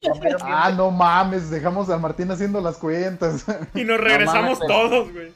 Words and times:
Ah, 0.42 0.72
no 0.76 0.90
mames, 0.90 1.50
dejamos 1.50 1.88
al 1.90 2.00
Martín 2.00 2.30
haciendo 2.30 2.60
las 2.60 2.76
cuentas. 2.76 3.44
Y 3.74 3.84
nos 3.84 3.98
regresamos 3.98 4.58
mames, 4.60 4.68
todos, 4.68 5.12
güey. 5.12 5.32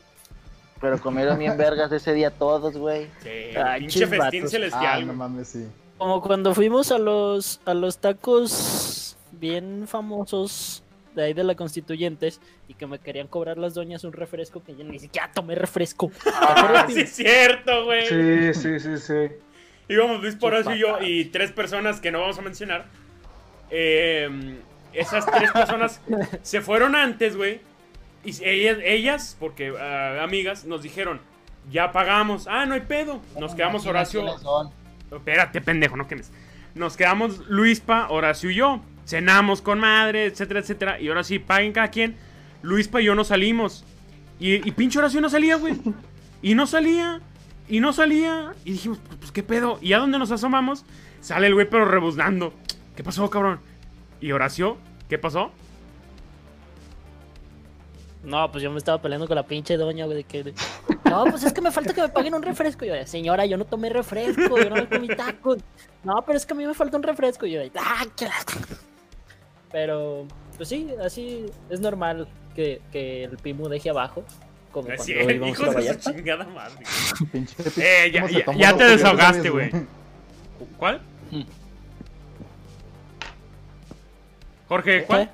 Pero 0.80 0.98
comieron 1.00 1.38
bien 1.38 1.56
vergas 1.56 1.92
ese 1.92 2.12
día 2.12 2.30
todos, 2.30 2.76
güey. 2.76 3.06
Sí, 3.22 3.56
Ah, 3.56 3.76
pinche 3.78 4.06
festín 4.06 4.18
vatos. 4.42 4.50
celestial. 4.50 5.02
Ah, 5.02 5.04
no 5.04 5.12
mames, 5.14 5.48
sí. 5.48 5.66
Como 5.98 6.20
cuando 6.20 6.54
fuimos 6.54 6.90
a 6.90 6.98
los, 6.98 7.60
a 7.64 7.74
los 7.74 7.98
tacos 7.98 9.16
bien 9.32 9.84
famosos 9.86 10.82
de 11.14 11.24
ahí 11.24 11.34
de 11.34 11.44
la 11.44 11.54
Constituyentes 11.54 12.40
y 12.68 12.74
que 12.74 12.86
me 12.86 12.98
querían 12.98 13.28
cobrar 13.28 13.58
las 13.58 13.74
doñas 13.74 14.02
un 14.02 14.12
refresco 14.12 14.62
que 14.64 14.74
yo 14.74 14.82
ni 14.84 14.98
siquiera 14.98 15.30
tomé 15.32 15.54
refresco. 15.54 16.10
Ah, 16.34 16.86
sí, 16.92 17.00
es 17.00 17.12
cierto, 17.12 17.84
güey. 17.84 18.06
Sí, 18.06 18.54
sí, 18.60 18.80
sí, 18.80 18.98
sí. 18.98 19.36
Íbamos 19.88 20.22
Luis 20.22 20.36
Porocio 20.36 20.74
y 20.74 20.78
yo 20.78 21.00
y 21.00 21.24
tres 21.26 21.52
personas 21.52 22.00
que 22.00 22.10
no 22.10 22.20
vamos 22.20 22.38
a 22.38 22.42
mencionar. 22.42 22.86
Eh, 23.74 24.58
esas 24.92 25.24
tres 25.26 25.50
personas 25.50 26.00
se 26.42 26.60
fueron 26.60 26.94
antes, 26.94 27.36
güey. 27.36 27.60
Y 28.24 28.44
ellas, 28.44 28.78
ellas 28.84 29.36
porque 29.40 29.72
ah, 29.78 30.22
amigas, 30.22 30.64
nos 30.64 30.82
dijeron, 30.82 31.20
ya 31.70 31.90
pagamos. 31.90 32.46
Ah, 32.46 32.66
no 32.66 32.74
hay 32.74 32.82
pedo. 32.82 33.20
Nos 33.40 33.54
quedamos 33.54 33.86
Horacio. 33.86 34.24
Espérate, 35.10 35.60
pendejo, 35.60 35.96
no 35.96 36.06
quemes. 36.06 36.30
Nos 36.74 36.96
quedamos 36.96 37.38
Luispa, 37.48 38.08
Horacio 38.10 38.50
y 38.50 38.56
yo. 38.56 38.80
Cenamos 39.06 39.62
con 39.62 39.80
madre, 39.80 40.26
etcétera, 40.26 40.60
etcétera. 40.60 41.00
Y 41.00 41.08
ahora 41.08 41.24
sí, 41.24 41.38
paguen 41.38 41.72
cada 41.72 41.88
quien. 41.88 42.16
Luispa 42.62 43.00
y 43.00 43.06
yo 43.06 43.14
no 43.14 43.24
salimos. 43.24 43.84
Y, 44.38 44.66
y 44.66 44.72
pinche 44.72 44.98
Horacio 44.98 45.20
no 45.20 45.30
salía, 45.30 45.56
güey. 45.56 45.74
Y 46.42 46.54
no 46.54 46.66
salía. 46.66 47.20
Y 47.68 47.80
no 47.80 47.92
salía. 47.92 48.54
Y 48.64 48.72
dijimos, 48.72 48.98
pues, 49.06 49.16
pues, 49.18 49.32
qué 49.32 49.42
pedo. 49.42 49.78
Y 49.80 49.92
a 49.92 49.98
donde 49.98 50.18
nos 50.18 50.30
asomamos, 50.30 50.84
sale 51.20 51.46
el 51.46 51.54
güey, 51.54 51.68
pero 51.68 51.84
rebuznando. 51.84 52.52
¿Qué 52.96 53.02
pasó, 53.02 53.28
cabrón? 53.30 53.60
Y 54.20 54.32
Horacio, 54.32 54.76
¿qué 55.08 55.18
pasó? 55.18 55.50
No, 58.24 58.50
pues 58.52 58.62
yo 58.62 58.70
me 58.70 58.78
estaba 58.78 59.02
peleando 59.02 59.26
con 59.26 59.34
la 59.34 59.42
pinche 59.44 59.76
doña, 59.76 60.04
güey, 60.04 60.18
de 60.18 60.24
que... 60.24 60.44
de- 60.44 60.54
No, 61.04 61.24
pues 61.24 61.42
es 61.42 61.52
que 61.52 61.60
me 61.60 61.70
falta 61.72 61.92
que 61.92 62.02
me 62.02 62.08
paguen 62.08 62.34
un 62.34 62.42
refresco. 62.42 62.84
Y 62.84 62.88
yo, 62.88 63.06
señora, 63.06 63.44
yo 63.46 63.56
no 63.56 63.64
tomé 63.64 63.88
refresco, 63.90 64.56
yo 64.58 64.70
no 64.70 64.88
comí 64.88 65.08
tacos. 65.08 65.58
No, 66.04 66.22
pero 66.24 66.36
es 66.38 66.46
que 66.46 66.54
a 66.54 66.56
mí 66.56 66.64
me 66.66 66.72
falta 66.74 66.96
un 66.96 67.02
refresco. 67.02 67.46
Y 67.46 67.52
yo, 67.52 67.60
ah, 67.76 68.04
qué 68.16 68.26
la-". 68.26 68.76
Pero, 69.72 70.26
pues 70.56 70.68
sí, 70.68 70.88
así 71.04 71.46
es 71.68 71.80
normal 71.80 72.28
que, 72.54 72.80
que 72.92 73.24
el 73.24 73.36
Pimu 73.38 73.68
deje 73.68 73.90
abajo. 73.90 74.22
Como 74.70 74.86
cuando 74.86 75.02
cierto, 75.04 75.30
íbamos 75.34 75.60
a 75.60 75.98
chingada 75.98 76.44
madre. 76.46 76.76
Eh, 77.76 78.10
ya, 78.12 78.20
¿Cómo 78.22 78.32
se 78.32 78.38
ya- 78.38 78.70
ya 78.70 78.76
te 78.76 78.84
desahogaste, 78.84 79.50
güey. 79.50 79.70
¿Cuál? 80.78 81.00
Jorge, 84.68 85.04
¿cuál? 85.04 85.30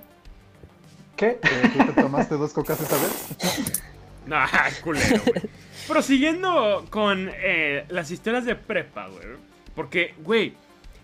¿Qué? 1.16 1.38
Eh, 1.42 1.70
¿Tú 1.76 1.92
te 1.92 2.02
tomaste 2.02 2.36
dos 2.36 2.52
cocas 2.52 2.80
esta 2.80 2.96
vez? 2.96 3.82
No, 4.26 4.36
culero, 4.84 5.22
güey. 5.26 5.42
Prosiguiendo 5.88 6.86
con 6.90 7.30
eh, 7.34 7.84
las 7.88 8.10
historias 8.10 8.44
de 8.44 8.54
prepa, 8.54 9.08
güey. 9.08 9.26
Porque, 9.74 10.14
güey, 10.18 10.54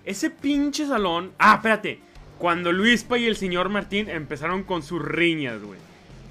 ese 0.05 0.31
pinche 0.31 0.87
salón. 0.87 1.33
Ah, 1.39 1.55
espérate. 1.57 2.01
Cuando 2.39 2.73
Luispa 2.73 3.17
y 3.19 3.27
el 3.27 3.37
señor 3.37 3.69
Martín 3.69 4.09
empezaron 4.09 4.65
con 4.65 4.83
sus 4.83 5.03
riñas, 5.03 5.63
güey. 5.63 5.79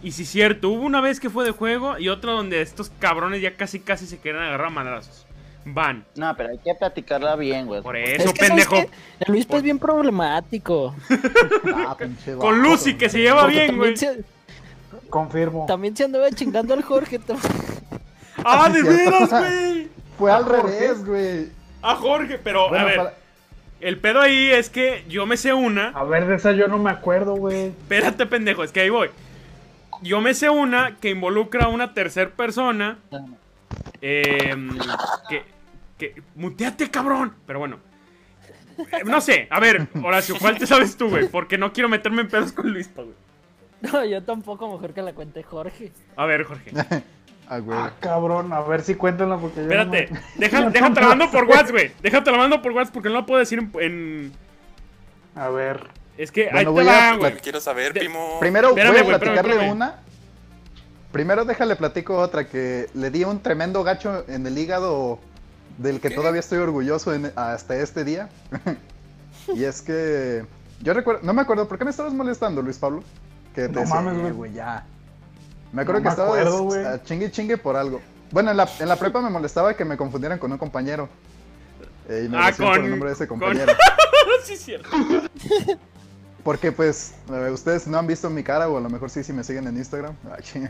Y 0.03 0.11
sí, 0.11 0.25
cierto, 0.25 0.69
hubo 0.69 0.83
una 0.83 0.99
vez 1.01 1.19
que 1.19 1.29
fue 1.29 1.45
de 1.45 1.51
juego 1.51 1.97
y 1.97 2.09
otra 2.09 2.33
donde 2.33 2.61
estos 2.61 2.91
cabrones 2.99 3.41
ya 3.41 3.55
casi 3.55 3.79
casi 3.79 4.05
se 4.05 4.19
querían 4.19 4.43
agarrar 4.43 4.67
a 4.67 4.69
madrazos. 4.69 5.25
Van. 5.65 6.03
No, 6.15 6.35
pero 6.35 6.49
hay 6.49 6.57
que 6.57 6.73
platicarla 6.75 7.35
bien, 7.35 7.65
güey. 7.67 7.81
Por 7.81 7.95
Es 7.95 8.19
eso, 8.21 8.33
que, 8.33 8.45
¿sabes 8.47 8.67
pendejo. 8.67 8.91
El 9.19 9.31
Luis 9.31 9.47
es 9.49 9.63
bien 9.63 9.79
problemático. 9.79 10.95
Ah, 11.87 11.95
pinche 11.97 12.33
Con 12.35 12.61
Lucy, 12.61 12.95
que 12.95 13.09
se 13.09 13.19
lleva 13.19 13.47
bien, 13.47 13.77
güey. 13.77 13.95
se, 13.95 14.23
Confirmo. 15.09 15.65
también 15.67 15.95
se 15.95 16.03
andaba 16.05 16.29
chingando 16.31 16.73
al 16.73 16.83
Jorge. 16.83 17.19
Ah, 18.45 18.67
de 18.69 18.81
veras, 18.83 19.29
güey. 19.29 19.87
Fue 20.17 20.31
al 20.31 20.45
revés, 20.45 21.05
güey. 21.05 21.47
A 21.81 21.95
Jorge, 21.95 22.39
pero 22.43 22.67
Bueno, 22.69 22.83
a 22.83 22.87
ver. 22.87 22.97
para- 22.97 23.13
El 23.79 23.99
pedo 23.99 24.21
ahí 24.21 24.49
es 24.49 24.69
que 24.69 25.05
yo 25.07 25.25
me 25.25 25.37
sé 25.37 25.53
una. 25.53 25.89
A 25.89 26.03
ver, 26.03 26.25
de 26.27 26.35
esa 26.35 26.51
yo 26.51 26.67
no 26.67 26.77
me 26.77 26.89
acuerdo, 26.89 27.35
güey. 27.35 27.67
Espérate, 27.67 28.25
pendejo, 28.25 28.63
es 28.63 28.71
que 28.71 28.81
ahí 28.81 28.89
voy. 28.89 29.09
Yo 30.01 30.19
me 30.19 30.33
sé 30.33 30.49
una 30.49 30.97
que 30.99 31.11
involucra 31.11 31.65
a 31.65 31.67
una 31.69 31.93
tercer 31.93 32.31
persona. 32.31 32.97
em, 34.01 34.77
que, 35.29 35.43
que. 36.13 36.21
Muteate, 36.35 36.89
cabrón. 36.89 37.33
Pero 37.45 37.59
bueno. 37.59 37.77
Eh, 38.77 39.03
No 39.05 39.21
sé, 39.21 39.47
a 39.51 39.59
ver, 39.59 39.87
Horacio, 40.03 40.35
¿cuál 40.39 40.57
te 40.57 40.65
sabes 40.65 40.97
tú, 40.97 41.09
güey? 41.09 41.27
Porque 41.27 41.57
no 41.57 41.71
quiero 41.73 41.89
meterme 41.89 42.21
en 42.23 42.27
pedos 42.29 42.51
con 42.51 42.71
Luis, 42.71 42.89
güey. 42.95 43.09
No, 43.81 44.03
yo 44.05 44.23
tampoco, 44.23 44.71
mejor 44.71 44.93
que 44.93 45.01
la 45.01 45.13
cuente 45.13 45.43
Jorge. 45.43 45.91
A 46.15 46.25
ver, 46.25 46.43
Jorge. 46.43 46.71
Ah, 47.49 47.59
güey. 47.59 47.77
Ah, 47.77 47.91
cabrón, 47.99 48.53
a 48.53 48.61
ver 48.61 48.81
si 48.83 48.95
cuéntanos 48.95 49.41
porque 49.41 49.57
yo 49.57 49.61
Espérate, 49.63 50.07
no 50.07 50.13
me- 50.15 50.21
deja, 50.37 50.61
no 50.61 50.71
déjate 50.71 51.01
la 51.01 51.07
mando 51.09 51.29
por. 51.29 51.43
WhatsApp, 51.43 51.71
güey. 51.71 51.91
Déjate 52.01 52.31
la 52.31 52.37
mando 52.37 52.61
por 52.61 52.71
WhatsApp 52.71 52.93
porque 52.93 53.09
no 53.09 53.15
la 53.15 53.25
puedo 53.25 53.39
decir 53.39 53.59
en. 53.59 53.71
en- 53.81 54.31
A 55.35 55.49
ver. 55.49 55.87
Es 56.17 56.31
que 56.31 56.43
Bueno, 56.45 56.57
ahí 56.59 56.65
te 56.65 56.71
voy 56.71 56.85
va, 56.85 57.09
a 57.09 57.15
güey. 57.17 57.33
Quiero 57.39 57.59
saber, 57.59 57.91
De- 57.93 57.99
primo. 57.99 58.37
Primero 58.39 58.69
Espérame, 58.69 58.91
voy 58.93 58.97
a 58.97 59.01
espérame, 59.01 59.19
platicarle 59.19 59.51
espérame. 59.55 59.71
una. 59.75 59.95
Primero 61.11 61.43
déjale 61.43 61.75
platico 61.75 62.17
otra 62.17 62.47
que 62.47 62.87
le 62.93 63.11
di 63.11 63.25
un 63.25 63.41
tremendo 63.41 63.83
gacho 63.83 64.23
en 64.29 64.47
el 64.47 64.57
hígado 64.57 65.19
del 65.77 65.99
que 65.99 66.09
todavía 66.09 66.39
estoy 66.39 66.59
orgulloso 66.59 67.13
en- 67.13 67.31
hasta 67.35 67.75
este 67.75 68.03
día. 68.03 68.29
y 69.55 69.63
es 69.63 69.81
que 69.81 70.45
yo 70.81 70.93
recuerdo, 70.93 71.21
no 71.23 71.33
me 71.33 71.41
acuerdo, 71.41 71.67
¿por 71.67 71.77
qué 71.77 71.85
me 71.85 71.91
estabas 71.91 72.13
molestando, 72.13 72.61
Luis 72.61 72.77
Pablo? 72.77 73.03
Que 73.55 73.63
te 73.67 73.73
No 73.73 73.81
decía, 73.81 74.01
mames, 74.01 74.25
"Eh, 74.27 74.31
güey. 74.31 74.53
ya. 74.53 74.85
Me 75.71 75.81
acuerdo 75.81 76.01
No 76.01 76.03
que 76.03 76.15
me 76.17 76.21
estabas 76.23 76.47
acuerdo, 76.47 76.89
a 76.89 77.03
chingue 77.03 77.31
chingue 77.31 77.57
por 77.57 77.75
algo. 77.75 78.01
Bueno, 78.31 78.51
en 78.51 78.57
la, 78.57 78.67
en 78.79 78.87
la 78.89 78.95
prepa 78.95 79.21
me 79.21 79.29
molestaba 79.29 79.75
que 79.75 79.85
me 79.85 79.95
confundieran 79.97 80.39
con 80.39 80.51
un 80.51 80.57
compañero. 80.57 81.07
Eh, 82.09 82.23
y 82.25 82.29
me 82.29 82.37
Ah, 82.37 82.51
por 82.55 82.65
con- 82.75 82.83
el 82.85 82.89
nombre 82.91 83.09
de 83.09 83.15
ese 83.15 83.27
con- 83.27 83.39
compañero. 83.39 83.73
sí, 84.43 84.57
cierto. 84.57 84.89
Porque 86.43 86.71
pues 86.73 87.13
ustedes 87.53 87.87
no 87.87 87.97
han 87.97 88.05
visto 88.07 88.29
mi 88.29 88.43
cara 88.43 88.67
o 88.67 88.77
a 88.77 88.81
lo 88.81 88.89
mejor 88.89 89.09
sí 89.09 89.23
si 89.23 89.31
me 89.31 89.43
siguen 89.43 89.65
en 89.67 89.77
Instagram. 89.77 90.13
Ay. 90.29 90.69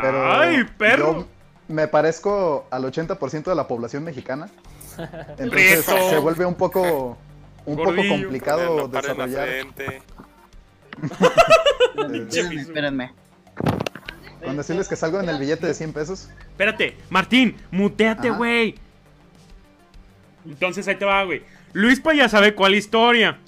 Pero 0.00 0.32
Ay, 0.32 0.64
perro. 0.78 1.12
yo 1.20 1.26
me 1.72 1.88
parezco 1.88 2.66
al 2.70 2.84
80% 2.84 3.44
de 3.44 3.54
la 3.54 3.66
población 3.66 4.04
mexicana. 4.04 4.48
Entonces 5.38 5.84
se 5.84 6.18
vuelve 6.18 6.44
un 6.44 6.54
poco 6.54 7.16
un 7.64 7.76
poco 7.76 7.96
complicado 8.08 8.88
desarrollar. 8.88 9.48
Espérenme, 9.48 10.00
espérenme. 12.60 13.12
Con 14.44 14.56
decirles 14.56 14.88
que 14.88 14.96
salgo 14.96 15.20
en 15.20 15.28
el 15.28 15.38
billete 15.38 15.66
de 15.66 15.74
100 15.74 15.92
pesos. 15.92 16.28
Espérate, 16.50 16.96
Martín, 17.10 17.56
muteate, 17.70 18.30
güey. 18.30 18.74
Entonces 20.44 20.86
ahí 20.88 20.96
te 20.96 21.04
va, 21.04 21.22
güey. 21.22 21.42
Luispa 21.72 22.12
ya 22.12 22.28
sabe 22.28 22.54
cuál 22.54 22.74
historia. 22.74 23.38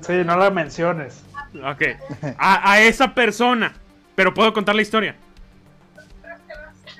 Sí, 0.00 0.12
no 0.24 0.36
la 0.36 0.50
menciones. 0.50 1.22
Ok. 1.64 1.82
A, 2.38 2.72
a 2.72 2.80
esa 2.80 3.14
persona. 3.14 3.74
Pero 4.14 4.32
puedo 4.32 4.52
contar 4.52 4.76
la 4.76 4.82
historia. 4.82 5.16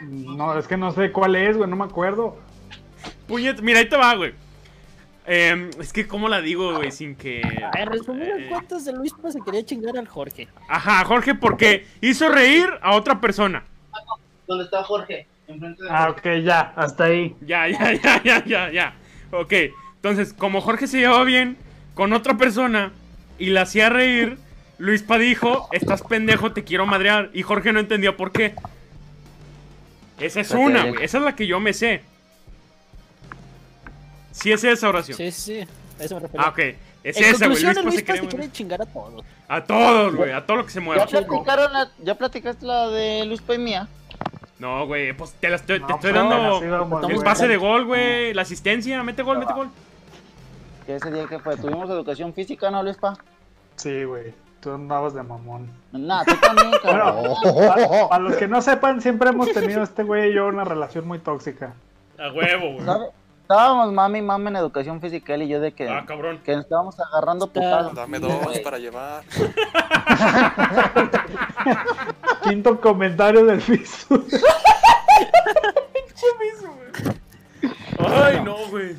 No, 0.02 0.58
es 0.58 0.66
que 0.66 0.76
no 0.76 0.92
sé 0.92 1.12
cuál 1.12 1.36
es, 1.36 1.56
güey, 1.56 1.68
no 1.68 1.76
me 1.76 1.84
acuerdo. 1.84 2.36
Puñet, 3.26 3.60
mira, 3.60 3.80
ahí 3.80 3.88
te 3.88 3.96
va, 3.96 4.14
güey. 4.14 4.32
Em, 5.26 5.70
es 5.80 5.92
que, 5.92 6.06
¿cómo 6.06 6.28
la 6.28 6.40
digo, 6.40 6.76
güey? 6.76 6.92
Sin 6.92 7.16
que. 7.16 7.42
A 7.42 7.76
ver, 7.76 7.90
Eh, 8.20 8.46
cuentas 8.48 8.84
de 8.84 8.92
Luis 8.92 9.12
pues 9.20 9.34
se 9.34 9.40
quería 9.40 9.64
chingar 9.64 9.96
al 9.98 10.06
Jorge. 10.06 10.46
Ajá, 10.68 11.04
Jorge, 11.04 11.34
porque 11.34 11.86
hizo 12.00 12.28
reír 12.28 12.68
a 12.80 12.94
otra 12.94 13.20
persona. 13.20 13.64
¿Dónde 14.46 14.64
está 14.64 14.84
Jorge? 14.84 15.26
Enfrente 15.48 15.82
de 15.82 15.90
Ah, 15.90 16.10
ok, 16.10 16.44
ya, 16.44 16.72
hasta 16.76 17.04
ahí. 17.04 17.34
Ya, 17.40 17.68
ya, 17.68 17.92
ya, 18.02 18.22
ya, 18.22 18.44
ya, 18.44 18.70
ya. 18.70 18.94
Ok, 19.32 19.52
entonces, 19.96 20.32
como 20.32 20.60
Jorge 20.60 20.86
se 20.86 20.98
llevaba 21.00 21.24
bien 21.24 21.56
con 21.94 22.12
otra 22.12 22.36
persona 22.36 22.92
y 23.38 23.46
la 23.46 23.62
hacía 23.62 23.88
reír, 23.88 24.38
Luispa 24.78 25.18
dijo, 25.18 25.68
estás 25.72 26.02
pendejo, 26.02 26.52
te 26.52 26.62
quiero 26.62 26.86
madrear. 26.86 27.30
Y 27.32 27.42
Jorge 27.42 27.72
no 27.72 27.80
entendió 27.80 28.16
por 28.16 28.30
qué. 28.30 28.54
Esa 30.18 30.40
es 30.40 30.50
una, 30.50 30.86
güey. 30.86 31.04
Esa 31.04 31.18
es 31.18 31.24
la 31.24 31.36
que 31.36 31.46
yo 31.46 31.60
me 31.60 31.72
sé. 31.72 32.02
Sí 34.32 34.52
es 34.52 34.64
esa 34.64 34.88
oración. 34.88 35.16
Sí, 35.16 35.30
sí, 35.30 35.60
sí. 35.62 35.68
A 35.98 36.04
eso 36.04 36.14
me 36.16 36.20
refiero. 36.20 36.44
Ah, 36.44 36.50
ok. 36.50 36.58
Es 37.04 37.16
en 37.16 37.24
esa, 37.24 37.46
güey. 37.46 37.64
el 37.64 37.84
Luis 37.84 37.94
se 37.96 38.04
cree 38.04 38.20
quiere 38.20 38.52
chingar 38.52 38.82
a 38.82 38.86
todos. 38.86 39.24
A 39.48 39.64
todos, 39.64 40.14
güey. 40.14 40.32
A 40.32 40.44
todo 40.44 40.58
lo 40.58 40.66
que 40.66 40.72
se 40.72 40.80
mueva. 40.80 41.06
¿Ya 41.06 41.20
platicaron 41.20 41.72
la, 41.72 41.90
ya 42.02 42.14
platicaste 42.16 42.66
la 42.66 42.88
de 42.88 43.24
Luz 43.26 43.42
y 43.54 43.58
mía? 43.58 43.88
No, 44.58 44.86
güey. 44.86 45.12
Pues 45.12 45.32
te, 45.34 45.48
la 45.48 45.56
estoy, 45.56 45.80
te 45.80 45.86
No, 45.86 45.94
estoy 45.94 46.12
pues, 46.12 46.14
dando 46.14 46.60
vamos, 46.60 47.10
el 47.10 47.22
pase 47.22 47.46
de 47.46 47.56
gol, 47.56 47.84
güey. 47.84 48.34
La 48.34 48.42
asistencia. 48.42 49.02
Mete 49.02 49.22
gol, 49.22 49.38
mete 49.38 49.52
gol. 49.52 49.70
Que 50.84 50.96
ese 50.96 51.10
día 51.10 51.26
que 51.26 51.38
fue, 51.38 51.56
tuvimos 51.56 51.88
educación 51.90 52.32
física, 52.32 52.70
¿no, 52.70 52.82
Luispa? 52.82 53.16
Sí, 53.76 54.04
güey. 54.04 54.32
Tú 54.60 54.72
andabas 54.72 55.14
de 55.14 55.22
mamón. 55.22 55.70
Nah, 55.92 56.24
tú 56.24 56.34
también, 56.40 56.70
cabrón. 56.82 57.34
Para 58.08 58.22
los 58.22 58.36
que 58.36 58.48
no 58.48 58.60
sepan, 58.62 59.00
siempre 59.00 59.30
hemos 59.30 59.52
tenido 59.52 59.82
este 59.82 60.02
güey 60.02 60.30
y 60.30 60.34
yo 60.34 60.46
una 60.48 60.64
relación 60.64 61.06
muy 61.06 61.18
tóxica. 61.18 61.74
A 62.18 62.32
huevo, 62.32 62.72
güey. 62.74 62.84
¿Sabe- 62.84 63.10
Estábamos 63.42 63.92
mami, 63.92 64.22
mami 64.22 64.48
en 64.48 64.56
educación 64.56 65.00
física, 65.00 65.36
y 65.36 65.46
yo 65.46 65.60
de 65.60 65.70
que, 65.70 65.88
Ah, 65.88 66.02
cabrón. 66.04 66.40
que 66.44 66.56
nos 66.56 66.64
estábamos 66.64 66.98
agarrando 66.98 67.46
putadas. 67.46 67.94
Dame 67.94 68.18
dos 68.18 68.32
Güey. 68.42 68.60
para 68.64 68.78
llevar. 68.78 69.22
Quinto 72.42 72.80
comentario 72.80 73.44
del 73.44 73.60
piso. 73.60 74.24
Ay, 77.98 78.40
no, 78.42 78.56
güey. 78.68 78.94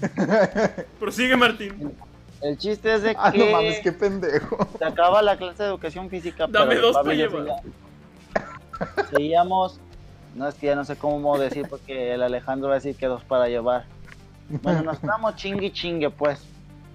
Prosigue, 1.00 1.36
Martín. 1.36 1.96
El 2.42 2.58
chiste 2.58 2.94
es 2.94 3.02
de 3.04 3.16
Ah, 3.18 3.32
que 3.32 3.38
no 3.40 3.52
mames, 3.52 3.80
qué 3.80 3.92
pendejo. 3.92 4.58
se 4.78 4.86
acaba 4.86 5.22
la 5.22 5.38
clase 5.38 5.64
de 5.64 5.70
educación 5.70 6.10
física, 6.10 6.46
Dame 6.48 6.76
pero 6.76 6.82
dos 6.88 6.98
para 6.98 7.14
llevar. 7.14 7.42
seguía- 7.46 9.08
seguíamos, 9.12 9.80
no 10.36 10.48
es 10.48 10.56
que 10.56 10.68
ya 10.68 10.76
no 10.76 10.86
sé 10.86 10.96
cómo 10.98 11.38
decir 11.38 11.66
porque 11.70 12.14
el 12.14 12.22
Alejandro 12.22 12.68
va 12.70 12.76
a 12.76 12.78
decir 12.78 12.96
que 12.96 13.08
dos 13.08 13.24
para 13.24 13.48
llevar. 13.48 13.86
Bueno, 14.50 14.84
nos 14.84 14.96
estamos 14.96 15.36
chingue 15.36 15.66
y 15.68 15.72
chingue 15.72 16.10
pues. 16.10 16.42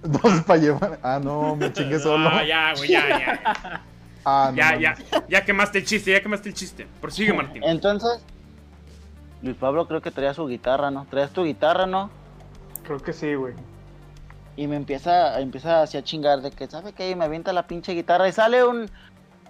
Dos 0.01 0.41
para 0.45 0.59
llevar. 0.59 0.99
Ah, 1.03 1.19
no, 1.23 1.55
me 1.55 1.71
chingué 1.71 1.99
solo. 1.99 2.29
Ah, 2.31 2.43
ya, 2.43 2.73
güey, 2.75 2.89
ya, 2.89 3.07
ya. 3.09 3.81
Ah, 4.25 4.47
no. 4.51 4.57
Ya, 4.57 4.65
mames. 4.71 4.81
ya. 4.81 4.95
Ya 5.27 5.43
quemaste 5.43 5.79
el 5.79 5.85
chiste, 5.85 6.11
ya 6.13 6.21
quemaste 6.21 6.47
el 6.47 6.55
chiste. 6.55 6.87
Prosigue, 7.01 7.33
Martín. 7.33 7.61
Entonces, 7.65 8.23
Luis 9.41 9.57
Pablo 9.57 9.85
creo 9.85 10.01
que 10.01 10.11
traía 10.11 10.33
su 10.33 10.47
guitarra, 10.47 10.89
¿no? 10.91 11.05
Traías 11.09 11.31
tu 11.31 11.43
guitarra, 11.43 11.85
¿no? 11.85 12.09
Creo 12.83 12.99
que 12.99 13.11
sí, 13.11 13.33
güey. 13.35 13.53
Y 14.55 14.67
me 14.67 14.75
empieza, 14.75 15.39
empieza 15.39 15.81
así 15.81 15.97
a 15.97 16.03
chingar 16.03 16.41
de 16.41 16.51
que, 16.51 16.67
¿sabe 16.67 16.93
qué? 16.93 17.09
Y 17.09 17.15
me 17.15 17.25
avienta 17.25 17.53
la 17.53 17.65
pinche 17.65 17.93
guitarra 17.93 18.27
y 18.27 18.31
sale 18.31 18.63
un, 18.63 18.89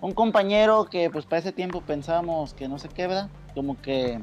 un 0.02 0.14
compañero 0.14 0.86
que 0.86 1.10
pues 1.10 1.26
para 1.26 1.40
ese 1.40 1.52
tiempo 1.52 1.82
pensábamos 1.82 2.54
que 2.54 2.68
no 2.70 2.78
qué, 2.90 3.08
¿verdad? 3.08 3.30
Como 3.54 3.80
que... 3.82 4.20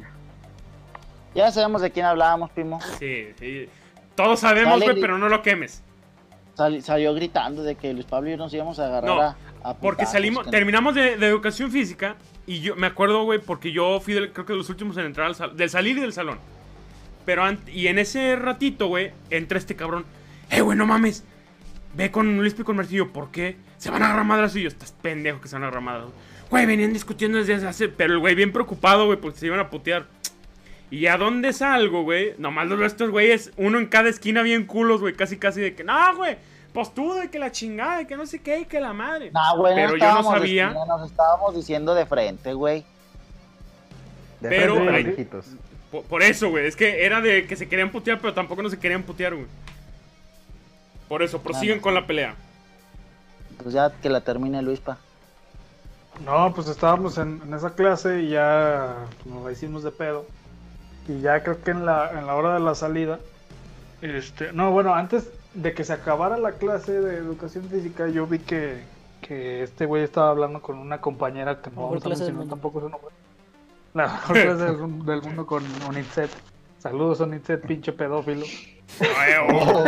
Ya 1.34 1.52
sabemos 1.52 1.82
de 1.82 1.90
quién 1.90 2.06
hablábamos, 2.06 2.50
primo. 2.50 2.80
Sí, 2.98 3.26
sí. 3.38 3.68
Todos 4.16 4.40
sabemos, 4.40 4.82
güey, 4.82 5.00
pero 5.00 5.16
no 5.18 5.28
lo 5.28 5.42
quemes. 5.42 5.82
Sal- 6.54 6.82
salió 6.82 7.14
gritando 7.14 7.62
de 7.62 7.76
que 7.76 7.92
Luis 7.92 8.06
Pablo 8.06 8.28
y 8.28 8.32
yo 8.32 8.36
nos 8.38 8.52
íbamos 8.52 8.78
a 8.80 8.86
agarrar 8.86 9.04
No, 9.10 9.20
a, 9.20 9.36
a 9.62 9.74
Porque 9.74 10.06
salimos, 10.06 10.44
que- 10.46 10.50
terminamos 10.50 10.94
de, 10.94 11.16
de 11.16 11.26
educación 11.26 11.70
física 11.70 12.16
y 12.46 12.60
yo 12.60 12.74
me 12.74 12.86
acuerdo, 12.88 13.22
güey, 13.24 13.38
porque 13.38 13.70
yo 13.70 14.00
fui 14.00 14.14
del- 14.14 14.32
creo 14.32 14.44
que 14.44 14.54
de 14.54 14.58
los 14.58 14.68
últimos 14.70 14.96
en 14.96 15.06
entrar 15.06 15.26
al 15.28 15.34
salón, 15.36 15.56
del 15.56 15.70
salir 15.70 15.96
y 15.98 16.00
del 16.00 16.12
salón. 16.12 16.38
Pero 17.24 17.44
y 17.68 17.86
en 17.86 17.98
ese 17.98 18.34
ratito, 18.34 18.88
güey, 18.88 19.12
entra 19.30 19.58
este 19.58 19.76
cabrón. 19.76 20.04
Eh, 20.50 20.60
güey, 20.60 20.76
no 20.76 20.86
mames. 20.86 21.24
Ve 21.94 22.10
con 22.10 22.36
Luis 22.38 22.54
y 22.58 22.62
con 22.62 22.76
Martillo, 22.76 23.12
¿por 23.12 23.30
qué? 23.30 23.56
Se 23.78 23.90
van 23.90 24.02
a 24.02 24.06
agarrar 24.06 24.24
madrazos 24.24 24.56
y 24.56 24.62
yo, 24.62 24.68
estás 24.68 24.92
pendejo 24.92 25.40
que 25.40 25.48
se 25.48 25.56
van 25.56 25.64
a 25.64 25.66
agarrar 25.66 25.82
madrazos. 25.82 26.12
Güey, 26.50 26.66
venían 26.66 26.92
discutiendo 26.92 27.38
desde 27.38 27.54
hace, 27.66 27.88
pero 27.88 28.12
el 28.14 28.18
güey 28.20 28.34
bien 28.34 28.52
preocupado, 28.52 29.06
güey, 29.06 29.18
porque 29.20 29.38
se 29.38 29.46
iban 29.46 29.60
a 29.60 29.70
putear. 29.70 30.06
Y 30.90 31.06
a 31.06 31.16
dónde 31.16 31.52
salgo, 31.52 32.02
güey, 32.02 32.34
nomás 32.38 32.66
los 32.68 32.80
estos 32.80 33.10
güeyes, 33.10 33.52
uno 33.56 33.78
en 33.78 33.86
cada 33.86 34.08
esquina 34.08 34.42
bien 34.42 34.66
culos, 34.66 35.00
güey, 35.00 35.14
casi 35.14 35.36
casi 35.36 35.60
de 35.60 35.74
que, 35.74 35.84
no, 35.84 36.16
güey, 36.16 36.36
pues 36.72 36.92
tú 36.94 37.14
de 37.14 37.30
que 37.30 37.38
la 37.38 37.52
chingada, 37.52 37.98
de 37.98 38.06
que 38.06 38.16
no 38.16 38.26
sé 38.26 38.40
qué, 38.40 38.60
y 38.60 38.64
que 38.64 38.80
la 38.80 38.92
madre. 38.92 39.30
Nah, 39.32 39.54
güey, 39.54 39.74
pero 39.74 39.90
no 39.90 39.96
yo 39.96 40.14
no 40.14 40.22
sabía. 40.24 40.66
esquina, 40.68 40.86
nos 40.86 41.10
estábamos 41.10 41.54
diciendo 41.54 41.94
de 41.94 42.06
frente, 42.06 42.52
güey. 42.54 42.84
De 44.40 44.48
Pero- 44.48 44.76
frente, 44.84 45.28
por 46.08 46.22
eso, 46.22 46.50
güey. 46.50 46.66
Es 46.66 46.76
que 46.76 47.04
era 47.04 47.20
de 47.20 47.46
que 47.46 47.56
se 47.56 47.68
querían 47.68 47.90
putear, 47.90 48.20
pero 48.20 48.32
tampoco 48.32 48.62
no 48.62 48.70
se 48.70 48.78
querían 48.78 49.02
putear, 49.02 49.34
güey. 49.34 49.46
Por 51.10 51.24
eso, 51.24 51.42
prosiguen 51.42 51.80
con 51.80 51.92
la 51.92 52.06
pelea. 52.06 52.36
Pues 53.60 53.74
ya 53.74 53.90
que 53.90 54.08
la 54.08 54.20
termine 54.20 54.62
Luispa. 54.62 54.98
No, 56.24 56.54
pues 56.54 56.68
estábamos 56.68 57.18
en, 57.18 57.42
en 57.44 57.52
esa 57.52 57.74
clase 57.74 58.22
y 58.22 58.28
ya 58.28 58.94
nos 59.24 59.44
la 59.44 59.50
hicimos 59.50 59.82
de 59.82 59.90
pedo. 59.90 60.24
Y 61.08 61.20
ya 61.20 61.42
creo 61.42 61.60
que 61.64 61.72
en 61.72 61.84
la, 61.84 62.16
en 62.16 62.28
la 62.28 62.36
hora 62.36 62.54
de 62.54 62.60
la 62.60 62.76
salida, 62.76 63.18
este, 64.02 64.52
no, 64.52 64.70
bueno, 64.70 64.94
antes 64.94 65.28
de 65.52 65.74
que 65.74 65.82
se 65.82 65.94
acabara 65.94 66.38
la 66.38 66.52
clase 66.52 67.00
de 67.00 67.16
educación 67.16 67.64
física, 67.64 68.06
yo 68.06 68.28
vi 68.28 68.38
que, 68.38 68.84
que 69.20 69.64
este 69.64 69.86
güey 69.86 70.04
estaba 70.04 70.30
hablando 70.30 70.62
con 70.62 70.78
una 70.78 71.00
compañera 71.00 71.60
que 71.60 71.70
no 71.70 71.88
vamos 71.88 72.06
a 72.06 72.08
mencionar 72.08 72.46
tampoco 72.46 72.82
su 72.82 72.88
nombre. 72.88 73.10
La 73.94 74.04
mejor 74.04 74.40
clase 74.40 74.64
del, 74.64 74.76
del 75.06 75.22
mundo 75.22 75.44
con 75.44 75.64
Onitset. 75.88 76.30
Saludos, 76.80 77.20
Onitset, 77.20 77.64
pinche 77.66 77.92
pedófilo. 77.92 78.44
Oh, 79.52 79.84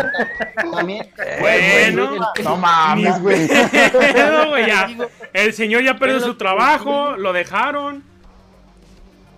También, 0.77 1.09
bueno. 1.41 2.19
No 2.45 2.57
mames, 2.57 3.21
güey. 3.21 3.49
Pero, 4.13 4.51
güey, 4.51 4.67
ya. 4.67 4.89
El 5.33 5.53
señor 5.55 5.83
ya 5.83 5.97
perdió 5.99 6.21
su 6.21 6.35
trabajo, 6.37 7.17
lo 7.17 7.33
dejaron. 7.33 8.05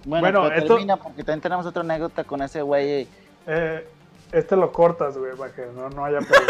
Bueno, 0.05 0.21
Bueno, 0.21 0.43
pero 0.49 0.55
esto- 0.57 0.75
termina 0.75 0.97
porque 0.97 1.23
también 1.25 1.41
tenemos 1.41 1.65
otra 1.65 1.83
anécdota 1.83 2.25
con 2.25 2.43
ese 2.43 2.61
güey. 2.61 3.07
Eh, 3.47 3.89
este 4.33 4.57
lo 4.57 4.71
cortas, 4.73 5.17
güey, 5.17 5.35
para 5.37 5.53
que 5.55 5.63
no, 5.75 5.89
no 5.91 6.05
haya 6.05 6.19
pedo. 6.19 6.43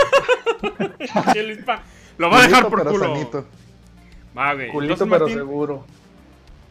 Lo 2.17 2.31
va 2.31 2.39
a 2.39 2.43
dejar 2.47 2.69
por 2.69 2.87
culo. 2.89 3.15
Va, 4.37 4.55
güey. 4.55 4.69
Culito, 4.71 5.05
pero 5.07 5.21
Martín, 5.27 5.37
seguro. 5.37 5.85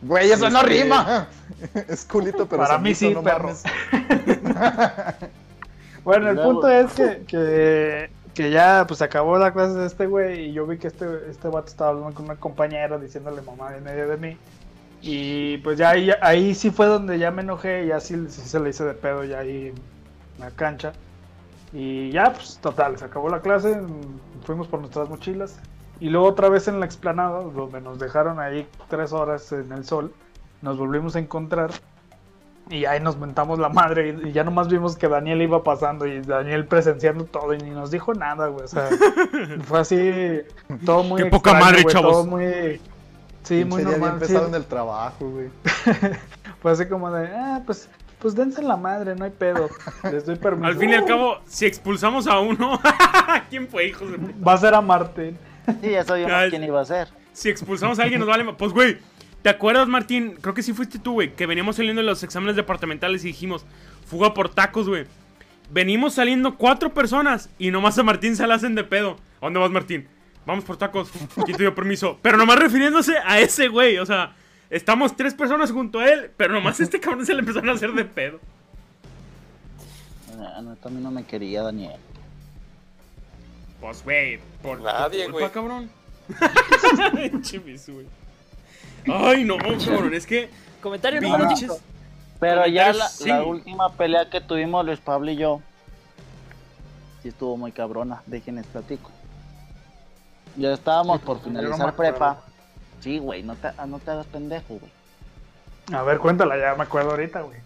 Güey, 0.04 0.32
eso 0.32 0.50
no 0.50 0.60
Este- 0.62 0.70
rima. 0.84 1.28
Es 1.88 2.04
culito, 2.06 2.48
pero 2.48 2.62
Para 2.64 2.78
mí 2.78 2.94
sí, 2.94 3.14
no 3.14 3.24
perro. 3.24 3.50
mames. 3.50 3.64
Bueno, 6.04 6.30
el 6.32 6.38
punto 6.38 6.68
es 6.68 6.92
que, 6.92 7.24
que, 7.26 8.10
que 8.34 8.52
ya 8.52 8.84
pues 8.86 9.02
acabó 9.02 9.38
la 9.38 9.54
clase 9.54 9.74
de 9.76 9.86
este 9.88 10.06
güey 10.06 10.50
y 10.50 10.54
yo 10.54 10.68
vi 10.68 10.78
que 10.78 10.88
este, 10.88 11.06
este 11.30 11.48
vato 11.48 11.68
estaba 11.68 11.92
hablando 11.92 12.14
con 12.14 12.26
una 12.26 12.36
compañera 12.36 12.98
diciéndole 12.98 13.42
mamá 13.42 13.74
en 13.78 13.84
medio 13.86 14.10
de 14.10 14.18
mí. 14.18 14.38
Y 15.02 15.58
pues 15.60 15.78
ya 15.78 15.92
ahí, 15.92 16.12
ahí 16.22 16.54
sí 16.56 16.72
fue 16.72 16.88
donde 16.88 17.18
ya 17.20 17.32
me 17.32 17.42
enojé 17.42 17.86
y 17.86 17.88
ya 17.88 18.02
sí, 18.02 18.16
sí 18.30 18.42
se 18.42 18.60
le 18.60 18.72
hice 18.72 18.84
de 18.84 18.94
pedo 18.94 19.24
ya 19.24 19.40
ahí 19.40 19.68
en 19.68 19.76
la 20.40 20.52
cancha. 20.52 20.92
Y 21.72 22.12
ya, 22.12 22.34
pues 22.34 22.58
total, 22.62 22.98
se 23.00 23.06
acabó 23.06 23.30
la 23.30 23.42
clase, 23.42 23.76
mm, 23.76 24.44
fuimos 24.46 24.68
por 24.68 24.80
nuestras 24.82 25.08
mochilas. 25.10 25.56
Y 26.00 26.10
luego 26.10 26.28
otra 26.28 26.50
vez 26.50 26.68
en 26.68 26.80
la 26.80 26.86
explanada, 26.86 27.42
donde 27.42 27.82
nos 27.82 28.00
dejaron 28.00 28.40
ahí 28.40 28.68
tres 28.90 29.14
horas 29.14 29.52
en 29.52 29.72
el 29.72 29.86
sol, 29.86 30.14
nos 30.62 30.78
volvimos 30.78 31.16
a 31.16 31.20
encontrar. 31.20 31.72
Y 32.70 32.86
ahí 32.86 33.02
nos 33.02 33.18
mentamos 33.18 33.60
la 33.60 33.68
madre 33.68 34.10
y, 34.24 34.30
y 34.30 34.32
ya 34.32 34.44
nomás 34.46 34.70
vimos 34.70 34.96
que 34.96 35.10
Daniel 35.10 35.42
iba 35.42 35.64
pasando 35.64 36.08
y 36.08 36.22
Daniel 36.22 36.66
presenciando 36.66 37.26
todo 37.26 37.54
y 37.54 37.58
ni 37.58 37.72
nos 37.72 37.92
dijo 37.92 38.14
nada, 38.14 38.48
güey. 38.48 38.64
O 38.64 38.68
sea, 38.68 38.90
fue 39.64 39.80
así, 39.80 40.42
todo 40.86 41.04
muy 41.04 41.24
Qué 41.24 41.30
poca 41.30 41.54
madre, 41.54 41.84
güey, 41.84 41.94
chavos. 41.94 42.12
Todo 42.12 42.26
muy... 42.26 42.80
Sí, 43.44 43.66
muy 43.66 43.84
normal. 43.84 44.14
sí. 44.14 44.20
pesado 44.20 44.48
en 44.48 44.56
el 44.56 44.66
trabajo, 44.66 45.30
güey. 45.30 45.50
Fue 46.62 46.72
así 46.72 46.86
como 46.86 47.12
de, 47.12 47.28
ah, 47.28 47.62
pues, 47.66 47.90
pues 48.20 48.34
dense 48.36 48.62
la 48.62 48.78
madre, 48.78 49.16
no 49.16 49.26
hay 49.26 49.32
pedo. 49.32 49.70
Les 50.10 50.26
doy 50.26 50.36
permiso. 50.40 50.68
Al 50.68 50.78
fin 50.78 50.92
y 50.92 50.94
al 50.94 51.06
cabo, 51.06 51.40
si 51.46 51.66
expulsamos 51.66 52.26
a 52.26 52.40
uno. 52.40 52.80
¿Quién 53.50 53.68
fue, 53.68 53.88
hijos 53.88 54.10
de 54.12 54.18
puta? 54.18 54.34
Va 54.46 54.54
a 54.54 54.58
ser 54.58 54.74
a 54.74 54.82
Martín. 54.82 55.38
Sí, 55.82 55.92
ya 55.92 56.04
sabíamos 56.04 56.50
quién 56.50 56.64
iba 56.64 56.82
a 56.82 56.86
ser. 56.86 57.08
Si 57.32 57.50
expulsamos 57.50 58.00
a 58.00 58.04
alguien, 58.04 58.20
nos 58.20 58.28
vale. 58.28 58.44
Pues, 58.54 58.74
güey, 58.74 58.98
¿te 59.42 59.50
acuerdas, 59.50 59.88
Martín? 59.88 60.36
Creo 60.42 60.54
que 60.54 60.62
sí 60.62 60.74
fuiste 60.74 61.00
tú, 61.00 61.14
güey. 61.14 61.34
Que 61.34 61.46
veníamos 61.46 61.78
saliendo 61.78 62.02
de 62.02 62.06
los 62.06 62.24
exámenes 62.24 62.56
departamentales 62.56 63.24
y 63.24 63.28
dijimos, 63.28 63.66
fuga 64.06 64.34
por 64.34 64.50
tacos, 64.50 64.88
güey. 64.90 65.06
Venimos 65.72 66.14
saliendo 66.16 66.56
cuatro 66.58 66.94
personas 66.94 67.50
y 67.58 67.72
nomás 67.72 67.98
a 67.98 68.04
Martín 68.04 68.36
se 68.36 68.46
la 68.46 68.56
hacen 68.56 68.76
de 68.76 68.84
pedo. 68.84 69.18
¿A 69.42 69.46
dónde 69.46 69.60
vas, 69.60 69.72
Martín? 69.72 70.08
Vamos 70.46 70.66
por 70.66 70.78
tacos. 70.78 71.10
¿Quién 71.46 71.58
te 71.58 71.64
dio 71.64 71.74
permiso? 71.74 72.20
Pero 72.22 72.38
nomás 72.38 72.60
refiriéndose 72.60 73.16
a 73.26 73.40
ese 73.40 73.70
güey. 73.70 73.98
O 73.98 74.06
sea, 74.06 74.36
estamos 74.70 75.16
tres 75.16 75.34
personas 75.34 75.72
junto 75.72 76.00
a 76.00 76.10
él, 76.10 76.32
pero 76.38 76.54
nomás 76.54 76.80
a 76.80 76.84
este 76.84 77.00
cabrón 77.00 77.26
se 77.26 77.34
le 77.34 77.40
empezaron 77.40 77.70
a 77.70 77.74
hacer 77.74 77.94
de 77.94 78.06
pedo. 78.06 78.40
Ah, 80.38 80.62
No, 80.62 80.76
también 80.76 81.04
no 81.04 81.12
me 81.12 81.24
quería, 81.24 81.64
Daniel. 81.64 81.94
Pues, 83.84 84.02
güey, 84.02 84.40
por 84.62 84.78
tu 84.78 84.86
Nadie, 84.86 85.26
culpa, 85.26 85.40
güey. 85.40 85.52
cabrón. 85.52 85.90
Chimis, 87.42 87.90
güey. 87.90 88.08
Ay, 89.06 89.44
no, 89.44 89.58
cabrón, 89.58 90.14
es 90.14 90.26
que 90.26 90.50
Comentario 90.82 91.20
número 91.20 91.50
pinches. 91.50 91.70
5. 91.70 91.80
Pero 92.40 92.66
ya 92.68 92.94
la, 92.94 93.10
Comentarios, 93.10 93.12
sí. 93.12 93.28
la 93.28 93.44
última 93.44 93.92
pelea 93.92 94.30
que 94.30 94.40
tuvimos 94.40 94.86
Luis 94.86 95.00
Pablo 95.02 95.32
y 95.32 95.36
yo, 95.36 95.60
sí 97.22 97.28
estuvo 97.28 97.58
muy 97.58 97.74
cabrona, 97.74 98.24
déjenles 98.26 98.66
platico. 98.68 99.12
Ya 100.56 100.72
estábamos 100.72 101.20
por 101.20 101.38
no 101.40 101.44
finalizar 101.44 101.94
prepa. 101.94 102.42
Sí, 103.02 103.20
güey, 103.20 103.44
no 103.44 103.56
te, 103.58 103.70
no 103.86 104.00
te 104.00 104.12
hagas 104.12 104.28
pendejo, 104.28 104.80
güey. 104.80 104.92
A 105.92 106.04
ver, 106.04 106.20
cuéntala, 106.20 106.58
ya 106.58 106.74
me 106.76 106.84
acuerdo 106.84 107.12
ahorita, 107.12 107.42
güey. 107.42 107.60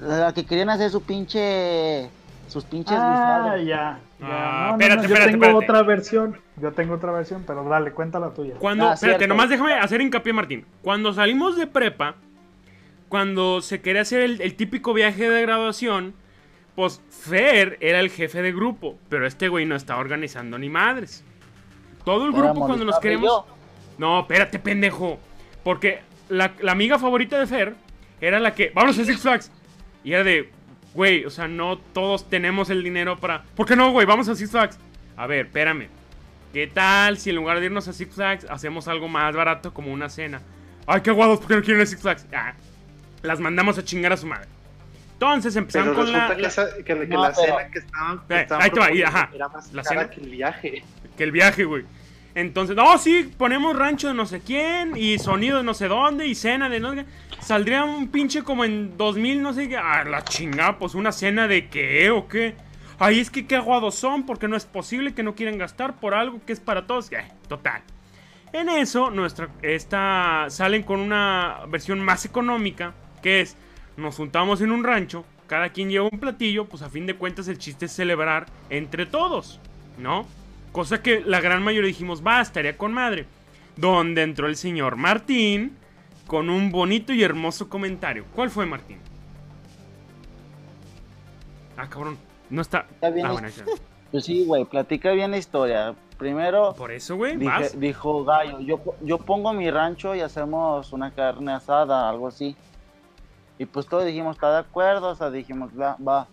La 0.00 0.34
que 0.34 0.44
querían 0.44 0.68
hacer 0.68 0.90
su 0.90 1.00
pinche. 1.02 2.10
Sus 2.48 2.64
pinches 2.64 2.96
Ah, 2.98 3.56
ya. 3.58 3.64
ya. 3.64 3.98
Ah, 4.22 4.66
No, 4.72 4.76
no, 4.76 4.82
espérate, 4.82 4.96
no, 4.96 5.02
espérate, 5.02 5.32
Yo 5.32 5.38
tengo 5.40 5.44
espérate. 5.60 5.64
otra 5.72 5.82
versión. 5.82 6.38
Yo 6.60 6.72
tengo 6.72 6.94
otra 6.94 7.12
versión, 7.12 7.44
pero 7.46 7.64
dale, 7.68 7.92
cuéntala 7.92 8.30
tuya. 8.30 8.54
Cuando, 8.58 8.88
Ah, 8.90 8.94
espérate, 8.94 9.18
cierto. 9.20 9.34
nomás 9.34 9.48
déjame 9.48 9.72
hacer 9.74 10.00
hincapié, 10.00 10.32
Martín. 10.32 10.64
Cuando 10.82 11.12
salimos 11.12 11.56
de 11.56 11.66
prepa, 11.66 12.14
cuando 13.08 13.60
se 13.60 13.80
quería 13.80 14.02
hacer 14.02 14.20
el, 14.20 14.40
el 14.40 14.54
típico 14.54 14.92
viaje 14.92 15.28
de 15.28 15.42
graduación, 15.42 16.14
pues 16.74 17.00
Fer 17.10 17.76
era 17.80 18.00
el 18.00 18.10
jefe 18.10 18.42
de 18.42 18.52
grupo, 18.52 18.98
pero 19.08 19.26
este 19.26 19.48
güey 19.48 19.64
no 19.66 19.76
estaba 19.76 20.00
organizando 20.00 20.58
ni 20.58 20.68
madres. 20.68 21.24
Todo 22.04 22.26
el 22.26 22.32
grupo 22.32 22.44
Éramos 22.50 22.66
cuando 22.66 22.84
nos 22.84 22.98
queremos... 22.98 23.44
No, 23.98 24.20
espérate, 24.20 24.58
pendejo. 24.58 25.18
Porque 25.62 26.00
la, 26.28 26.52
la 26.60 26.72
amiga 26.72 26.98
favorita 26.98 27.38
de 27.38 27.46
Fer 27.46 27.74
era 28.20 28.40
la 28.40 28.52
que. 28.54 28.70
Vámonos 28.74 28.98
a 28.98 29.04
Six 29.04 29.20
Flags. 29.20 29.52
Y 30.02 30.12
era 30.12 30.24
de. 30.24 30.50
Güey, 30.94 31.24
o 31.24 31.30
sea, 31.30 31.48
no 31.48 31.76
todos 31.78 32.28
tenemos 32.30 32.70
el 32.70 32.82
dinero 32.84 33.16
para. 33.18 33.42
¿Por 33.56 33.66
qué 33.66 33.74
no, 33.76 33.90
güey? 33.90 34.06
Vamos 34.06 34.28
a 34.28 34.34
Six 34.36 34.50
Flags. 34.50 34.78
A 35.16 35.26
ver, 35.26 35.46
espérame. 35.46 35.88
¿Qué 36.52 36.68
tal 36.68 37.18
si 37.18 37.30
en 37.30 37.36
lugar 37.36 37.58
de 37.58 37.66
irnos 37.66 37.88
a 37.88 37.92
Six 37.92 38.14
Flags 38.14 38.46
hacemos 38.48 38.86
algo 38.86 39.08
más 39.08 39.34
barato 39.34 39.74
como 39.74 39.92
una 39.92 40.08
cena? 40.08 40.40
Ay, 40.86 41.00
qué 41.00 41.10
aguados, 41.10 41.38
¿por 41.40 41.48
qué 41.48 41.54
no 41.56 41.60
quieren 41.62 41.80
ir 41.80 41.82
a 41.82 41.86
Six 41.86 42.00
Flags? 42.00 42.26
Ah, 42.32 42.54
las 43.22 43.40
mandamos 43.40 43.76
a 43.78 43.84
chingar 43.84 44.12
a 44.12 44.16
su 44.16 44.26
madre. 44.26 44.46
Entonces 45.14 45.56
empezaron 45.56 45.94
Pero 45.94 46.04
con 46.04 46.12
la, 46.12 46.36
que, 46.36 46.46
esa- 46.46 46.68
que 46.84 46.94
la- 46.94 47.00
que 47.00 47.06
No, 47.08 47.22
la 47.22 47.32
pero- 47.32 47.42
cena 47.58 47.70
que 47.70 47.78
estaban, 47.78 48.20
que 48.28 48.34
Eh, 48.34 48.40
estaban 48.42 48.62
ahí 48.64 48.70
te 48.70 48.80
va, 48.80 48.86
ahí, 48.86 49.00
proponiendo 49.02 49.18
ajá. 49.18 49.30
era 49.34 49.48
más 49.48 49.72
La 49.72 49.82
cara 49.82 50.00
cena. 50.02 50.10
que 50.14 50.20
el 50.20 50.30
viaje. 50.30 50.84
que 51.16 51.24
el 51.24 51.32
viaje, 51.32 51.64
güey. 51.64 51.84
Entonces, 52.36 52.74
no, 52.76 52.98
sí, 52.98 53.32
ponemos 53.38 53.76
rancho 53.76 54.08
de 54.08 54.14
no 54.14 54.26
sé 54.26 54.40
quién 54.40 54.96
y 54.96 55.18
sonido 55.20 55.58
de 55.58 55.64
no 55.64 55.72
sé 55.72 55.86
dónde 55.86 56.26
y 56.26 56.34
cena 56.34 56.68
de 56.68 56.80
no 56.80 56.90
sé 56.94 56.96
qué. 57.04 57.06
Saldría 57.44 57.84
un 57.84 58.08
pinche 58.08 58.42
como 58.42 58.64
en 58.64 58.96
2000, 58.96 59.42
no 59.42 59.52
sé 59.52 59.68
qué. 59.68 59.76
Ah, 59.76 60.02
la 60.04 60.24
chingada, 60.24 60.78
pues 60.78 60.94
una 60.94 61.12
cena 61.12 61.46
de 61.46 61.68
qué 61.68 62.08
o 62.10 62.26
qué. 62.26 62.54
Ay, 62.98 63.20
es 63.20 63.30
que 63.30 63.46
qué 63.46 63.56
aguados 63.56 63.96
son 63.96 64.24
porque 64.24 64.48
no 64.48 64.56
es 64.56 64.64
posible 64.64 65.12
que 65.12 65.22
no 65.22 65.34
quieren 65.34 65.58
gastar 65.58 66.00
por 66.00 66.14
algo 66.14 66.40
que 66.46 66.54
es 66.54 66.60
para 66.60 66.86
todos. 66.86 67.10
Total. 67.46 67.82
En 68.54 68.70
eso, 68.70 69.10
nuestra, 69.10 69.50
esta, 69.60 70.46
salen 70.48 70.84
con 70.84 71.00
una 71.00 71.58
versión 71.68 72.00
más 72.00 72.24
económica, 72.24 72.94
que 73.22 73.42
es, 73.42 73.58
nos 73.98 74.16
juntamos 74.16 74.62
en 74.62 74.72
un 74.72 74.82
rancho, 74.82 75.26
cada 75.46 75.68
quien 75.68 75.90
lleva 75.90 76.08
un 76.10 76.18
platillo, 76.18 76.64
pues 76.64 76.82
a 76.82 76.88
fin 76.88 77.04
de 77.04 77.16
cuentas 77.16 77.46
el 77.48 77.58
chiste 77.58 77.86
es 77.86 77.92
celebrar 77.92 78.46
entre 78.70 79.04
todos, 79.04 79.60
¿no? 79.98 80.26
Cosa 80.72 81.02
que 81.02 81.20
la 81.20 81.42
gran 81.42 81.62
mayoría 81.62 81.88
dijimos, 81.88 82.26
va, 82.26 82.40
estaría 82.40 82.78
con 82.78 82.94
madre. 82.94 83.26
Donde 83.76 84.22
entró 84.22 84.46
el 84.46 84.56
señor 84.56 84.96
Martín 84.96 85.83
con 86.26 86.48
un 86.50 86.70
bonito 86.70 87.12
y 87.12 87.22
hermoso 87.22 87.68
comentario. 87.68 88.24
¿Cuál 88.34 88.50
fue, 88.50 88.66
Martín? 88.66 88.98
Ah, 91.76 91.88
cabrón. 91.88 92.16
No 92.50 92.62
está. 92.62 92.86
Está 92.90 93.10
bien 93.10 93.26
Ah, 93.26 93.32
bueno, 93.32 93.48
está. 93.48 93.64
Pues 94.10 94.24
sí, 94.24 94.44
güey, 94.44 94.64
platica 94.64 95.10
bien 95.12 95.30
la 95.32 95.38
historia. 95.38 95.94
Primero, 96.18 96.72
Por 96.74 96.92
eso, 96.92 97.16
güey, 97.16 97.36
dijo 97.76 98.24
Gallo, 98.24 98.60
yo, 98.60 98.80
yo 99.02 99.18
pongo 99.18 99.52
mi 99.52 99.68
rancho 99.68 100.14
y 100.14 100.20
hacemos 100.20 100.92
una 100.92 101.10
carne 101.10 101.52
asada, 101.52 102.08
algo 102.08 102.28
así. 102.28 102.56
Y 103.58 103.66
pues 103.66 103.86
todos 103.86 104.04
dijimos, 104.04 104.36
está 104.36 104.52
de 104.52 104.58
acuerdo, 104.58 105.08
o 105.08 105.14
sea, 105.16 105.30
dijimos, 105.32 105.70
va, 105.78 105.96
va. 105.96 106.28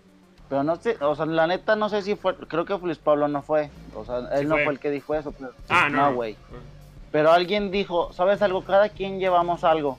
Pero 0.49 0.63
no 0.63 0.75
sé, 0.75 0.97
o 1.01 1.15
sea, 1.15 1.25
la 1.25 1.47
neta 1.47 1.75
no 1.75 1.89
sé 1.89 2.03
si 2.03 2.15
fue, 2.15 2.35
creo 2.35 2.65
que 2.65 2.77
Luis 2.77 2.99
Pablo 2.99 3.27
no 3.27 3.41
fue. 3.41 3.71
O 3.95 4.05
sea, 4.05 4.19
él 4.33 4.41
Sí 4.41 4.45
no 4.45 4.55
fue. 4.55 4.73
el 4.73 4.79
que 4.79 4.91
dijo 4.91 5.15
eso, 5.15 5.31
pero 5.31 5.51
Ah, 5.69 5.89
no, 5.89 5.97
no, 5.97 6.11
no. 6.11 6.23
Pero 7.11 7.31
alguien 7.31 7.71
dijo, 7.71 8.11
¿sabes 8.13 8.41
algo? 8.41 8.63
Cada 8.63 8.89
quien 8.89 9.19
llevamos 9.19 9.63
algo. 9.63 9.97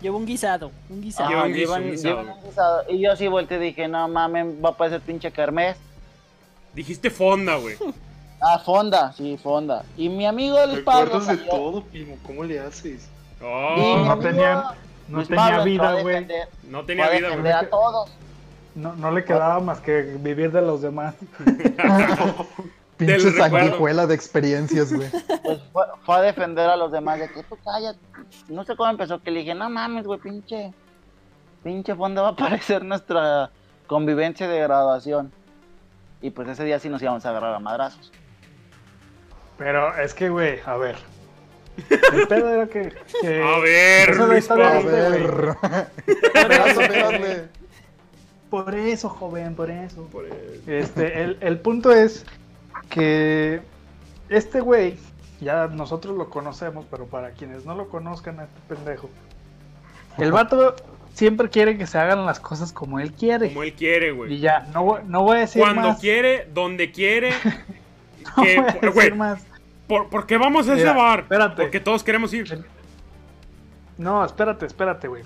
Llevo 0.00 0.16
un 0.18 0.26
guisado, 0.26 0.70
un 0.88 1.00
guisado. 1.02 1.28
Ajá, 1.28 1.44
un 1.44 1.52
guiso, 1.52 1.72
llevan- 1.76 1.82
un 1.84 1.90
guisado. 1.92 2.20
llevan 2.22 2.36
un 2.38 2.44
guisado. 2.44 2.84
Y 2.88 3.00
yo 3.00 3.12
así 3.12 3.28
volteé 3.28 3.58
y 3.58 3.60
dije, 3.60 3.86
no 3.88 4.08
mames, 4.08 4.46
va 4.64 4.70
a 4.70 4.76
parecer 4.76 5.00
pinche 5.00 5.30
kermés. 5.30 5.76
Dijiste 6.74 7.10
fonda, 7.10 7.56
güey. 7.56 7.76
Ah, 8.44 8.58
fonda, 8.58 9.12
sí, 9.12 9.38
fonda. 9.40 9.84
Y 9.96 10.08
mi 10.08 10.26
amigo 10.26 10.56
Luis 10.66 10.78
¿Te 10.78 10.82
Pablo. 10.82 11.20
de 11.20 11.26
salió- 11.26 11.48
todo, 11.48 11.84
primo? 11.84 12.16
¿Cómo 12.26 12.42
le 12.42 12.58
haces? 12.58 13.08
Oh, 13.40 13.76
no 14.04 14.10
amigo 14.10 14.18
tenía- 14.28 14.54
No 15.06 15.16
Luis 15.18 15.28
tenía 15.28 15.44
Pablo 15.44 15.62
vida, 15.64 16.00
güey. 16.02 16.26
no 16.64 16.84
tenía 16.84 17.08
vida, 17.10 17.36
güey. 17.36 17.52
a 17.52 17.70
todos. 17.70 18.10
No, 18.74 18.96
no 18.96 19.12
le 19.12 19.24
quedaba 19.24 19.60
más 19.60 19.78
que 19.78 20.02
vivir 20.18 20.50
de 20.50 20.60
los 20.60 20.82
demás. 20.82 21.14
Pinche 23.06 23.32
sanguijuela 23.32 24.06
de 24.06 24.14
experiencias, 24.14 24.92
güey. 24.92 25.08
Pues 25.42 25.60
fue, 25.72 25.84
fue 26.04 26.16
a 26.16 26.20
defender 26.22 26.68
a 26.68 26.76
los 26.76 26.90
demás 26.92 27.18
de 27.18 27.28
que 27.30 27.42
tú 27.42 27.56
cállate. 27.64 27.98
No 28.48 28.64
sé 28.64 28.76
cómo 28.76 28.90
empezó, 28.90 29.20
que 29.22 29.30
le 29.30 29.40
dije, 29.40 29.54
no 29.54 29.68
mames, 29.70 30.04
güey, 30.06 30.18
pinche. 30.20 30.72
Pinche 31.62 31.94
fonda 31.94 32.22
va 32.22 32.28
a 32.28 32.36
parecer 32.36 32.84
nuestra 32.84 33.50
convivencia 33.86 34.48
de 34.48 34.60
graduación. 34.60 35.32
Y 36.20 36.30
pues 36.30 36.48
ese 36.48 36.64
día 36.64 36.78
sí 36.78 36.88
nos 36.88 37.02
íbamos 37.02 37.24
a 37.26 37.30
agarrar 37.30 37.54
a 37.54 37.58
madrazos. 37.58 38.10
Pero 39.58 39.96
es 39.98 40.14
que, 40.14 40.28
güey, 40.28 40.60
a 40.66 40.76
ver. 40.76 40.96
El 42.12 42.28
pedo 42.28 42.48
era 42.48 42.66
que. 42.66 42.92
que- 43.20 43.42
A 43.42 43.58
ver, 43.58 44.10
esa 44.10 44.12
es 44.12 44.18
la 44.18 44.26
Luis 44.26 44.38
historia 44.38 44.68
A 44.70 44.80
ver. 44.82 45.56
Por 46.32 46.52
eso, 46.52 46.80
pegarle. 46.80 47.48
Por 48.50 48.74
eso, 48.74 49.08
joven, 49.08 49.54
por 49.54 49.70
eso. 49.70 50.06
Este, 50.66 51.22
el, 51.22 51.38
el 51.40 51.58
punto 51.60 51.90
es 51.90 52.26
que 52.88 53.60
este 54.28 54.60
güey, 54.60 54.96
ya 55.40 55.66
nosotros 55.68 56.16
lo 56.16 56.30
conocemos, 56.30 56.84
pero 56.90 57.06
para 57.06 57.30
quienes 57.30 57.64
no 57.64 57.74
lo 57.74 57.88
conozcan 57.88 58.40
a 58.40 58.44
este 58.44 58.60
pendejo, 58.68 59.08
el 60.18 60.32
vato 60.32 60.74
siempre 61.14 61.48
quiere 61.48 61.76
que 61.78 61.86
se 61.86 61.98
hagan 61.98 62.24
las 62.26 62.40
cosas 62.40 62.72
como 62.72 63.00
él 63.00 63.12
quiere. 63.12 63.48
Como 63.48 63.62
él 63.62 63.72
quiere, 63.74 64.08
Y 64.08 64.10
güey. 64.12 64.38
ya, 64.38 64.68
no, 64.72 64.82
voy- 64.84 65.00
no 65.06 65.22
voy 65.22 65.38
a 65.38 65.40
decir 65.40 65.62
Cuando 65.62 65.88
más. 65.88 66.00
quiere, 66.00 66.48
donde 66.52 66.90
quiere. 66.92 67.32
no 68.36 68.42
que- 68.42 68.56
voy 68.60 68.68
a 68.68 68.72
decir 68.72 68.92
güey, 68.92 69.12
más. 69.12 69.42
¿por, 69.86 70.08
por 70.08 70.26
qué 70.26 70.36
vamos 70.38 70.68
a 70.68 70.72
ese 70.74 70.82
Mira, 70.82 70.92
bar? 70.94 71.20
espérate. 71.20 71.62
Porque 71.62 71.80
todos 71.80 72.02
queremos 72.04 72.32
ir. 72.34 72.64
No, 73.98 74.24
espérate, 74.24 74.66
espérate, 74.66 75.08
güey. 75.08 75.22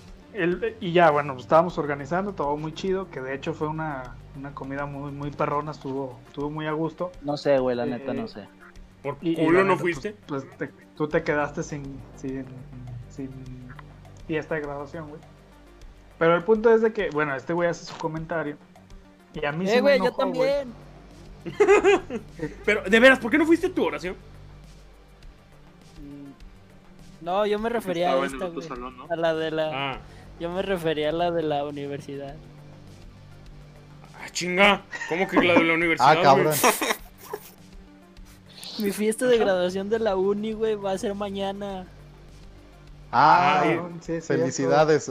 Y 0.81 0.93
ya, 0.93 1.11
bueno, 1.11 1.33
pues, 1.35 1.45
estábamos 1.45 1.79
organizando, 1.79 2.33
todo 2.33 2.57
muy 2.57 2.75
chido, 2.75 3.09
que 3.11 3.21
de 3.23 3.35
hecho 3.35 3.55
fue 3.55 3.69
una, 3.69 4.15
una 4.37 4.55
comida 4.55 4.87
muy, 4.87 5.11
muy 5.13 5.31
perrona, 5.31 5.71
estuvo, 5.73 6.19
estuvo 6.27 6.51
muy 6.51 6.67
a 6.67 6.73
gusto. 6.73 7.11
No 7.23 7.37
sé, 7.37 7.59
güey, 7.59 7.77
la 7.77 7.85
Eh, 7.85 7.91
neta, 7.91 8.13
no 8.15 8.29
sé. 8.29 8.47
¿Por 9.03 9.17
Y, 9.21 9.37
culo 9.37 9.61
no 9.65 9.71
neta, 9.73 9.81
fuiste? 9.81 10.15
Pues, 10.27 10.45
pues, 10.45 10.59
te- 10.59 10.75
tú 10.97 11.09
te 11.09 11.23
quedaste 11.23 11.63
sin, 11.63 12.01
sin, 12.17 12.45
sin 13.11 13.31
fiesta 14.27 14.55
de 14.57 14.61
graduación, 14.63 15.09
güey. 15.09 15.21
Pero 16.19 16.35
el 16.35 16.43
punto 16.45 16.75
es 16.75 16.81
de 16.83 16.93
que, 16.93 17.11
bueno, 17.11 17.35
este 17.35 17.53
güey 17.53 17.69
hace 17.69 17.85
su 17.85 17.97
comentario. 17.99 18.57
Y 19.35 19.45
a 19.45 19.53
mí 19.53 19.67
sí 19.67 19.73
Eh, 19.75 19.77
me 19.83 19.99
güey, 19.99 19.99
yo 19.99 20.13
güey. 20.13 20.17
también. 20.17 20.73
Pero, 22.65 22.83
de 22.83 23.01
veras, 23.01 23.19
¿por 23.19 23.31
qué 23.31 23.39
no 23.39 23.47
fuiste 23.47 23.67
a 23.69 23.73
tu 23.75 23.85
oración? 23.85 24.17
No, 27.21 27.47
yo 27.47 27.59
me 27.59 27.69
refería 27.69 28.09
a 28.13 28.25
Estaba 28.25 28.27
esta, 28.27 28.47
güey. 28.49 28.67
salón, 28.69 28.97
¿no? 28.97 29.07
A 29.11 29.17
la 29.17 29.35
de 29.35 29.51
la. 29.51 29.71
Ah, 29.93 29.99
Yo 30.39 30.51
me 30.51 30.63
refería 30.63 31.09
a 31.11 31.13
la 31.13 31.31
de 31.31 31.43
la 31.43 31.65
universidad. 31.65 32.35
Ah, 34.27 34.31
chinga. 34.33 34.83
¿Cómo 35.09 35.27
que 35.29 35.41
la 35.43 35.55
de 35.55 35.65
la 35.65 35.75
universidad? 35.81 36.19
Ah, 36.19 36.23
cabrón. 36.23 36.55
Mi 38.79 38.91
fiesta 38.93 39.27
de 39.27 39.39
graduación 39.39 39.89
de 39.89 39.99
la 39.99 40.17
uni, 40.17 40.53
güey, 40.53 40.75
va 40.75 40.93
a 40.93 40.99
ser 40.99 41.15
mañana. 41.15 41.87
Ah, 43.11 43.63
Ay, 43.65 43.81
sí, 44.01 44.21
felicidades. 44.21 45.09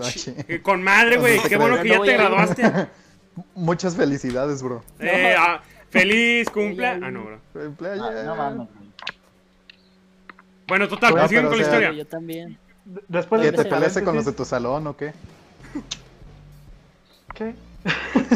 Eh, 0.48 0.62
Con 0.62 0.84
madre, 0.84 1.18
güey. 1.18 1.40
Qué 1.42 1.58
bueno 1.58 1.82
que 1.82 1.90
No 1.90 2.06
ya 2.06 2.12
te 2.12 2.18
graduaste. 2.18 2.88
Muchas 3.56 3.96
felicidades, 3.96 4.62
bro. 4.62 4.84
Eh, 5.00 5.34
ah, 5.38 5.62
feliz 5.90 6.50
cumple. 6.50 6.86
Ah, 6.88 6.98
no, 6.98 7.24
bro. 7.24 7.40
Cumpleaños. 7.54 8.06
Ah, 8.08 8.24
no 8.24 8.36
mames. 8.36 8.58
güey. 8.58 8.86
Bueno, 10.68 10.88
total, 10.88 11.12
Bueno, 11.12 11.28
siguen 11.28 11.48
con 11.48 11.58
la 11.58 11.64
o 11.64 11.66
sea, 11.66 11.74
historia. 11.80 11.98
Yo 11.98 12.06
también. 12.08 12.58
De- 12.86 13.04
Después 13.08 13.42
¿Qué 13.42 13.52
de 13.52 13.58
te 13.64 13.66
peleaste 13.70 14.04
con 14.04 14.16
los 14.16 14.26
de 14.26 14.32
tu 14.34 14.46
salón 14.46 14.86
o 14.88 14.96
qué? 14.98 15.14
¿qué? 17.34 17.56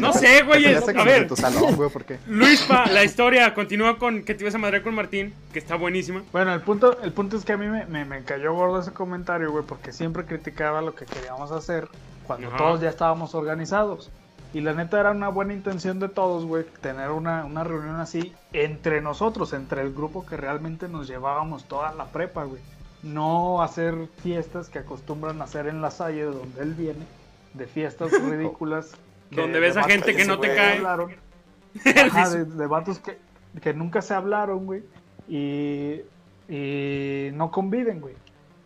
No 0.01 0.13
sé, 0.13 0.43
güey. 0.43 0.63
¿Te 0.63 0.73
es- 0.73 0.89
A 0.89 1.03
ver, 1.03 1.27
tu 1.27 1.35
salón, 1.35 1.75
güey? 1.75 1.89
¿Por 1.89 2.05
qué? 2.05 2.19
Luispa, 2.27 2.85
la 2.87 3.03
historia 3.03 3.53
continúa 3.53 3.97
con 3.97 4.23
que 4.23 4.35
te 4.35 4.43
ibas 4.43 4.55
a 4.55 4.57
madrear 4.59 4.83
con 4.83 4.93
Martín, 4.95 5.33
que 5.51 5.59
está 5.59 5.75
buenísima. 5.75 6.23
Bueno, 6.31 6.53
el 6.53 6.61
punto, 6.61 7.01
el 7.01 7.11
punto 7.11 7.37
es 7.37 7.45
que 7.45 7.53
a 7.53 7.57
mí 7.57 7.67
me, 7.67 7.85
me, 7.85 8.05
me 8.05 8.23
cayó 8.23 8.53
gordo 8.53 8.79
ese 8.79 8.91
comentario, 8.91 9.51
güey, 9.51 9.63
porque 9.65 9.91
siempre 9.91 10.25
criticaba 10.25 10.81
lo 10.81 10.93
que 10.95 11.05
queríamos 11.05 11.51
hacer 11.51 11.87
cuando 12.27 12.47
Ajá. 12.49 12.57
todos 12.57 12.81
ya 12.81 12.89
estábamos 12.89 13.33
organizados. 13.35 14.09
Y 14.53 14.61
la 14.61 14.73
neta 14.73 14.99
era 14.99 15.11
una 15.11 15.29
buena 15.29 15.53
intención 15.53 15.99
de 15.99 16.09
todos, 16.09 16.45
güey, 16.45 16.63
tener 16.81 17.11
una, 17.11 17.45
una 17.45 17.63
reunión 17.63 17.99
así 17.99 18.33
entre 18.53 18.99
nosotros, 19.01 19.53
entre 19.53 19.81
el 19.81 19.93
grupo 19.93 20.25
que 20.25 20.37
realmente 20.37 20.87
nos 20.87 21.07
llevábamos 21.07 21.65
toda 21.65 21.93
la 21.93 22.05
prepa, 22.05 22.45
güey. 22.45 22.61
No 23.03 23.61
hacer 23.61 23.95
fiestas 24.23 24.69
que 24.69 24.79
acostumbran 24.79 25.39
a 25.41 25.45
hacer 25.45 25.67
en 25.67 25.81
la 25.81 25.91
Salle, 25.91 26.25
de 26.25 26.31
donde 26.31 26.61
él 26.61 26.73
viene, 26.73 27.05
de 27.53 27.65
fiestas 27.67 28.11
ridículas. 28.23 28.91
Donde 29.31 29.59
ves 29.59 29.77
a 29.77 29.83
gente 29.83 30.15
que 30.15 30.25
no 30.25 30.39
te 30.39 30.55
cae. 30.55 30.79
Ajá, 32.05 32.29
de, 32.29 32.45
de 32.45 32.67
vatos 32.67 32.99
que, 32.99 33.17
que 33.61 33.73
nunca 33.73 34.01
se 34.01 34.13
hablaron, 34.13 34.65
güey. 34.65 34.83
Y, 35.27 36.01
y 36.47 37.29
no 37.33 37.51
conviven, 37.51 38.01
güey. 38.01 38.15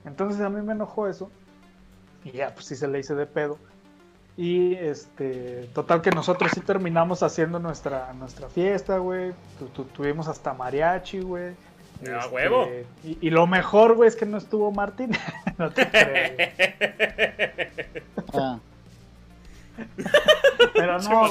Entonces 0.06 0.42
a 0.42 0.50
mí 0.50 0.62
me 0.62 0.74
enojó 0.74 1.08
eso. 1.08 1.30
Y 2.24 2.32
ya, 2.32 2.54
pues 2.54 2.66
sí 2.68 2.76
se 2.76 2.88
le 2.88 3.00
hice 3.00 3.16
de 3.16 3.26
pedo. 3.26 3.58
Y 4.38 4.76
este, 4.76 5.70
total 5.74 6.02
que 6.02 6.10
nosotros 6.12 6.52
sí 6.54 6.62
terminamos 6.62 7.22
haciendo 7.22 7.60
nuestra, 7.60 8.14
nuestra 8.14 8.50
fiesta, 8.50 8.98
güey. 8.98 9.34
Tu- 9.60 9.68
tu- 9.68 9.84
tuvimos 9.86 10.28
hasta 10.28 10.54
mariachi, 10.54 11.20
güey. 11.20 11.54
¡A 12.08 12.20
Este, 12.20 12.34
huevo! 12.34 12.68
Y, 13.04 13.18
y 13.22 13.30
lo 13.30 13.46
mejor, 13.48 13.96
güey, 13.96 14.08
es 14.08 14.16
que 14.16 14.26
no 14.26 14.38
estuvo 14.38 14.72
Martín. 14.72 15.12
no 15.58 15.70
te. 15.72 15.84
Ah, 18.36 18.58
Pero 20.74 21.00
no, 21.02 21.24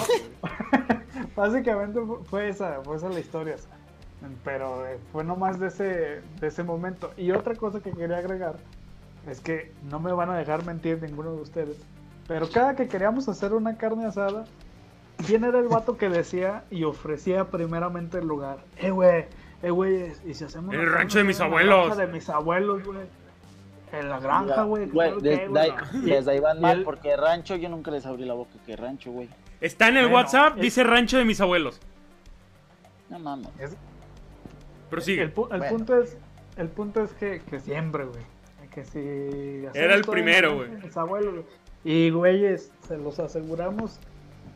básicamente 1.37 2.01
fu- 2.01 2.23
fue 2.25 2.49
esa, 2.49 2.81
fue 2.83 2.97
esa 2.97 3.09
la 3.09 3.21
historia. 3.21 3.57
Pero 4.45 4.87
eh, 4.87 4.99
fue 5.13 5.25
nomás 5.25 5.59
de 5.59 5.69
ese, 5.69 5.85
de 6.41 6.47
ese 6.47 6.63
momento. 6.63 7.13
Y 7.17 7.33
otra 7.33 7.55
cosa 7.57 7.81
que 7.81 7.91
quería 7.91 8.19
agregar 8.19 8.55
es 9.29 9.41
que 9.41 9.73
no 9.91 9.99
me 9.99 10.13
van 10.13 10.31
a 10.31 10.37
dejar 10.37 10.65
mentir 10.65 11.03
ninguno 11.03 11.35
de 11.35 11.43
ustedes. 11.43 11.77
Pero 12.29 12.49
cada 12.49 12.77
que 12.77 12.87
queríamos 12.89 13.29
hacer 13.29 13.53
una 13.53 13.77
carne 13.77 14.07
asada, 14.07 14.45
¿quién 15.27 15.43
era 15.45 15.59
el 15.59 15.67
vato 15.69 15.97
que 15.97 16.09
decía 16.09 16.63
y 16.71 16.85
ofrecía 16.85 17.47
primeramente 17.47 18.19
el 18.19 18.27
lugar? 18.29 18.59
Eh, 18.79 18.91
güey, 18.91 19.25
eh, 19.63 19.71
güey, 19.71 20.13
y 20.25 20.35
si 20.35 20.45
hacemos... 20.45 20.73
El 20.75 20.91
rancho 20.91 21.19
de 21.19 21.25
mis 21.25 21.41
abuelos. 21.41 21.87
granja 21.89 22.07
de 22.07 22.13
mis 22.13 22.29
abuelos, 22.29 22.85
güey. 22.85 23.01
En 23.93 24.09
la 24.09 24.19
granja, 24.21 24.63
güey. 24.65 24.91
Desde 25.21 26.31
ahí 26.31 26.41
van 26.41 26.61
mal, 26.61 26.79
el- 26.79 26.85
porque 26.85 27.17
rancho 27.17 27.57
yo 27.57 27.69
nunca 27.69 27.91
les 27.91 28.07
abrí 28.07 28.25
la 28.25 28.35
boca 28.35 28.53
que 28.65 28.75
rancho, 28.77 29.11
güey. 29.11 29.29
Está 29.61 29.89
en 29.89 29.97
el 29.99 30.05
Bueno, 30.05 30.17
WhatsApp, 30.17 30.57
es- 30.57 30.63
dice 30.63 30.83
rancho 30.85 31.19
de 31.19 31.25
mis 31.25 31.41
abuelos. 31.41 31.79
No 33.11 33.19
mames. 33.19 33.49
Pero 34.91 35.03
sigue. 35.03 35.23
El, 35.23 35.35
pu- 35.35 35.49
el 35.53 35.59
Bueno. 35.59 35.77
punto 35.77 36.01
es, 36.01 36.17
el 36.57 36.69
punto 36.69 37.03
es 37.03 37.13
que, 37.13 37.41
que 37.49 37.61
siempre, 37.61 38.05
güey. 38.05 38.23
Que 38.73 38.85
si 38.87 39.67
Era 39.79 39.95
el 39.95 40.03
primero, 40.03 40.57
güey. 40.57 40.71
mis 40.71 40.97
abuelos, 40.97 41.35
güey. 41.35 41.45
Y 41.85 42.11
güeyes, 42.11 42.73
se 42.87 42.97
los 42.97 43.19
aseguramos 43.19 43.99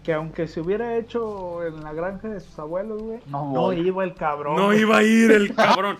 que 0.03 0.13
aunque 0.15 0.47
se 0.49 0.61
hubiera 0.61 0.97
hecho 0.97 1.65
en 1.67 1.83
la 1.83 1.93
granja 1.93 2.29
de 2.29 2.41
sus 2.41 2.59
abuelos, 2.59 3.03
güey, 3.03 3.19
No 3.27 3.73
iba 3.75 4.05
el 4.05 4.15
cabrón. 4.15 4.57
No 4.57 4.67
güey. 4.67 4.81
iba 4.81 4.99
a 4.99 5.03
ir 5.03 5.31
el 5.33 5.55
cabrón. 5.55 5.99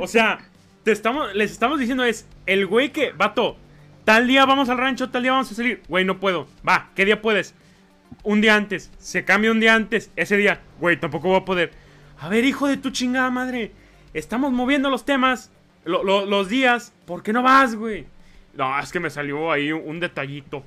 O 0.00 0.06
sea, 0.06 0.38
te 0.84 0.92
estamos, 0.92 1.34
les 1.34 1.50
estamos 1.50 1.78
diciendo 1.78 2.04
es, 2.04 2.26
el 2.46 2.66
güey 2.66 2.90
que, 2.92 3.12
vato, 3.12 3.56
tal 4.04 4.26
día 4.26 4.44
vamos 4.46 4.68
al 4.68 4.78
rancho, 4.78 5.10
tal 5.10 5.22
día 5.22 5.32
vamos 5.32 5.50
a 5.52 5.54
salir. 5.54 5.82
Güey, 5.88 6.04
no 6.04 6.18
puedo. 6.20 6.46
Va, 6.66 6.90
¿qué 6.94 7.04
día 7.04 7.20
puedes? 7.20 7.54
Un 8.22 8.40
día 8.40 8.56
antes. 8.56 8.90
Se 8.98 9.24
cambia 9.24 9.50
un 9.52 9.60
día 9.60 9.74
antes. 9.74 10.10
Ese 10.16 10.36
día, 10.36 10.60
güey, 10.80 10.98
tampoco 10.98 11.28
voy 11.28 11.38
a 11.38 11.44
poder. 11.44 11.72
A 12.18 12.28
ver, 12.28 12.44
hijo 12.44 12.66
de 12.66 12.76
tu 12.76 12.90
chingada 12.90 13.30
madre. 13.30 13.72
Estamos 14.14 14.52
moviendo 14.52 14.90
los 14.90 15.04
temas, 15.04 15.50
lo- 15.84 16.02
lo- 16.02 16.26
los 16.26 16.48
días. 16.48 16.92
¿Por 17.06 17.22
qué 17.22 17.32
no 17.32 17.42
vas, 17.42 17.74
güey? 17.76 18.06
No, 18.54 18.78
es 18.80 18.90
que 18.90 19.00
me 19.00 19.10
salió 19.10 19.52
ahí 19.52 19.70
un, 19.72 20.00
detallito. 20.00 20.64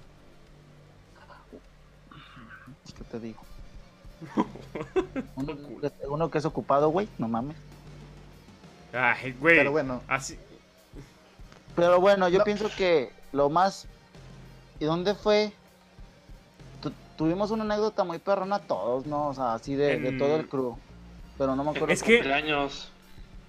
¿Qué 2.98 3.04
te 3.04 3.20
digo? 3.20 3.42
uno, 5.36 5.58
uno 6.08 6.32
que 6.32 6.38
es 6.38 6.46
ocupado, 6.46 6.90
güey, 6.90 7.08
no 7.18 7.28
mames. 7.28 7.58
Ay, 8.94 9.36
güey. 9.40 9.58
Pero 9.58 9.72
bueno. 9.72 10.02
Así. 10.08 10.38
Pero 11.76 12.00
bueno, 12.00 12.30
yo 12.30 12.40
No. 12.40 12.44
pienso 12.46 12.70
que 12.78 13.12
lo 13.32 13.50
más... 13.50 13.88
¿Y 14.80 14.86
dónde 14.86 15.16
fue? 15.16 15.52
Tu- 16.82 16.92
tuvimos 17.18 17.52
una 17.52 17.64
anécdota 17.64 18.04
muy 18.04 18.20
perrona 18.20 18.60
todos, 18.60 19.06
¿no? 19.08 19.30
O 19.30 19.34
sea, 19.34 19.54
así 19.56 19.76
de, 19.76 20.12
todo 20.20 20.36
el 20.36 20.48
crew. 20.48 20.78
Pero 21.38 21.56
no 21.56 21.64
me 21.64 21.72
acuerdo. 21.72 21.88
Es 21.94 22.04
que- 22.04 22.18
Cumpleaños. 22.18 22.90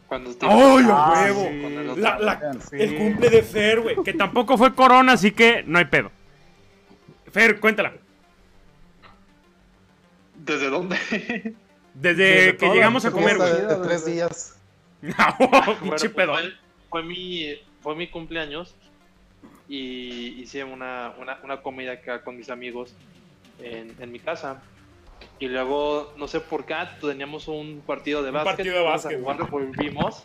Cuando 0.08 0.34
te- 0.36 0.46
¡Ay, 0.46 0.84
a 0.84 0.96
Ah, 0.96 1.12
huevo! 1.24 1.40
sí, 1.48 1.64
el 1.64 1.90
otro. 1.90 2.02
La- 2.02 2.18
la- 2.18 2.52
Sí. 2.54 2.76
El 2.78 2.96
cumple 2.96 3.30
de 3.30 3.42
Fer, 3.42 3.80
güey. 3.80 3.96
Que 4.02 4.12
tampoco 4.14 4.56
fue 4.56 4.74
corona, 4.74 5.12
así 5.12 5.32
que 5.32 5.62
no 5.64 5.78
hay 5.78 5.86
pedo. 5.86 6.10
Fer, 7.32 7.58
cuéntala. 7.58 7.92
¿Desde 10.36 10.68
dónde? 10.70 10.96
Desde, 11.94 12.24
Desde 12.24 12.56
que 12.56 12.68
llegamos 12.70 13.04
a 13.04 13.10
comer, 13.10 13.36
güey. 13.38 13.50
tres 13.82 14.04
días. 14.06 14.56
No, 15.04 15.14
Bueno, 15.38 15.76
pues, 15.88 16.12
fue, 16.12 16.26
fue 16.90 17.02
mi, 17.02 17.54
fue 17.82 17.94
mi 17.96 18.06
cumpleaños 18.08 18.75
y 19.68 20.40
hice 20.40 20.64
una, 20.64 21.12
una, 21.18 21.38
una 21.42 21.62
comida 21.62 21.92
acá 21.92 22.23
con 22.23 22.37
mis 22.37 22.50
amigos 22.50 22.94
en, 23.61 23.94
en 24.00 24.12
mi 24.12 24.18
casa. 24.18 24.62
Y 25.38 25.49
luego, 25.49 26.12
no 26.16 26.28
sé 26.28 26.40
por 26.40 26.64
qué, 26.64 26.75
teníamos 27.00 27.49
un 27.49 27.82
partido 27.87 28.23
de 28.23 28.28
Un 28.28 28.34
básquet. 28.34 28.56
partido 28.56 28.76
de 28.78 28.82
básquet, 28.84 29.20
jugar, 29.20 29.50
volvimos. 29.50 30.23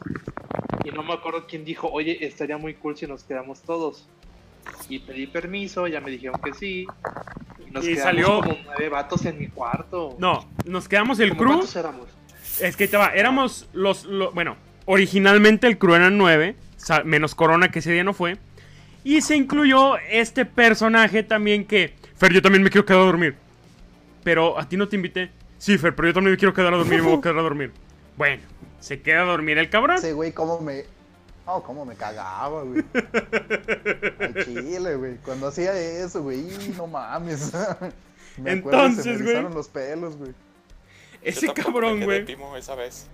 Y 0.85 0.91
no 0.91 1.03
me 1.03 1.13
acuerdo 1.13 1.45
quién 1.47 1.65
dijo, 1.65 1.89
oye, 1.91 2.25
estaría 2.25 2.57
muy 2.57 2.73
cool 2.75 2.95
si 2.97 3.05
nos 3.07 3.23
quedamos 3.23 3.61
todos. 3.61 4.07
Y 4.87 4.99
pedí 4.99 5.27
permiso, 5.27 5.87
ya 5.87 5.99
me 6.01 6.11
dijeron 6.11 6.39
que 6.41 6.53
sí. 6.53 6.85
Y 7.67 7.71
nos 7.71 7.83
Y 7.85 7.93
quedamos 7.95 8.03
salió- 8.03 8.39
como 8.41 8.57
nueve 8.65 8.89
vatos 8.89 9.25
en 9.25 9.39
mi 9.39 9.47
cuarto. 9.47 10.15
No, 10.19 10.47
nos 10.65 10.87
quedamos 10.87 11.19
el 11.19 11.29
¿Cómo 11.29 11.39
crew. 11.39 11.49
¿Cuántos 11.53 11.75
éramos? 11.75 12.07
Es 12.61 12.75
que 12.75 12.87
va, 12.97 13.07
éramos 13.13 13.67
los, 13.73 14.03
lo- 14.05 14.31
Bueno, 14.31 14.57
originalmente 14.91 15.67
el 15.67 15.77
crew 15.77 15.93
eran 15.95 16.17
nueve, 16.17 16.55
sa- 16.77 17.03
menos 17.03 17.35
Corona 17.35 17.69
que 17.69 17.79
ese 17.79 17.91
día 17.91 18.03
no 18.03 18.13
fue. 18.13 18.37
Y 19.03 19.21
se 19.21 19.35
incluyó 19.35 19.97
este 20.09 20.45
personaje 20.45 21.23
también 21.23 21.65
que. 21.65 21.93
Fer, 22.17 22.33
yo 22.33 22.41
también 22.41 22.63
me 22.63 22.69
quiero 22.69 22.85
quedar 22.85 23.01
a 23.01 23.05
dormir. 23.05 23.35
Pero 24.23 24.59
a 24.59 24.67
ti 24.67 24.75
no 24.77 24.87
te 24.89 24.95
invité. 24.97 25.29
Sí, 25.57 25.77
Fer, 25.77 25.95
pero 25.95 26.07
yo 26.09 26.13
también 26.13 26.31
me 26.33 26.37
quiero 26.37 26.53
quedar 26.53 26.73
a 26.73 26.77
dormir 26.77 26.99
y 26.99 27.01
me 27.03 27.07
voy 27.09 27.19
a 27.19 27.21
quedar 27.21 27.37
a 27.37 27.41
dormir. 27.41 27.71
Bueno, 28.17 28.41
se 28.81 29.01
queda 29.01 29.21
a 29.21 29.25
dormir 29.25 29.57
el 29.59 29.69
cabrón. 29.69 29.95
Ese 29.97 30.11
güey, 30.11 30.33
cómo 30.33 30.59
me. 30.59 30.83
Oh, 31.45 31.63
cómo 31.63 31.85
me 31.85 31.95
cagaba, 31.95 32.63
güey. 32.63 32.83
Al 34.19 34.45
chile, 34.45 34.95
güey. 34.95 35.15
Cuando 35.23 35.47
hacía 35.47 35.73
eso, 35.73 36.21
güey, 36.23 36.45
no 36.75 36.85
mames. 36.87 37.53
Me 38.37 38.51
acuerdo, 38.51 38.85
Entonces, 38.85 39.17
se 39.17 39.23
me 39.23 39.39
güey. 39.41 39.53
los 39.53 39.67
pelos, 39.69 40.17
güey. 40.17 40.31
Ese 41.21 41.47
Yo 41.47 41.53
cabrón, 41.53 41.93
me 41.99 42.05
quedé 42.05 42.05
güey. 42.05 42.25
Pimo 42.25 42.55
esa 42.57 42.75
vez. 42.75 43.07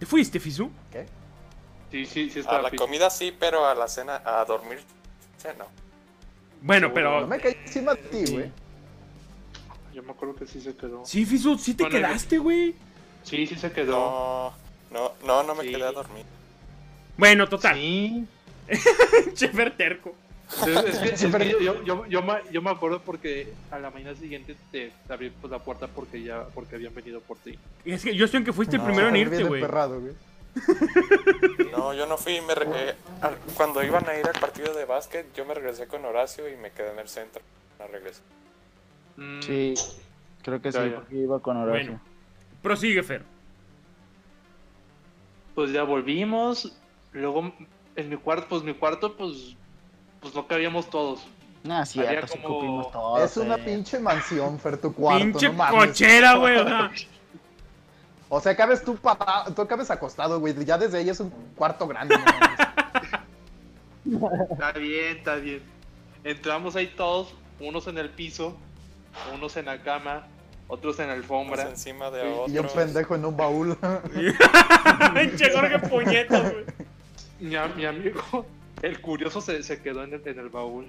¿Te 0.00 0.06
fuiste, 0.06 0.40
Fisu? 0.40 0.70
¿Qué? 0.90 1.06
Sí, 1.90 2.06
sí, 2.06 2.30
sí 2.30 2.38
A 2.38 2.40
estaba 2.40 2.62
la 2.62 2.70
pico. 2.70 2.84
comida 2.84 3.10
sí, 3.10 3.36
pero 3.38 3.66
a 3.66 3.74
la 3.74 3.86
cena, 3.86 4.22
a 4.24 4.44
dormir, 4.46 4.80
no. 5.58 5.66
Bueno, 6.62 6.88
No 6.88 6.94
pero. 6.94 7.26
me 7.26 7.38
caí 7.38 7.56
encima 7.64 7.94
de 7.94 8.02
ti, 8.02 8.32
güey. 8.32 8.50
Yo 9.92 10.02
me 10.02 10.12
acuerdo 10.12 10.34
que 10.36 10.46
sí 10.46 10.60
se 10.60 10.74
quedó. 10.74 11.04
Sí, 11.04 11.26
Fisu, 11.26 11.58
sí 11.58 11.74
te 11.74 11.84
Bueno, 11.84 11.98
quedaste, 11.98 12.38
güey. 12.38 12.74
Sí, 13.24 13.46
sí 13.46 13.56
se 13.56 13.70
quedó. 13.72 13.92
No, 13.92 14.54
no, 14.90 15.12
no, 15.26 15.42
no 15.42 15.54
me 15.54 15.64
Sí. 15.64 15.70
quedé 15.72 15.84
a 15.84 15.92
dormir. 15.92 16.24
Bueno, 17.18 17.46
total. 17.48 17.74
Sí. 17.76 18.26
Chefer 19.34 19.76
terco. 19.76 20.14
Es, 20.50 20.66
es 20.66 20.98
que, 20.98 21.08
es 21.26 21.36
que 21.36 21.48
yo, 21.50 21.60
yo, 21.60 21.84
yo, 21.84 22.06
yo 22.06 22.22
me, 22.22 22.34
yo 22.50 22.60
me 22.62 22.70
acuerdo 22.70 23.00
porque 23.00 23.52
a 23.70 23.78
la 23.78 23.90
mañana 23.90 24.16
siguiente 24.16 24.56
te, 24.72 24.92
te 25.06 25.12
abrí 25.12 25.30
pues, 25.30 25.50
la 25.50 25.58
puerta 25.60 25.86
porque 25.86 26.22
ya 26.22 26.44
porque 26.54 26.74
habían 26.76 26.94
venido 26.94 27.20
por 27.20 27.36
ti. 27.38 27.58
Es 27.84 28.02
que 28.02 28.14
yo 28.14 28.24
estoy 28.24 28.38
en 28.38 28.44
que 28.44 28.52
fuiste 28.52 28.76
el 28.76 28.82
No, 28.82 28.86
primero 28.88 29.08
en 29.08 29.16
irte, 29.16 29.44
güey. 29.44 29.62
No, 31.72 31.94
yo 31.94 32.06
no 32.06 32.16
fui. 32.16 32.40
Me 32.40 32.54
re- 32.54 32.66
eh, 32.90 32.94
cuando 33.56 33.82
iban 33.84 34.08
a 34.08 34.18
ir 34.18 34.26
al 34.26 34.38
partido 34.40 34.74
de 34.74 34.84
básquet, 34.84 35.26
yo 35.36 35.44
me 35.44 35.54
regresé 35.54 35.86
con 35.86 36.04
Horacio 36.04 36.48
y 36.52 36.56
me 36.56 36.70
quedé 36.72 36.92
en 36.92 36.98
el 36.98 37.08
centro. 37.08 37.40
No 37.78 37.86
regresé. 37.86 38.20
Mm, 39.16 39.40
Sí, 39.42 39.74
creo 40.42 40.60
que 40.60 40.72
sí, 40.72 40.78
Ya, 40.78 40.86
ya. 40.86 40.94
porque 40.96 41.16
iba 41.16 41.38
con 41.40 41.56
Horacio. 41.56 41.84
Bueno. 41.92 42.00
Prosigue, 42.62 43.02
Fer. 43.04 43.22
Pues 45.54 45.72
ya 45.72 45.82
volvimos. 45.84 46.72
Luego 47.12 47.52
en 47.96 48.08
mi 48.08 48.16
cuarto, 48.16 48.46
pues 48.48 48.62
mi 48.62 48.74
cuarto, 48.74 49.16
pues, 49.16 49.56
pues 50.20 50.34
no 50.34 50.46
cabíamos 50.46 50.88
todos. 50.90 51.20
Nah, 51.62 51.84
cierto, 51.84 52.10
Había 52.10 52.26
sí 52.26 52.38
como- 52.38 52.54
cupimos 52.58 52.90
todos. 52.92 53.20
es 53.22 53.36
una 53.36 53.56
eh. 53.56 53.62
pinche 53.64 53.98
mansión, 53.98 54.58
Fer, 54.58 54.78
tu 54.78 54.94
cuarto. 54.94 55.24
Pinche 55.24 55.48
no 55.48 55.54
mames. 55.54 55.86
cochera, 55.88 56.34
güey. 56.36 56.56
o 56.58 56.64
sea. 56.64 56.90
O 58.32 58.40
sea, 58.40 58.56
cabes 58.56 58.82
tú 58.84 58.96
parado, 58.96 59.52
tú 59.52 59.66
cabes 59.66 59.90
acostado, 59.90 60.38
güey. 60.40 60.54
Ya 60.64 60.78
desde 60.78 60.98
ahí 60.98 61.08
es 61.10 61.18
un 61.20 61.30
cuarto 61.56 61.86
grande, 61.88 62.16
no. 62.16 62.24
Está 64.52 64.72
bien, 64.72 65.16
está 65.18 65.34
bien. 65.36 65.62
Entramos 66.24 66.76
ahí 66.76 66.86
todos, 66.88 67.34
unos 67.58 67.86
en 67.88 67.98
el 67.98 68.08
piso, 68.10 68.56
unos 69.34 69.56
en 69.56 69.66
la 69.66 69.82
cama, 69.82 70.26
otros 70.68 70.98
en 71.00 71.08
la 71.08 71.14
Unos 71.14 71.24
alfombra. 71.24 71.62
encima 71.68 72.10
de 72.10 72.24
Y 72.28 72.32
otros. 72.32 72.50
Y 72.52 72.58
un 72.58 72.66
pendejo 72.68 73.14
en 73.16 73.24
un 73.24 73.36
baúl. 73.36 73.76
Pinche 75.14 75.50
Jorge 75.52 75.78
puñetas, 75.80 76.52
güey. 76.52 76.64
Mi 77.40 77.84
amigo, 77.86 78.46
el 78.82 79.00
curioso, 79.00 79.40
se, 79.40 79.62
se 79.62 79.82
quedó 79.82 80.02
en 80.04 80.14
el, 80.14 80.26
en 80.26 80.38
el 80.38 80.48
baúl. 80.48 80.86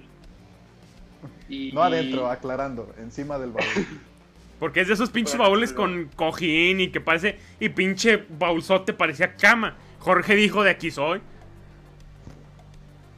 Y, 1.48 1.72
No 1.72 1.82
adentro, 1.82 2.28
aclarando, 2.28 2.92
encima 2.98 3.38
del 3.38 3.52
baúl. 3.52 3.66
Porque 4.58 4.80
es 4.80 4.88
de 4.88 4.94
esos 4.94 5.10
pinches 5.10 5.36
baúles 5.36 5.72
con 5.72 6.08
cojín 6.14 6.80
y 6.80 6.92
que 6.92 7.00
parece. 7.00 7.36
Y 7.58 7.68
pinche 7.68 8.24
baulzote 8.38 8.92
parecía 8.92 9.34
cama. 9.34 9.76
Jorge 9.98 10.36
dijo: 10.36 10.62
De 10.62 10.70
aquí 10.70 10.92
soy. 10.92 11.20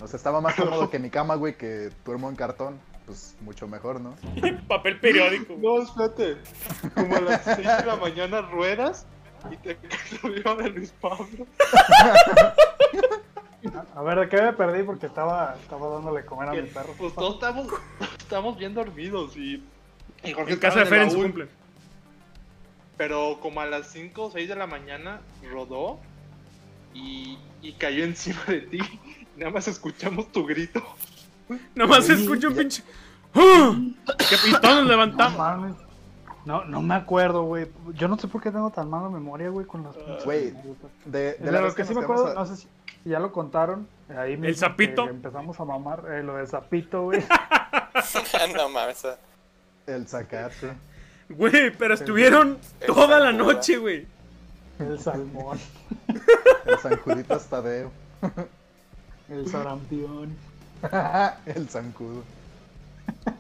O 0.01 0.07
sea, 0.07 0.17
estaba 0.17 0.41
más 0.41 0.55
cómodo 0.55 0.89
que 0.91 0.99
mi 0.99 1.11
cama, 1.11 1.35
güey, 1.35 1.55
que 1.55 1.91
duermo 2.05 2.31
en 2.31 2.37
cartón. 2.37 2.81
Pues 3.05 3.37
mucho 3.43 3.69
mejor, 3.69 4.01
¿no? 4.01 4.15
Papel 4.69 4.99
periódico. 4.99 5.55
No, 5.61 5.83
espérate. 5.83 6.39
Como 6.95 7.17
a 7.17 7.21
las 7.21 7.45
6 7.45 7.59
de 7.59 7.87
la 7.87 7.97
mañana 7.97 8.41
ruedas 8.41 9.07
y 9.51 9.57
te 9.59 9.77
caes 9.77 10.25
arriba 10.25 10.55
de 10.55 10.71
Luis 10.71 10.95
Pablo. 10.99 11.47
A 13.95 14.03
ver, 14.03 14.21
¿de 14.21 14.29
qué 14.29 14.43
me 14.43 14.53
perdí? 14.53 14.83
Porque 14.83 15.07
estaba, 15.07 15.57
estaba 15.63 15.89
dándole 15.89 16.25
comer 16.25 16.49
a 16.49 16.53
mi 16.53 16.63
perro. 16.63 16.95
Pues 16.99 17.15
todos 17.15 17.35
estamos, 17.35 17.69
estamos 18.19 18.59
bien 18.59 18.75
dormidos 18.75 19.37
y, 19.37 19.63
y 20.23 20.33
Jorge 20.33 20.53
En 20.55 20.59
casa 20.59 20.81
de 20.81 20.85
estaba 20.85 20.87
Fer 20.87 20.99
el 20.99 21.05
en 21.05 21.11
su 21.11 21.17
baúl, 21.19 21.27
cumple. 21.27 21.49
Pero 22.97 23.39
como 23.41 23.61
a 23.61 23.67
las 23.67 23.89
5 23.89 24.23
o 24.23 24.31
6 24.31 24.49
de 24.49 24.57
la 24.57 24.67
mañana 24.67 25.21
rodó 25.51 25.99
y, 26.93 27.39
y 27.63 27.73
cayó 27.73 28.05
encima 28.05 28.41
de 28.47 28.61
ti. 28.61 28.79
Nada 29.37 29.51
más 29.51 29.67
escuchamos 29.67 30.31
tu 30.31 30.47
grito. 30.47 30.83
Nomás 31.75 32.07
se 32.07 32.15
escucha 32.15 32.49
un 32.49 32.55
pinche. 32.55 32.83
¡Ah! 33.35 33.75
Nos 33.75 34.63
No 34.63 34.85
levantamos. 34.85 35.39
mames. 35.39 35.75
No, 36.45 36.65
no 36.67 36.83
me 36.83 36.95
acuerdo, 36.95 37.43
güey. 37.45 37.67
Yo 37.95 38.07
no 38.07 38.19
sé 38.19 38.29
por 38.29 38.43
qué 38.43 38.51
tengo 38.51 38.71
tan 38.71 38.89
mala 38.89 39.09
memoria, 39.09 39.49
güey, 39.49 39.67
con 39.67 39.83
las 39.83 39.97
pinches 39.97 40.25
Güey. 40.25 40.53
De, 41.07 41.33
de 41.33 41.33
De 41.39 41.51
la 41.53 41.61
lo 41.61 41.65
vez 41.67 41.75
que 41.75 41.85
sí 41.85 41.95
me 41.95 42.03
acuerdo, 42.03 42.35
no 42.35 42.47
sé 42.47 42.57
si 42.57 42.69
ya 43.05 43.19
lo 43.19 43.33
contaron. 43.33 43.89
Ahí 44.17 44.37
mismo 44.37 44.57
sapito? 44.57 45.05
que 45.05 45.11
Empezamos 45.11 45.59
a 45.61 45.65
mamar 45.65 46.05
eh, 46.11 46.23
lo 46.23 46.37
del 46.37 46.47
sapito, 46.49 47.03
güey. 47.05 47.23
no 48.57 48.69
mames. 48.69 49.05
a- 49.05 49.19
El 49.87 50.07
zacate. 50.07 50.73
Güey, 51.29 51.71
pero 51.77 51.95
estuvieron 51.95 52.59
el 52.81 52.87
toda 52.87 53.19
la 53.21 53.33
noche, 53.33 53.79
güey. 53.79 54.07
El 54.79 54.99
salmón, 54.99 55.59
El 56.67 56.79
San 56.79 56.97
Juditas 56.99 57.47
Tadeo. 57.47 57.93
el 59.29 59.49
sarampión. 59.49 60.37
el 61.47 61.69
zancudo. 61.69 62.25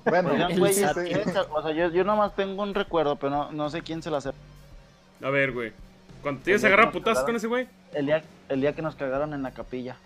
Bueno, 0.04 0.30
Oigan, 0.30 0.52
El 0.52 0.58
güey, 0.60 0.72
sí, 0.72 0.84
sí. 0.94 1.12
o 1.50 1.62
sea, 1.62 1.72
yo, 1.72 1.88
yo 1.90 2.04
nomás 2.04 2.34
tengo 2.36 2.62
un 2.62 2.74
recuerdo, 2.74 3.16
pero 3.16 3.30
no, 3.30 3.52
no 3.52 3.68
sé 3.70 3.82
quién 3.82 4.02
se 4.02 4.10
lo 4.10 4.16
hace. 4.16 4.30
A 5.22 5.30
ver, 5.30 5.52
güey. 5.52 5.72
Cuando 6.24 6.40
te 6.42 6.50
ibas 6.50 6.64
a 6.64 6.66
agarrar 6.66 6.86
nos 6.86 6.92
putazos 6.92 7.18
cagaron. 7.18 7.26
con 7.26 7.36
ese 7.36 7.46
güey. 7.46 7.68
El 7.94 8.06
día, 8.06 8.24
el 8.48 8.60
día 8.60 8.74
que 8.74 8.82
nos 8.82 8.96
cagaron 8.96 9.32
en 9.34 9.42
la 9.44 9.52
capilla. 9.52 9.96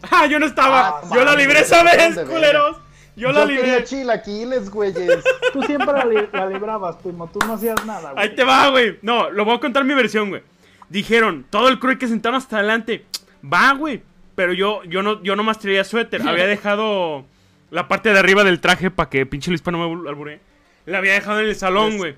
¡Ah, 0.10 0.26
yo 0.26 0.38
no 0.38 0.44
estaba! 0.46 1.00
Ah, 1.00 1.02
¡Yo 1.14 1.24
la 1.24 1.34
libré 1.34 1.60
esa 1.60 1.82
vez, 1.82 2.18
culeros! 2.28 2.76
Yo 3.16 3.32
la 3.32 3.44
quería 3.46 3.62
libré. 3.64 3.84
chilaquiles, 3.84 4.70
güeyes. 4.70 5.22
Tú 5.52 5.62
siempre 5.62 5.92
la, 5.92 6.04
li- 6.04 6.28
la 6.32 6.46
librabas, 6.46 6.96
primo. 6.96 7.28
Tú 7.28 7.38
no 7.46 7.54
hacías 7.54 7.84
nada, 7.86 8.12
güey. 8.12 8.22
Ahí 8.28 8.34
te 8.34 8.44
va, 8.44 8.68
güey. 8.70 8.98
No, 9.02 9.30
lo 9.30 9.44
voy 9.44 9.56
a 9.56 9.60
contar 9.60 9.84
mi 9.84 9.94
versión, 9.94 10.30
güey. 10.30 10.42
Dijeron, 10.88 11.44
todo 11.50 11.68
el 11.68 11.78
crew 11.78 11.90
hay 11.92 11.98
que 11.98 12.08
sentaron 12.08 12.38
hasta 12.38 12.58
adelante. 12.58 13.04
Va, 13.42 13.72
güey. 13.74 14.02
Pero 14.34 14.52
yo, 14.54 14.82
yo 14.84 15.02
no, 15.02 15.22
yo 15.22 15.34
traía 15.58 15.84
suéter. 15.84 16.26
Había 16.26 16.46
dejado 16.48 17.24
la 17.70 17.88
parte 17.88 18.12
de 18.12 18.18
arriba 18.18 18.42
del 18.42 18.60
traje 18.60 18.90
para 18.90 19.10
que 19.10 19.26
pinche 19.26 19.50
Luis 19.50 19.64
no 19.66 19.72
me 19.78 19.84
albur- 19.84 20.08
alburee. 20.08 20.40
La 20.86 20.98
había 20.98 21.12
dejado 21.12 21.40
en 21.40 21.46
el 21.46 21.56
salón, 21.56 21.98
güey. 21.98 22.14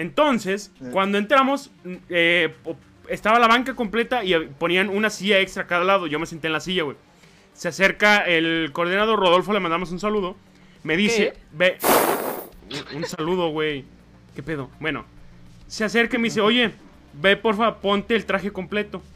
Entonces, 0.00 0.72
cuando 0.92 1.18
entramos, 1.18 1.70
mm, 1.84 1.94
eh, 2.08 2.54
estaba 3.08 3.38
la 3.38 3.46
banca 3.48 3.74
completa 3.74 4.24
y 4.24 4.34
ponían 4.58 4.88
una 4.88 5.10
silla 5.10 5.40
extra 5.40 5.64
a 5.64 5.66
cada 5.66 5.84
lado. 5.84 6.06
Yo 6.06 6.18
me 6.18 6.24
senté 6.24 6.46
en 6.46 6.54
la 6.54 6.60
silla, 6.60 6.84
güey. 6.84 6.96
Se 7.52 7.68
acerca 7.68 8.20
el 8.24 8.70
coordinador 8.72 9.18
Rodolfo, 9.20 9.52
le 9.52 9.60
mandamos 9.60 9.92
un 9.92 10.00
saludo. 10.00 10.36
Me 10.84 10.96
dice, 10.96 11.34
ve, 11.52 11.76
un- 12.94 13.04
saludo, 13.04 13.48
güey. 13.50 13.84
¿Qué 14.34 14.42
pedo? 14.42 14.70
Bueno, 14.80 15.04
se 15.66 15.84
acerca 15.84 16.16
y 16.16 16.20
me 16.20 16.28
dice, 16.28 16.40
oye, 16.40 16.70
ve, 17.12 17.36
porfa, 17.36 17.76
ponte 17.80 18.16
el 18.16 18.24
traje 18.24 18.50
completo. 18.52 19.02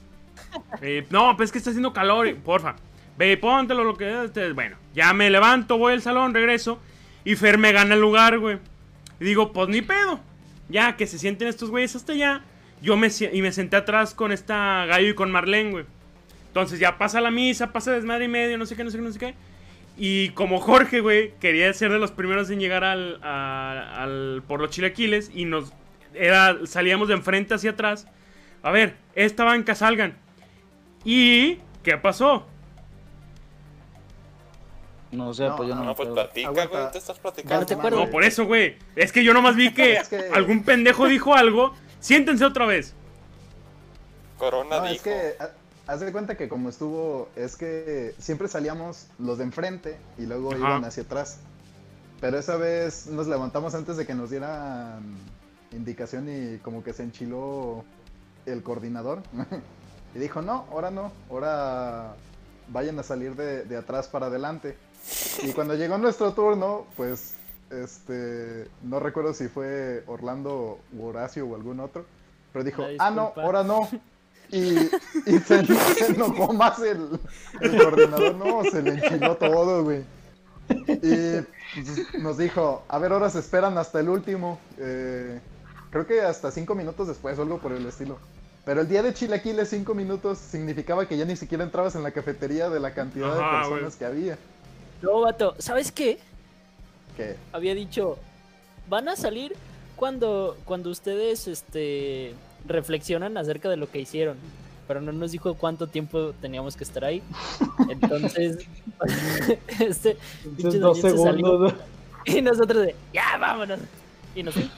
Eh, 0.82 1.06
no, 1.10 1.36
pues 1.36 1.48
es 1.48 1.52
que 1.52 1.58
está 1.58 1.70
haciendo 1.70 1.92
calor, 1.92 2.32
porfa. 2.36 2.76
Ve, 3.16 3.36
póntelo 3.38 3.82
lo 3.84 3.96
que... 3.96 4.28
Bueno, 4.54 4.76
ya 4.94 5.12
me 5.14 5.30
levanto, 5.30 5.78
voy 5.78 5.94
al 5.94 6.02
salón, 6.02 6.34
regreso. 6.34 6.78
Y 7.24 7.36
Fer 7.36 7.58
me 7.58 7.72
gana 7.72 7.94
el 7.94 8.00
lugar, 8.00 8.38
güey. 8.38 8.58
Y 9.18 9.24
digo, 9.24 9.52
pues 9.52 9.68
ni 9.68 9.82
pedo. 9.82 10.20
Ya 10.68 10.96
que 10.96 11.06
se 11.06 11.18
sienten 11.18 11.48
estos 11.48 11.70
güeyes 11.70 11.94
hasta 11.96 12.12
allá. 12.12 12.42
Yo 12.82 12.96
me, 12.96 13.08
y 13.32 13.42
me 13.42 13.52
senté 13.52 13.76
atrás 13.76 14.14
con 14.14 14.32
esta 14.32 14.84
Gallo 14.86 15.08
y 15.10 15.14
con 15.14 15.30
Marlene, 15.30 15.70
güey. 15.70 15.84
Entonces 16.48 16.78
ya 16.78 16.98
pasa 16.98 17.20
la 17.20 17.30
misa, 17.30 17.72
pasa 17.72 17.92
desmadre 17.92 18.26
y 18.26 18.28
medio, 18.28 18.56
no 18.58 18.66
sé 18.66 18.76
qué, 18.76 18.84
no 18.84 18.90
sé 18.90 18.98
qué, 18.98 19.02
no 19.04 19.12
sé 19.12 19.18
qué. 19.18 19.34
Y 19.96 20.30
como 20.30 20.60
Jorge, 20.60 21.00
güey, 21.00 21.32
quería 21.40 21.72
ser 21.72 21.90
de 21.92 21.98
los 21.98 22.10
primeros 22.12 22.50
en 22.50 22.60
llegar 22.60 22.84
al, 22.84 23.20
al- 23.22 24.42
por 24.46 24.60
los 24.60 24.70
chilaquiles 24.70 25.30
y 25.34 25.44
nos 25.44 25.72
era 26.14 26.56
salíamos 26.66 27.08
de 27.08 27.14
enfrente 27.14 27.54
hacia 27.54 27.70
atrás. 27.72 28.06
A 28.62 28.70
ver, 28.70 28.94
esta 29.14 29.44
banca 29.44 29.74
salgan. 29.74 30.14
¿Y 31.04 31.58
qué 31.82 31.96
pasó? 31.98 32.46
No 35.14 35.32
sé, 35.34 35.44
No, 35.48 35.56
pues 35.56 35.68
yo 35.68 35.74
no, 35.74 35.82
No, 35.82 35.90
me 35.90 35.94
pues 35.96 36.08
platica, 36.08 36.48
Aguanta. 36.48 36.78
güey. 36.78 36.92
Te 36.92 36.98
estás 36.98 37.18
platicando. 37.18 37.60
no 37.60 37.66
te 37.66 37.74
acuerdas. 37.74 38.00
No, 38.04 38.10
por 38.10 38.24
eso, 38.24 38.44
güey. 38.46 38.76
Es 38.96 39.12
que 39.12 39.22
yo 39.24 39.32
nomás 39.34 39.56
vi 39.56 39.72
que, 39.74 39.96
Es 39.96 40.08
que- 40.08 40.28
algún 40.32 40.62
pendejo 40.64 41.06
dijo 41.06 41.34
algo. 41.34 41.72
Siéntense 42.00 42.44
otra 42.44 42.66
vez. 42.66 42.94
Corona 44.38 44.78
No, 44.78 44.82
dijo. 44.82 44.94
es 44.94 45.02
que 45.02 45.34
ha- 45.40 45.50
haz 45.92 46.00
de 46.00 46.12
cuenta 46.12 46.36
que 46.36 46.48
como 46.48 46.68
estuvo, 46.68 47.28
es 47.36 47.56
que 47.56 48.14
siempre 48.18 48.48
salíamos 48.48 49.06
los 49.18 49.38
de 49.38 49.44
enfrente 49.44 49.96
y 50.18 50.26
luego 50.26 50.50
Ajá. 50.50 50.58
iban 50.58 50.84
hacia 50.84 51.02
atrás. 51.04 51.38
Pero 52.20 52.38
esa 52.38 52.56
vez 52.56 53.06
nos 53.06 53.26
levantamos 53.26 53.74
antes 53.74 53.96
de 53.96 54.06
que 54.06 54.14
nos 54.14 54.30
dieran 54.30 55.02
indicación 55.72 56.28
y 56.28 56.58
como 56.58 56.82
que 56.84 56.92
se 56.92 57.02
enchiló 57.02 57.84
el 58.46 58.62
coordinador. 58.62 59.22
y 60.14 60.18
dijo, 60.18 60.42
no, 60.42 60.66
ahora 60.70 60.90
no, 60.90 61.12
ahora 61.30 62.14
vayan 62.68 62.98
a 62.98 63.02
salir 63.02 63.34
de, 63.36 63.64
de 63.64 63.76
atrás 63.76 64.08
para 64.08 64.26
adelante. 64.26 64.76
Y 65.42 65.52
cuando 65.52 65.74
llegó 65.74 65.98
nuestro 65.98 66.32
turno, 66.34 66.86
pues, 66.96 67.34
este, 67.70 68.68
no 68.82 69.00
recuerdo 69.00 69.34
si 69.34 69.48
fue 69.48 70.04
Orlando 70.06 70.84
u 70.92 71.06
Horacio 71.06 71.46
o 71.46 71.54
algún 71.56 71.80
otro, 71.80 72.06
pero 72.52 72.64
dijo, 72.64 72.84
ah, 72.98 73.10
no, 73.10 73.32
ahora 73.36 73.62
no. 73.64 73.88
Y, 74.50 74.90
y 75.26 75.38
se, 75.40 75.64
se 75.66 76.06
enojó 76.12 76.52
más 76.52 76.78
el, 76.80 77.20
el 77.60 77.76
coordinador, 77.78 78.34
no, 78.36 78.64
se 78.64 78.82
le 78.82 78.92
enchiló 78.92 79.36
todo, 79.36 79.84
güey. 79.84 80.04
Y 81.02 81.40
pues, 81.74 82.14
nos 82.18 82.38
dijo, 82.38 82.84
a 82.88 82.98
ver, 82.98 83.12
ahora 83.12 83.30
se 83.30 83.40
esperan 83.40 83.76
hasta 83.78 84.00
el 84.00 84.08
último. 84.08 84.60
eh, 84.78 85.40
creo 85.90 86.06
que 86.06 86.20
hasta 86.22 86.50
cinco 86.50 86.74
minutos 86.74 87.08
después 87.08 87.38
o 87.38 87.42
algo 87.42 87.58
por 87.60 87.72
el 87.72 87.86
estilo. 87.86 88.18
Pero 88.64 88.80
el 88.80 88.88
día 88.88 89.02
de 89.02 89.12
Chilaquiles, 89.14 89.68
cinco 89.68 89.94
minutos, 89.94 90.38
significaba 90.38 91.06
que 91.06 91.16
ya 91.18 91.24
ni 91.26 91.36
siquiera 91.36 91.64
entrabas 91.64 91.94
en 91.96 92.02
la 92.02 92.12
cafetería 92.12 92.70
de 92.70 92.80
la 92.80 92.94
cantidad 92.94 93.38
Ajá, 93.38 93.42
de 93.42 93.50
personas 93.50 93.96
que 93.96 94.04
había. 94.06 94.38
No, 95.02 95.20
vato, 95.20 95.54
¿sabes 95.58 95.92
qué? 95.92 96.18
Que 97.16 97.36
Había 97.52 97.74
dicho, 97.74 98.18
van 98.88 99.08
a 99.08 99.16
salir 99.16 99.54
cuando, 99.96 100.56
cuando 100.64 100.90
ustedes 100.90 101.46
este, 101.46 102.34
reflexionan 102.66 103.36
acerca 103.36 103.68
de 103.68 103.76
lo 103.76 103.90
que 103.90 104.00
hicieron. 104.00 104.36
Pero 104.86 105.00
no 105.00 105.12
nos 105.12 105.32
dijo 105.32 105.54
cuánto 105.54 105.86
tiempo 105.86 106.34
teníamos 106.40 106.76
que 106.76 106.84
estar 106.84 107.04
ahí. 107.04 107.22
Entonces, 107.88 108.66
este 109.80 110.16
pinche 110.56 110.78
Entonces, 110.78 110.80
dos 110.80 111.02
Daniel 111.02 111.18
se 111.18 111.22
salió. 111.22 111.46
segundos. 111.46 111.74
Y 112.26 112.40
nosotros 112.40 112.86
de, 112.86 112.94
ya, 113.12 113.36
vámonos. 113.38 113.80
Y 114.34 114.42
nos 114.42 114.54
fuimos. 114.54 114.72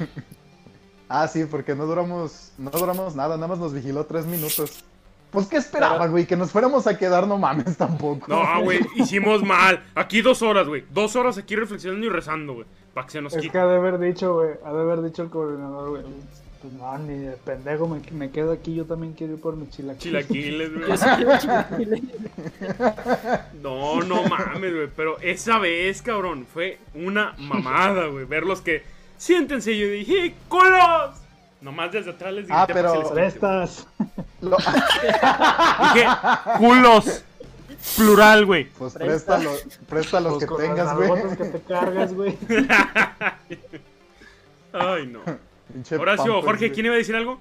Ah, 1.08 1.28
sí, 1.28 1.44
porque 1.44 1.76
no 1.76 1.86
duramos, 1.86 2.50
no 2.58 2.70
duramos 2.70 3.14
nada, 3.14 3.36
nada 3.36 3.46
más 3.46 3.58
nos 3.60 3.72
vigiló 3.72 4.04
tres 4.04 4.26
minutos. 4.26 4.82
Pues, 5.30 5.46
¿qué 5.48 5.56
esperaba, 5.56 6.06
güey? 6.06 6.24
Que 6.26 6.36
nos 6.36 6.50
fuéramos 6.50 6.86
a 6.86 6.96
quedar, 6.96 7.26
no 7.26 7.36
mames, 7.38 7.76
tampoco. 7.76 8.26
No, 8.28 8.60
güey, 8.64 8.80
hicimos 8.96 9.42
mal. 9.42 9.84
Aquí 9.94 10.22
dos 10.22 10.40
horas, 10.42 10.66
güey. 10.68 10.84
Dos 10.90 11.14
horas 11.16 11.36
aquí 11.36 11.56
reflexionando 11.56 12.06
y 12.06 12.08
rezando, 12.10 12.54
güey. 12.54 12.66
Para 12.94 13.06
que 13.06 13.12
se 13.12 13.20
nos 13.20 13.32
Es 13.34 13.42
que 13.42 13.48
quite. 13.48 13.58
ha 13.58 13.66
de 13.66 13.76
haber 13.76 13.98
dicho, 13.98 14.34
güey, 14.34 14.50
ha 14.64 14.72
de 14.72 14.80
haber 14.80 15.02
dicho 15.02 15.22
el 15.22 15.28
coordinador, 15.28 15.90
güey. 15.90 16.02
Pues 16.62 16.72
no, 16.72 16.98
ni 16.98 17.18
de 17.18 17.32
pendejo, 17.32 17.86
me, 17.86 18.00
me 18.12 18.30
quedo 18.30 18.50
aquí, 18.52 18.74
yo 18.74 18.86
también 18.86 19.12
quiero 19.12 19.34
ir 19.34 19.40
por 19.40 19.56
mi 19.56 19.68
chilaquiles. 19.68 20.26
Chilaquiles, 20.26 20.72
güey. 20.74 20.88
Yo 20.88 20.96
sí 20.96 21.06
quiero 21.16 21.38
chilaquiles. 21.38 22.00
No, 23.62 24.00
no 24.02 24.22
mames, 24.24 24.74
güey. 24.74 24.88
Pero 24.96 25.18
esa 25.20 25.58
vez, 25.58 26.00
cabrón, 26.02 26.46
fue 26.52 26.78
una 26.94 27.34
mamada, 27.38 28.06
güey. 28.06 28.24
Verlos 28.24 28.62
que. 28.62 28.82
Siéntense. 29.18 29.72
Y 29.72 29.80
yo 29.80 29.88
dije, 29.88 30.34
¡culos! 30.48 31.16
Nomás 31.60 31.90
desde 31.92 32.10
atrás 32.10 32.32
les 32.34 32.46
grité 32.46 32.54
Ah, 32.58 32.66
pero-. 32.66 33.10
Prestas. 33.12 33.86
Lo- 34.40 34.56
Dije, 35.94 36.06
culos. 36.58 37.22
Plural, 37.96 38.44
güey. 38.46 38.64
pues 38.70 38.94
Presta. 38.94 39.38
los 39.38 39.62
Pues 39.88 40.06
que 40.10 40.46
tengas, 40.56 40.94
güey. 40.96 41.08
botas 41.08 41.36
que 41.36 41.44
te 41.44 41.60
cargas, 41.62 42.12
güey. 42.14 42.36
Ay, 44.72 45.06
no. 45.06 45.20
Pinche 45.72 45.96
Horacio, 45.96 46.24
Pampers, 46.24 46.44
Jorge. 46.44 46.72
¿quién 46.72 46.86
iba 46.86 46.94
a 46.94 46.98
decir 46.98 47.16
algo? 47.16 47.40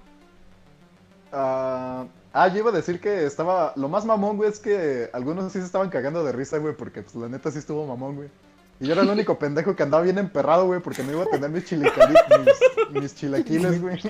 Ah, 1.32 2.06
ah, 2.34 2.48
yo 2.48 2.60
iba 2.60 2.70
a 2.70 2.74
decir 2.74 3.00
que 3.00 3.26
estaba. 3.26 3.74
Lo 3.76 3.88
más 3.90 4.06
mamón, 4.06 4.38
güey, 4.38 4.50
es 4.50 4.60
que 4.60 5.10
algunos 5.14 5.52
sí 5.52 5.60
se 5.60 5.66
estaban 5.66 5.90
cagando 5.90 6.24
de 6.24 6.32
risa, 6.32 6.58
güey, 6.58 6.76
porque 6.76 7.02
pues 7.02 7.16
la 7.16 7.28
neta 7.28 7.52
sí 7.52 7.60
estuvo 7.60 7.86
mamón, 7.86 8.16
güey. 8.16 8.30
Y 8.80 8.88
yo 8.88 8.94
era 8.94 9.04
el 9.04 9.10
único 9.10 9.40
pendejo 9.40 9.76
que 9.76 9.84
andaba 9.84 10.04
bien 10.04 10.18
emperrado, 10.18 10.66
güey, 10.66 10.82
porque 10.82 11.04
no 11.04 11.12
iba 11.12 11.24
a 11.24 11.28
tener 11.28 11.50
mis, 11.50 11.72
mis, 11.72 13.02
mis 13.02 13.16
chilaquiles, 13.16 13.82
güey. 13.82 14.02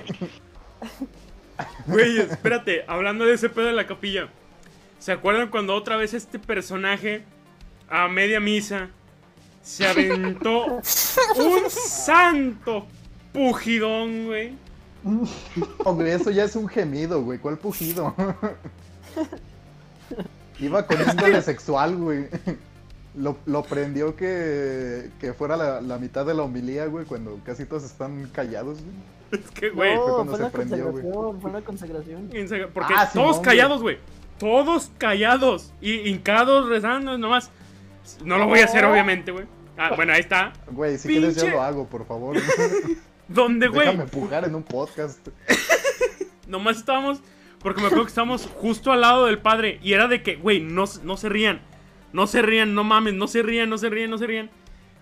Güey, 1.86 2.18
espérate, 2.18 2.84
hablando 2.86 3.24
de 3.24 3.34
ese 3.34 3.48
pedo 3.48 3.66
de 3.66 3.72
la 3.72 3.86
capilla. 3.86 4.28
¿Se 4.98 5.12
acuerdan 5.12 5.48
cuando 5.48 5.74
otra 5.74 5.96
vez 5.96 6.14
este 6.14 6.38
personaje 6.38 7.24
a 7.88 8.08
media 8.08 8.40
misa 8.40 8.88
se 9.62 9.86
aventó 9.86 10.64
un 11.36 11.70
santo 11.70 12.86
pujidón, 13.32 14.26
güey? 14.26 14.54
Hombre, 15.84 16.12
eso 16.12 16.30
ya 16.30 16.44
es 16.44 16.56
un 16.56 16.68
gemido, 16.68 17.22
güey. 17.22 17.38
¿Cuál 17.38 17.58
pujido? 17.58 18.14
Iba 20.58 20.86
con 20.86 21.00
índole 21.00 21.40
sexual, 21.42 21.96
güey. 21.96 22.28
Lo, 23.16 23.38
lo 23.46 23.62
prendió 23.62 24.14
que, 24.14 25.10
que 25.18 25.32
fuera 25.32 25.56
la, 25.56 25.80
la 25.80 25.98
mitad 25.98 26.26
de 26.26 26.34
la 26.34 26.42
homilía, 26.42 26.86
güey, 26.86 27.06
cuando 27.06 27.40
casi 27.44 27.64
todos 27.64 27.84
están 27.84 28.28
callados, 28.32 28.78
güey. 28.82 29.40
Es 29.42 29.50
que, 29.50 29.70
güey, 29.70 29.96
fue 29.96 30.04
cuando 30.12 30.24
fue 30.32 30.36
se 30.36 30.42
la 30.42 30.50
prendió, 30.50 30.90
güey. 30.92 31.40
fue 31.40 31.52
la 31.52 31.60
consagración. 31.62 32.30
porque 32.74 32.94
Ah, 32.96 33.10
todos 33.12 33.40
callados, 33.40 33.82
güey. 33.82 33.98
Todos 34.38 34.90
callados 34.98 35.72
y 35.80 36.08
hincados 36.08 36.68
rezando, 36.68 37.16
nomás. 37.16 37.50
No 38.24 38.38
lo 38.38 38.46
voy 38.46 38.60
a 38.60 38.66
hacer, 38.66 38.84
obviamente, 38.84 39.32
güey. 39.32 39.46
Ah, 39.76 39.92
bueno, 39.96 40.12
ahí 40.12 40.20
está. 40.20 40.52
Güey, 40.70 40.98
si 40.98 41.08
quieres 41.08 41.36
yo 41.36 41.48
lo 41.48 41.62
hago, 41.62 41.86
por 41.86 42.06
favor. 42.06 42.36
Donde, 43.28 43.68
güey, 43.68 43.88
Déjame 43.88 44.06
pujar 44.06 44.44
en 44.44 44.54
un 44.54 44.62
podcast. 44.62 45.26
nomás 46.46 46.76
estábamos. 46.76 47.20
Porque 47.58 47.80
me 47.80 47.86
acuerdo 47.88 48.04
que 48.04 48.10
estábamos 48.10 48.48
justo 48.60 48.92
al 48.92 49.00
lado 49.00 49.26
del 49.26 49.38
padre. 49.38 49.80
Y 49.82 49.94
era 49.94 50.06
de 50.06 50.22
que, 50.22 50.36
güey, 50.36 50.60
no, 50.60 50.84
no 51.02 51.16
se 51.16 51.28
rían. 51.28 51.60
No 52.16 52.26
se 52.26 52.40
rían, 52.40 52.74
no 52.74 52.82
mames, 52.82 53.12
no 53.12 53.28
se 53.28 53.42
rían, 53.42 53.68
no 53.68 53.76
se 53.76 53.90
rían, 53.90 54.08
no 54.08 54.16
se 54.16 54.26
rían. 54.26 54.48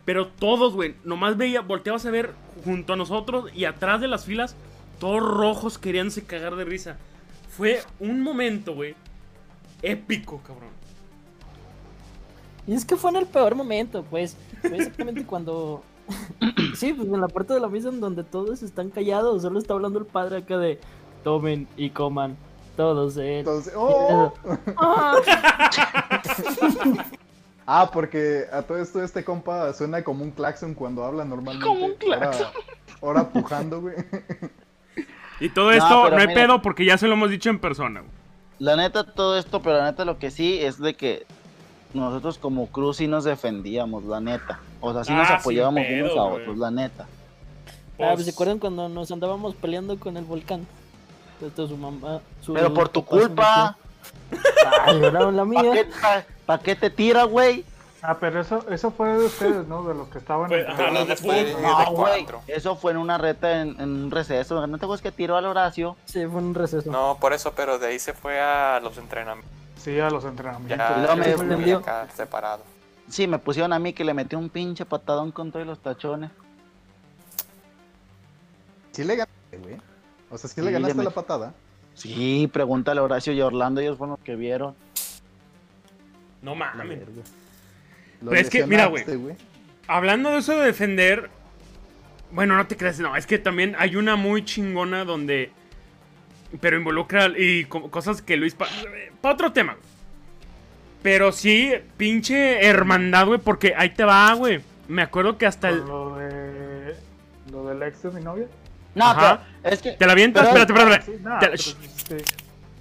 Pero 0.05 0.27
todos, 0.27 0.75
güey, 0.75 0.97
nomás 1.05 1.37
veía, 1.37 1.61
volteabas 1.61 2.05
a 2.07 2.11
ver 2.11 2.33
junto 2.65 2.95
a 2.95 2.97
nosotros 2.97 3.53
y 3.55 3.67
atrás 3.67 4.01
de 4.01 4.09
las 4.09 4.25
filas, 4.25 4.57
todos 4.99 5.23
rojos 5.23 5.79
queríanse 5.79 6.25
cagar 6.25 6.57
de 6.57 6.65
risa. 6.65 6.99
Fue 7.57 7.83
un 8.01 8.21
momento, 8.21 8.75
güey, 8.75 8.97
épico, 9.81 10.43
cabrón. 10.45 10.71
Y 12.67 12.75
es 12.75 12.85
que 12.85 12.97
fue 12.97 13.11
en 13.11 13.19
el 13.19 13.27
peor 13.27 13.55
momento, 13.55 14.03
pues. 14.11 14.37
Fue 14.61 14.77
exactamente 14.77 15.25
cuando. 15.27 15.85
sí, 16.75 16.95
pues 16.95 17.07
en 17.07 17.21
la 17.21 17.29
parte 17.29 17.55
de 17.55 17.61
la 17.61 17.69
misa 17.69 17.91
en 17.91 18.01
donde 18.01 18.25
todos 18.25 18.61
están 18.65 18.91
callados. 18.91 19.43
Solo 19.43 19.61
está 19.61 19.75
hablando 19.75 20.01
el 20.01 20.07
padre 20.07 20.39
acá 20.39 20.59
de. 20.59 20.81
Tomen 21.23 21.69
y 21.77 21.91
coman. 21.91 22.37
Todos 22.77 23.15
de 23.15 23.35
él. 23.35 23.39
Entonces, 23.41 23.73
¡oh! 23.77 24.33
Ah, 24.77 25.15
Ah, 27.67 27.91
porque 27.91 28.45
a 28.53 28.61
todo 28.63 28.77
esto 28.79 29.03
este 29.03 29.25
compa 29.25 29.73
suena 29.73 30.03
como 30.05 30.23
un 30.23 30.31
claxon 30.33 30.75
cuando 30.75 31.03
habla 31.03 31.25
normalmente. 31.25 31.67
Como 31.67 31.87
un 31.87 31.95
claxon. 31.95 32.47
Ahora, 33.01 33.23
ahora 33.23 33.29
pujando, 33.31 33.81
güey. 33.81 33.95
Y 35.41 35.49
todo 35.49 35.67
No, 35.67 35.73
esto 35.73 36.11
no 36.11 36.17
hay 36.19 36.29
mira. 36.29 36.41
pedo 36.43 36.63
porque 36.63 36.85
ya 36.85 36.97
se 36.97 37.09
lo 37.09 37.15
hemos 37.15 37.29
dicho 37.29 37.51
en 37.51 37.59
persona, 37.59 38.01
güey. 38.01 38.13
La 38.61 38.77
neta, 38.77 39.03
todo 39.05 39.37
esto, 39.37 39.61
pero 39.63 39.79
la 39.79 39.85
neta, 39.91 40.05
lo 40.05 40.17
que 40.19 40.31
sí 40.31 40.59
es 40.61 40.79
de 40.79 40.95
que 40.95 41.27
nosotros 41.93 42.39
como 42.39 42.69
cruz 42.69 42.99
sí 42.99 43.09
nos 43.09 43.25
defendíamos, 43.25 44.05
la 44.05 44.21
neta. 44.21 44.61
O 44.81 44.93
sea, 44.93 45.03
sí 45.03 45.13
nos 45.13 45.29
Ah, 45.29 45.37
apoyábamos 45.39 45.83
unos 45.91 46.17
a 46.17 46.23
güey. 46.23 46.43
otros, 46.43 46.57
la 46.59 46.71
neta. 46.71 47.07
Ah, 47.99 48.11
pues 48.15 48.27
se 48.27 48.31
acuerdan 48.31 48.59
cuando 48.61 48.89
nos 48.89 49.11
andábamos 49.11 49.55
peleando 49.57 49.99
con 49.99 50.17
el 50.17 50.25
volcán. 50.25 50.67
Esto 51.41 51.69
su 51.69 51.77
mamá. 51.77 52.21
su 52.43 52.55
Pero 52.55 52.73
por 52.73 52.89
tu 52.89 53.05
culpa. 53.05 53.77
Ay, 54.87 55.01
la 55.01 55.13
¿para 55.13 55.45
mía. 55.45 55.73
qué, 55.73 55.85
pa- 56.01 56.25
pa' 56.47 56.59
qué 56.59 56.75
te 56.77 56.91
tira, 56.91 57.25
güey? 57.25 57.65
Ah, 58.03 58.19
pero 58.21 58.41
eso, 58.41 58.65
eso 58.71 58.91
fue 58.91 59.09
de 59.17 59.25
ustedes, 59.25 59.67
¿no? 59.67 59.83
De 59.85 59.95
los 59.95 60.09
que 60.09 60.19
estaban 60.19 60.49
Fue- 60.49 60.61
en 60.61 60.71
ajá, 60.71 60.91
los 60.91 61.09
de 61.09 61.17
fútbol. 61.17 61.63
No, 61.63 61.91
güey. 61.93 62.27
Eso 62.49 62.77
fue 62.77 62.93
en 62.93 62.99
una 62.99 63.17
reta 63.17 63.63
en, 63.63 63.81
en 63.81 64.05
un 64.05 64.11
receso. 64.11 64.67
¿No 64.67 64.77
te 64.79 64.85
acuerdas 64.85 65.03
que 65.03 65.11
tiró 65.13 65.37
al 65.37 65.47
Horacio? 65.47 65.97
Sí, 66.05 66.21
fue 66.27 66.41
un 66.43 66.55
receso. 66.55 66.91
No, 66.91 67.17
por 67.19 67.33
eso, 67.33 67.53
pero 67.57 67.79
de 67.79 67.87
ahí 67.89 67.99
se 67.99 68.13
fue 68.13 68.41
a 68.41 68.79
los 68.81 68.99
entrenamientos. 68.99 69.51
Sí, 69.83 69.99
a 69.99 70.11
los 70.11 70.25
entrenamientos. 70.25 70.77
Ya, 70.79 71.15
me 71.17 71.73
acá 71.75 72.07
separado. 72.15 72.63
Sí, 73.09 73.27
me 73.27 73.39
pusieron 73.39 73.73
a 73.73 73.79
mí 73.79 73.93
que 73.95 74.05
le 74.05 74.13
metí 74.15 74.37
un 74.37 74.49
pinche 74.51 74.85
patadón 74.85 75.31
con 75.33 75.51
todos 75.53 75.67
los 75.67 75.79
tachones. 75.79 76.31
Sí 78.93 79.05
le 79.05 79.17
ganaste, 79.17 79.59
güey. 79.59 79.77
O 80.35 80.39
sea, 80.39 80.49
sí, 80.51 80.57
Sí, 80.57 80.63
le 80.63 80.73
ganaste 80.73 80.99
le 80.99 81.05
la 81.05 81.11
patada. 81.11 81.55
Sí, 81.95 82.51
pregúntale 82.53 82.99
a 82.99 83.05
Horacio 83.05 83.33
y 83.33 83.41
a 83.41 83.47
Orlando, 83.47 83.81
ellos 83.81 83.97
fueron 83.97 84.17
los 84.17 84.25
que 84.25 84.35
vieron. 84.35 84.75
No 86.43 86.55
mames. 86.57 86.99
Pero 88.21 88.37
es 88.37 88.51
que, 88.51 88.67
mira, 88.67 88.89
lesionaste, 88.91 89.37
Hablando 89.87 90.31
de 90.31 90.39
eso 90.39 90.59
de 90.59 90.67
defender. 90.67 91.31
Bueno, 92.33 92.57
no 92.57 92.67
te 92.67 92.77
creas, 92.77 92.99
no. 92.99 93.15
Es 93.17 93.27
que 93.27 93.39
también 93.39 93.77
hay 93.79 93.95
una 93.97 94.17
muy 94.17 94.45
chingona 94.45 95.05
donde. 95.05 95.53
Pero 96.61 96.77
involucra 96.77 97.29
y 97.37 97.65
co- 97.67 97.91
cosas 97.91 98.21
que 98.23 98.37
Luis. 98.37 98.55
Para 98.55 99.35
otro 99.35 99.53
tema. 99.53 99.75
güey. 99.75 99.85
Pero 101.03 101.31
sí, 101.33 101.73
pinche 101.97 102.67
hermandad, 102.67 103.27
güey. 103.27 103.39
Porque 103.39 103.75
ahí 103.77 103.91
te 103.91 104.05
va, 104.05 104.33
güey. 104.35 104.61
Me 104.89 105.03
acuerdo 105.03 105.39
que 105.39 105.47
hasta 105.47 105.69
el. 105.69 105.79
Lo, 105.79 106.17
de, 106.17 106.97
lo 107.53 107.67
del 107.69 107.83
ex 107.85 108.03
de 108.03 108.11
mi 108.11 108.21
novia. 108.21 108.49
No, 108.95 109.07
Ajá. 109.07 109.41
pero 109.63 109.75
es 109.75 109.83
que, 109.83 109.93
¿Te 109.93 110.07
la 110.07 110.13
avientas? 110.13 110.47
Pero- 110.49 110.61
Espérate, 110.63 110.81
espérate. 110.83 111.13
Sí, 111.19 111.23
nada, 111.25 111.39
Te- 111.41 111.47
pero, 111.47 111.57
shh. 111.57 111.77
sí. 112.09 112.17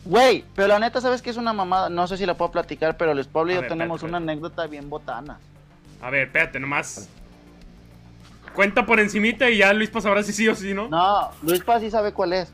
güey, 0.05 0.43
pero 0.55 0.67
la 0.67 0.79
neta, 0.79 1.01
¿sabes 1.01 1.21
qué 1.21 1.29
es 1.29 1.37
una 1.37 1.53
mamada? 1.53 1.89
No 1.89 2.07
sé 2.07 2.17
si 2.17 2.25
la 2.25 2.35
puedo 2.35 2.51
platicar, 2.51 2.97
pero 2.97 3.13
Luis 3.13 3.27
Pablo 3.27 3.51
y 3.51 3.55
yo 3.55 3.61
ver, 3.61 3.69
tenemos 3.69 3.97
espérate, 4.03 4.23
una 4.23 4.31
anécdota 4.31 4.67
bien 4.67 4.89
botana. 4.89 5.39
A 6.01 6.09
ver, 6.09 6.27
espérate, 6.27 6.59
nomás. 6.59 7.09
Cuenta 8.53 8.85
por 8.85 8.99
encimita 8.99 9.49
y 9.49 9.57
ya 9.57 9.73
Luis 9.73 9.89
sabrá 9.99 10.21
si 10.21 10.31
sí 10.33 10.47
o 10.47 10.53
si 10.55 10.73
no. 10.73 10.87
No, 10.87 11.31
Luis 11.41 11.63
Paz 11.63 11.81
sí 11.81 11.89
sabe 11.89 12.11
cuál 12.13 12.33
es. 12.33 12.51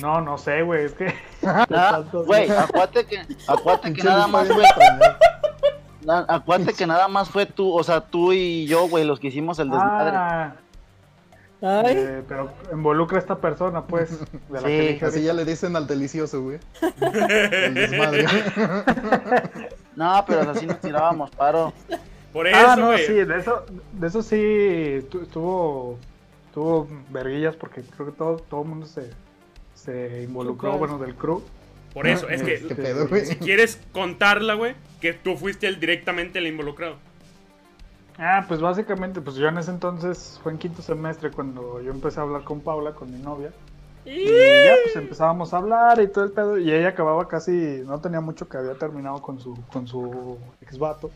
No, 0.00 0.20
no 0.20 0.38
sé, 0.38 0.62
güey. 0.62 0.84
Es 0.84 0.92
que. 0.92 1.12
No, 1.42 1.64
Tantos- 1.66 2.26
Güey, 2.26 2.50
acuérdate 2.50 3.06
que, 3.06 3.22
acuérdate 3.46 3.92
que 3.94 4.02
nada 4.02 4.26
más 4.26 4.48
na- 6.04 6.24
acuérdate 6.28 6.74
que 6.74 6.86
nada 6.86 7.08
más 7.08 7.28
fue 7.30 7.46
tú, 7.46 7.72
o 7.76 7.82
sea, 7.84 8.00
tú 8.00 8.32
y 8.32 8.66
yo, 8.66 8.88
güey, 8.88 9.04
los 9.04 9.18
que 9.20 9.28
hicimos 9.28 9.58
el 9.58 9.70
desmadre. 9.70 10.16
Ah, 10.16 10.52
eh, 11.60 12.22
pero 12.28 12.50
involucra 12.72 13.16
a 13.18 13.20
esta 13.20 13.36
persona, 13.38 13.82
pues. 13.84 14.10
De 14.48 14.60
la 14.60 14.60
Sí, 14.60 14.98
que 14.98 15.04
Así 15.04 15.22
ya 15.22 15.32
le 15.32 15.44
dicen 15.44 15.74
al 15.76 15.86
delicioso, 15.86 16.42
güey. 16.42 16.58
El 17.00 17.74
desmadre. 17.74 18.26
No, 19.96 20.24
pero 20.28 20.48
así 20.50 20.64
nos 20.64 20.80
tirábamos 20.80 21.28
paro. 21.30 21.72
Por 22.32 22.46
eso, 22.46 22.56
Ah, 22.56 22.76
no, 22.76 22.86
güey. 22.86 23.04
sí, 23.04 23.14
de 23.14 23.36
eso, 23.36 23.64
de 23.94 24.06
eso 24.06 24.22
sí 24.22 25.04
tu- 25.10 25.22
estuvo, 25.22 25.98
tuvo 26.54 26.86
verguillas 27.10 27.56
porque 27.56 27.82
creo 27.82 28.06
que 28.06 28.12
todo, 28.16 28.36
todo 28.36 28.62
el 28.62 28.68
mundo 28.68 28.86
se, 28.86 29.10
se 29.74 30.22
involucró, 30.22 30.78
bueno, 30.78 30.98
del 30.98 31.16
crew. 31.16 31.42
Por 31.92 32.06
eso, 32.06 32.28
es 32.28 32.42
que 32.44 32.54
Este, 32.54 32.68
¿Qué 32.68 32.74
pedo, 32.76 33.08
güey? 33.08 33.26
si 33.26 33.34
quieres 33.36 33.80
contarla, 33.90 34.54
güey, 34.54 34.74
que 35.00 35.14
tú 35.14 35.36
fuiste 35.36 35.66
el 35.66 35.80
directamente 35.80 36.38
el 36.38 36.46
involucrado. 36.46 36.96
Ah, 38.18 38.44
pues 38.48 38.60
básicamente, 38.60 39.20
pues 39.20 39.36
yo 39.36 39.46
en 39.46 39.58
ese 39.58 39.70
entonces 39.70 40.40
fue 40.42 40.50
en 40.50 40.58
quinto 40.58 40.82
semestre 40.82 41.30
cuando 41.30 41.80
yo 41.80 41.92
empecé 41.92 42.18
a 42.18 42.24
hablar 42.24 42.42
con 42.42 42.60
Paula, 42.60 42.92
con 42.92 43.12
mi 43.12 43.18
novia. 43.20 43.52
Y 44.04 44.24
ya 44.26 44.74
pues 44.82 44.96
empezábamos 44.96 45.54
a 45.54 45.58
hablar 45.58 46.00
y 46.00 46.08
todo 46.08 46.24
el 46.24 46.32
pedo. 46.32 46.58
Y 46.58 46.72
ella 46.72 46.88
acababa 46.88 47.28
casi, 47.28 47.82
no 47.86 48.00
tenía 48.00 48.20
mucho 48.20 48.48
que 48.48 48.56
había 48.56 48.74
terminado 48.74 49.22
con 49.22 49.38
su, 49.38 49.56
con 49.72 49.86
su 49.86 50.36
ex 50.60 50.78
vato. 50.78 51.10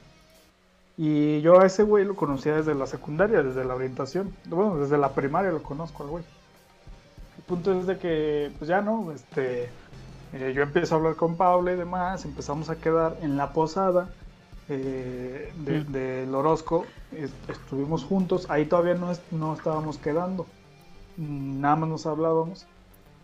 Y 0.97 1.41
yo 1.41 1.61
a 1.61 1.67
ese 1.67 1.83
güey 1.83 2.05
lo 2.05 2.15
conocía 2.15 2.55
desde 2.55 2.75
la 2.75 2.87
secundaria, 2.87 3.43
desde 3.43 3.65
la 3.65 3.75
orientación. 3.75 4.33
Bueno, 4.45 4.77
desde 4.79 4.97
la 4.97 5.11
primaria 5.11 5.51
lo 5.51 5.63
conozco 5.63 6.05
al 6.05 6.11
güey. 6.11 6.25
El 7.39 7.43
punto 7.45 7.73
es 7.81 7.87
de 7.87 7.99
que, 7.99 8.53
pues 8.59 8.69
ya 8.69 8.81
no, 8.81 9.11
este, 9.11 9.71
eh, 10.35 10.53
yo 10.55 10.63
empiezo 10.63 10.95
a 10.95 10.99
hablar 10.99 11.17
con 11.17 11.37
Paula 11.37 11.73
y 11.73 11.77
demás, 11.77 12.25
empezamos 12.25 12.71
a 12.71 12.77
quedar 12.77 13.17
en 13.23 13.37
la 13.37 13.53
posada 13.53 14.09
eh, 14.69 15.53
de- 15.65 15.81
Mm. 15.81 15.93
del 15.93 16.35
Orozco, 16.35 16.87
es- 17.17 17.33
estuvimos 17.49 18.05
juntos, 18.05 18.47
ahí 18.51 18.65
todavía 18.67 18.95
no, 18.95 19.11
es- 19.11 19.23
no 19.31 19.55
estábamos 19.55 19.99
quedando, 19.99 20.47
Mm, 21.17 21.61
nada 21.61 21.77
más 21.77 21.89
nos 21.91 22.07
hablábamos 22.07 22.67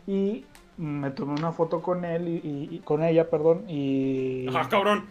y 0.07 0.45
me 0.77 1.11
tomé 1.11 1.33
una 1.35 1.53
foto 1.53 1.81
con 1.81 2.05
él 2.05 2.29
y, 2.29 2.35
y- 2.47 2.69
y- 2.77 2.79
con 2.81 3.03
ella, 3.03 3.31
perdón, 3.31 3.65
y, 3.69 4.47
Ajá, 4.49 4.69
cabrón. 4.69 5.05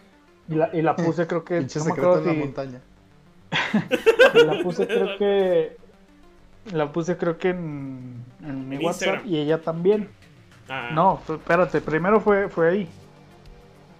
y 0.48 0.54
la, 0.54 0.70
y 0.72 0.82
la 0.82 0.94
puse 0.96 1.26
creo 1.26 1.44
que, 1.44 1.58
Pinche 1.58 1.78
no 1.80 1.84
me 1.86 1.90
secreto 1.90 2.10
acuerdo 2.10 2.30
en 2.30 2.36
la 2.36 2.42
si- 2.42 2.46
montaña. 2.46 2.80
y 4.34 4.44
la 4.46 4.62
puse 4.62 4.86
creo 4.86 5.18
que 5.18 5.76
la 6.72 6.92
puse 6.92 7.16
creo 7.16 7.38
que 7.38 7.50
en, 7.50 8.22
en 8.42 8.68
mi 8.68 8.76
En 8.76 8.84
WhatsApp 8.84 9.02
Instagram. 9.08 9.26
y 9.28 9.38
ella 9.38 9.62
también. 9.62 10.08
Ah, 10.68 10.90
No, 10.92 11.18
espérate, 11.28 11.80
primero 11.80 12.20
fue, 12.20 12.48
fue 12.48 12.68
ahí. 12.70 12.88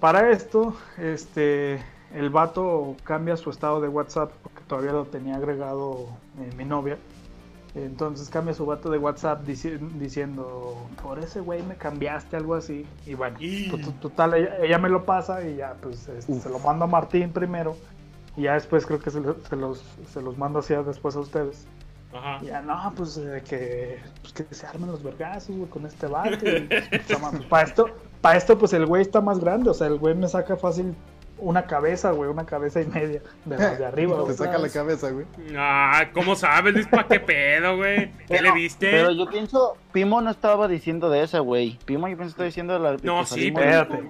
Para 0.00 0.30
esto, 0.30 0.76
este, 0.98 1.80
el 2.14 2.30
vato 2.30 2.96
cambia 3.04 3.36
su 3.36 3.50
estado 3.50 3.80
de 3.80 3.88
WhatsApp 3.88 4.30
porque 4.42 4.62
todavía 4.66 4.92
lo 4.92 5.04
tenía 5.04 5.36
agregado 5.36 6.06
eh, 6.40 6.50
mi 6.56 6.64
novia. 6.64 6.96
Entonces 7.74 8.28
cambia 8.30 8.54
su 8.54 8.64
vato 8.66 8.90
de 8.90 8.98
WhatsApp 8.98 9.46
dici- 9.46 9.78
diciendo, 9.98 10.74
por 11.02 11.18
ese 11.18 11.40
güey 11.40 11.62
me 11.62 11.76
cambiaste, 11.76 12.36
algo 12.36 12.54
así. 12.54 12.86
Y 13.06 13.14
bueno, 13.14 13.36
Y- 13.40 13.70
total, 14.00 14.34
ella, 14.34 14.56
ella 14.62 14.78
me 14.78 14.88
lo 14.88 15.04
pasa 15.04 15.46
y 15.46 15.56
ya, 15.56 15.74
pues 15.80 16.08
este, 16.08 16.40
se 16.40 16.48
lo 16.48 16.58
mando 16.60 16.86
a 16.86 16.88
Martín 16.88 17.30
primero. 17.30 17.76
Y 18.36 18.42
ya 18.42 18.54
después 18.54 18.86
creo 18.86 18.98
que 19.00 19.10
se, 19.10 19.20
lo- 19.20 19.36
se 19.48 19.56
los, 19.56 19.84
se 20.12 20.22
los 20.22 20.38
mando 20.38 20.60
así 20.60 20.74
después 20.74 21.14
a 21.16 21.20
ustedes. 21.20 21.66
Ajá. 22.12 22.38
Y 22.42 22.46
ya, 22.46 22.62
no, 22.62 22.92
pues 22.96 23.18
eh, 23.18 23.42
que, 23.46 23.98
pues, 24.22 24.32
que 24.32 24.54
se 24.54 24.66
armen 24.66 24.90
los 24.90 25.02
vergazos, 25.02 25.54
güey, 25.54 25.68
con 25.68 25.84
este 25.84 26.06
vato. 26.06 26.30
y, 26.48 26.60
pues, 26.62 26.88
pues, 27.20 27.44
para 27.50 27.64
esto, 27.64 27.86
para 28.22 28.38
esto, 28.38 28.56
pues 28.58 28.72
el 28.72 28.86
güey 28.86 29.02
está 29.02 29.20
más 29.20 29.38
grande. 29.40 29.68
O 29.70 29.74
sea, 29.74 29.88
el 29.88 29.98
güey 29.98 30.14
me 30.14 30.26
saca 30.26 30.56
fácil 30.56 30.94
una 31.38 31.66
cabeza, 31.66 32.10
güey, 32.10 32.28
una 32.30 32.44
cabeza 32.46 32.80
y 32.80 32.86
media 32.86 33.22
de 33.44 33.56
de 33.56 33.86
arriba, 33.86 34.16
Te 34.18 34.22
güey. 34.22 34.36
saca 34.36 34.58
la 34.58 34.68
cabeza, 34.68 35.10
güey. 35.10 35.26
Ah, 35.56 36.06
¿cómo 36.12 36.34
sabes, 36.36 36.74
Luis? 36.74 36.86
¿Para 36.86 37.06
qué 37.06 37.20
pedo, 37.20 37.76
güey? 37.76 38.10
¿Qué 38.10 38.24
Pero- 38.28 38.42
le 38.44 38.52
viste? 38.52 38.90
Pero 38.90 39.10
yo 39.12 39.28
pienso, 39.30 39.76
Pimo 39.92 40.20
no 40.20 40.30
estaba 40.30 40.68
diciendo 40.68 41.08
de 41.10 41.22
ese, 41.22 41.38
güey. 41.38 41.78
Pimo 41.84 42.08
yo 42.08 42.16
pienso 42.16 42.24
que 42.24 42.30
estaba 42.30 42.46
diciendo 42.46 42.72
de 42.74 42.78
la 42.80 42.92
de 42.92 42.98
No, 43.02 43.24
sí, 43.24 43.48
espérate. 43.48 44.00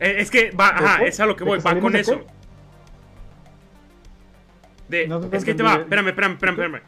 Eh, 0.00 0.16
es 0.18 0.30
que 0.30 0.50
va, 0.50 0.68
ajá, 0.68 1.04
es 1.04 1.18
a 1.20 1.26
lo 1.26 1.36
que 1.36 1.44
¿De 1.44 1.50
voy, 1.50 1.58
va 1.60 1.78
con 1.80 1.96
eso. 1.96 2.20
De, 4.88 5.08
No 5.08 5.20
es 5.32 5.44
que 5.44 5.54
te 5.54 5.62
va, 5.62 5.74
espérame, 5.74 6.08
espérame, 6.08 6.32
espérame, 6.34 6.54
espérame. 6.54 6.82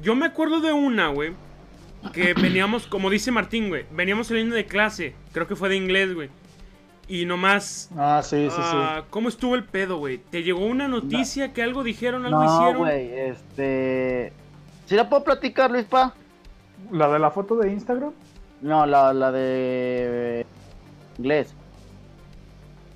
Yo 0.00 0.14
me 0.14 0.26
acuerdo 0.26 0.60
de 0.60 0.72
una, 0.72 1.08
güey, 1.08 1.32
que 2.12 2.34
veníamos, 2.34 2.86
como 2.86 3.10
dice 3.10 3.32
Martín, 3.32 3.68
güey, 3.68 3.84
veníamos 3.90 4.28
saliendo 4.28 4.54
de 4.54 4.64
clase, 4.66 5.14
creo 5.32 5.46
que 5.48 5.56
fue 5.56 5.68
de 5.68 5.76
inglés, 5.76 6.14
güey. 6.14 6.30
Y 7.08 7.24
nomás, 7.24 7.88
Ah, 7.96 8.20
sí, 8.24 8.48
sí, 8.50 8.56
sí. 8.56 8.60
ah, 8.62 9.04
¿cómo 9.10 9.28
estuvo 9.28 9.54
el 9.54 9.62
pedo, 9.64 9.98
güey? 9.98 10.18
¿Te 10.18 10.42
llegó 10.42 10.66
una 10.66 10.88
noticia 10.88 11.52
que 11.52 11.62
algo 11.62 11.84
dijeron, 11.84 12.26
algo 12.26 12.42
No, 12.42 12.44
hicieron? 12.44 12.78
güey, 12.78 13.10
este... 13.12 14.32
¿Sí 14.86 14.96
la 14.96 15.08
puedo 15.08 15.22
platicar, 15.22 15.70
Luis 15.70 15.84
Pa? 15.84 16.14
La 16.90 17.08
de 17.08 17.18
la 17.20 17.30
foto 17.30 17.56
de 17.56 17.70
Instagram. 17.72 18.12
No, 18.60 18.86
la, 18.86 19.12
la 19.12 19.30
de 19.30 20.44
inglés. 21.18 21.54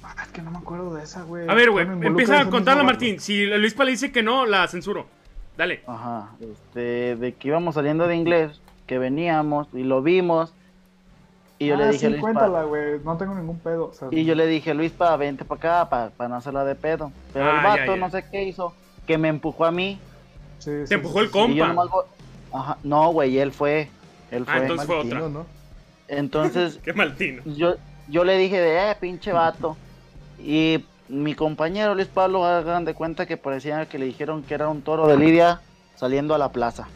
Ah, 0.03 0.15
es 0.25 0.29
que 0.33 0.43
no 0.43 0.51
me 0.51 0.59
acuerdo 0.59 0.95
de 0.95 1.05
esa, 1.05 1.23
güey. 1.23 1.49
A 1.49 1.55
ver, 1.55 1.71
güey, 1.71 1.87
empieza 1.87 2.41
a 2.41 2.51
contarla, 2.51 2.83
Martín. 2.83 3.21
Si 3.21 3.47
Luispa 3.47 3.85
le 3.85 3.93
dice 3.93 4.11
que 4.11 4.23
no, 4.23 4.45
la 4.47 4.67
censuro. 4.69 5.07
Dale. 5.57 5.83
Ajá, 5.87 6.31
este, 6.41 7.17
de 7.17 7.35
que 7.35 7.49
íbamos 7.49 7.75
saliendo 7.75 8.07
de 8.09 8.17
inglés, 8.17 8.61
que 8.87 8.99
veníamos 8.99 9.69
y 9.73 9.83
lo 9.85 10.03
vimos. 10.03 10.53
Y 11.61 11.67
yo 11.67 11.75
ah, 11.75 11.77
le 11.77 11.87
dije 11.89 11.99
sí, 11.99 12.07
a 12.07 12.09
Luis 12.09 12.21
cuéntala, 12.23 12.63
güey. 12.65 13.01
No 13.05 13.17
tengo 13.19 13.35
ningún 13.35 13.59
pedo. 13.59 13.91
o 13.91 13.93
sea, 13.93 14.09
Y 14.11 14.25
yo 14.25 14.35
le 14.35 14.47
dije, 14.47 14.73
Luis, 14.73 14.93
pa, 14.93 15.15
vente 15.17 15.45
para 15.45 15.83
acá, 15.85 16.11
para 16.17 16.29
no 16.31 16.37
hacerla 16.37 16.65
de 16.65 16.75
pedo. 16.75 17.13
Pero 17.35 17.45
Ah, 17.45 17.51
el 17.51 17.63
ya, 17.63 17.69
vato, 17.69 17.95
ya. 17.95 18.01
no 18.01 18.11
sé 18.11 18.25
qué 18.31 18.45
hizo, 18.45 18.73
que 19.07 19.19
me 19.19 19.29
empujó 19.29 19.67
a 19.67 19.71
mí. 19.71 20.01
sí, 20.59 20.71
sí, 20.85 20.89
Te 20.89 20.95
empujó 20.95 21.21
el 21.21 21.31
compa. 21.31 21.53
Y 21.53 21.57
yo 21.57 21.69
nomás 21.69 21.89
vo- 21.89 22.07
Ajá, 22.53 22.79
no, 22.83 23.13
güey, 23.13 23.39
él 23.39 23.53
fue. 23.53 23.91
Él 24.31 24.45
Ah, 24.49 24.53
fue. 24.53 24.63
entonces 24.63 24.87
fue 24.87 24.97
otra. 24.97 25.21
¿no? 25.29 25.47
Entonces, 26.09 26.81
Qué 26.85 26.95
maltino. 26.95 27.43
yo, 27.45 27.75
yo 28.09 28.25
le 28.25 28.39
dije 28.39 28.59
de, 28.59 28.91
eh, 28.91 28.97
pinche 28.99 29.31
vato. 29.33 29.77
Y 30.43 30.83
mi 31.11 31.35
compañero 31.35 31.95
Luis 31.95 32.09
Pablo, 32.09 32.43
hagan 32.47 32.87
de 32.87 32.95
cuenta 32.95 33.27
que 33.27 33.37
parecía 33.37 33.85
que 33.87 33.99
le 33.99 34.07
dijeron 34.07 34.43
que 34.45 34.55
era 34.55 34.67
un 34.69 34.81
toro 34.81 35.07
de 35.07 35.19
Lidia 35.19 35.61
saliendo 35.97 36.35
a 36.35 36.39
la 36.39 36.51
plaza. 36.53 36.89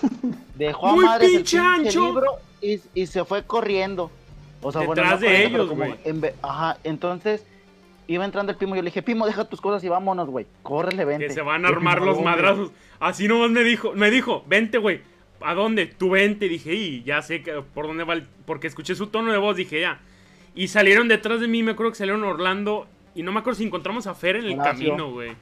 Dejó 0.54 0.88
a 0.88 0.92
Muy 0.94 1.04
madres 1.04 1.28
el 1.30 1.36
pinche 1.36 1.58
pinche 1.58 1.88
ancho. 1.88 2.00
libro 2.06 2.36
y, 2.62 2.80
y 2.94 3.06
se 3.06 3.24
fue 3.24 3.42
corriendo. 3.44 4.10
O 4.62 4.70
sea, 4.72 4.82
bueno, 4.86 5.02
Detrás 5.02 5.20
no 5.20 5.26
de 5.26 5.32
corriendo, 5.32 5.62
ellos, 5.64 5.76
güey. 5.76 5.94
en 6.04 6.22
Ajá, 6.42 6.78
entonces 6.84 7.44
iba 8.06 8.24
entrando 8.24 8.52
el 8.52 8.58
Pimo 8.58 8.74
y 8.74 8.78
yo 8.78 8.82
le 8.82 8.90
dije, 8.90 9.02
Pimo, 9.02 9.26
deja 9.26 9.44
tus 9.44 9.60
cosas 9.60 9.82
y 9.84 9.88
vámonos, 9.88 10.28
güey. 10.28 10.46
Córrele, 10.62 11.04
vente. 11.04 11.26
Que 11.26 11.32
se 11.32 11.42
van 11.42 11.64
a 11.64 11.68
armar 11.68 12.00
los 12.00 12.20
madrazos. 12.22 12.70
Así 13.00 13.26
nomás 13.26 13.50
me 13.50 13.64
dijo, 13.64 13.92
me 13.94 14.10
dijo, 14.10 14.44
vente, 14.46 14.78
güey. 14.78 15.00
¿A 15.40 15.54
dónde? 15.54 15.86
Tú 15.86 16.10
vente. 16.10 16.48
Dije, 16.48 16.72
y 16.74 17.02
ya 17.02 17.20
sé 17.22 17.42
que 17.42 17.52
por 17.74 17.88
dónde 17.88 18.04
va 18.04 18.14
el... 18.14 18.26
Porque 18.46 18.68
escuché 18.68 18.94
su 18.94 19.08
tono 19.08 19.32
de 19.32 19.38
voz, 19.38 19.56
dije, 19.56 19.80
ya. 19.80 20.00
Y 20.54 20.68
salieron 20.68 21.08
detrás 21.08 21.40
de 21.40 21.48
mí, 21.48 21.62
me 21.64 21.72
acuerdo 21.72 21.90
que 21.92 21.98
salieron 21.98 22.22
Orlando. 22.22 22.86
Y 23.16 23.22
no 23.24 23.32
me 23.32 23.40
acuerdo 23.40 23.58
si 23.58 23.64
encontramos 23.64 24.06
a 24.06 24.14
Fer 24.14 24.36
en 24.36 24.44
el 24.44 24.60
Horacio. 24.60 24.72
camino, 24.90 25.10
güey. 25.10 25.32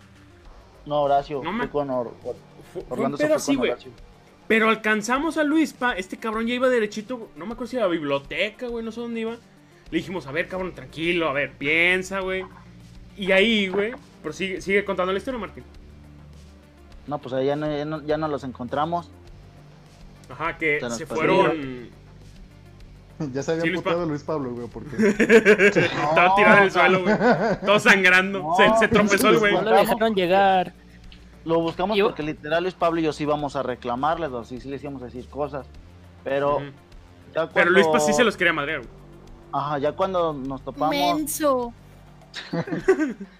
No, 0.87 1.03
Horacio, 1.03 1.43
No 1.45 1.53
me- 1.53 1.65
fue 1.65 1.71
con 1.71 1.91
Or- 1.91 2.15
Or- 2.25 2.37
Fue, 2.73 2.83
un 2.83 2.93
Orlando 2.93 3.17
se 3.19 3.25
pedo 3.25 3.35
fue 3.35 3.37
así, 3.37 3.57
con 3.57 3.57
güey. 3.59 3.73
Pero 4.51 4.69
alcanzamos 4.69 5.37
a 5.37 5.45
Luispa, 5.45 5.93
este 5.93 6.17
cabrón 6.17 6.49
ya 6.49 6.55
iba 6.55 6.69
derechito, 6.69 7.29
no 7.37 7.47
me 7.47 7.53
acuerdo 7.53 7.71
si 7.71 7.77
a 7.77 7.83
la 7.83 7.87
biblioteca, 7.87 8.67
güey, 8.67 8.85
no 8.85 8.91
sé 8.91 9.01
dónde 9.01 9.21
iba. 9.21 9.37
Le 9.93 9.99
dijimos, 9.99 10.27
a 10.27 10.33
ver, 10.33 10.49
cabrón, 10.49 10.75
tranquilo, 10.75 11.29
a 11.29 11.33
ver, 11.33 11.53
piensa, 11.53 12.19
güey. 12.19 12.45
Y 13.17 13.31
ahí, 13.31 13.69
güey, 13.69 13.93
pero 14.25 14.33
sigue, 14.33 14.61
sigue 14.61 14.85
contando 14.85 15.13
la 15.13 15.19
historia, 15.19 15.39
Martín. 15.39 15.63
No, 17.07 17.19
pues 17.19 17.33
ahí 17.33 17.47
ya 17.47 17.55
no, 17.55 17.71
ya 17.77 17.85
no, 17.85 18.05
ya 18.05 18.17
no 18.17 18.27
los 18.27 18.43
encontramos. 18.43 19.09
Ajá, 20.29 20.59
que 20.59 20.81
Se 20.91 21.07
fueron... 21.07 21.89
Ya 23.33 23.45
se 23.45 23.53
había 23.53 23.63
Sí, 23.63 23.69
Luis 23.69 23.83
puteado 23.83 24.03
Pa- 24.03 24.09
Luis 24.09 24.25
Pablo, 24.25 24.51
güey, 24.51 24.67
porque... 24.67 24.97
Estaba 25.85 26.35
tirado 26.35 26.57
en 26.57 26.63
el 26.65 26.71
suelo, 26.73 27.03
güey. 27.05 27.15
Todo 27.65 27.79
sangrando. 27.79 28.41
No, 28.41 28.57
se, 28.57 28.79
se 28.81 28.89
tropezó 28.89 29.29
el 29.29 29.39
güey. 29.39 29.53
No 29.55 29.63
lo 29.63 29.77
dejaron 29.77 30.13
llegar. 30.13 30.73
Lo 31.45 31.61
buscamos 31.61 31.97
Yo- 31.97 32.07
porque 32.07 32.23
literal 32.23 32.63
Luis 32.63 32.75
Pablo 32.75 33.01
y 33.01 33.05
yo 33.05 33.13
sí 33.13 33.23
íbamos 33.25 33.57
a 33.57 33.63
reclamarles, 33.63 34.31
o 34.31 34.45
sí, 34.45 34.61
sí 34.61 34.69
les 34.69 34.83
íbamos 34.83 35.03
a 35.03 35.07
decir 35.07 35.29
cosas. 35.29 35.67
Pero 36.25 36.61
ya 37.35 37.47
cuando... 37.47 37.53
Pero 37.55 37.71
Luispa 37.71 37.99
sí 38.01 38.13
se 38.13 38.25
los 38.25 38.37
quería 38.37 38.53
madrear, 38.53 38.81
güey. 38.81 38.91
Ajá, 39.53 39.79
ya 39.79 39.93
cuando 39.93 40.33
nos 40.33 40.63
topamos... 40.63 40.91
Menso. 40.91 41.73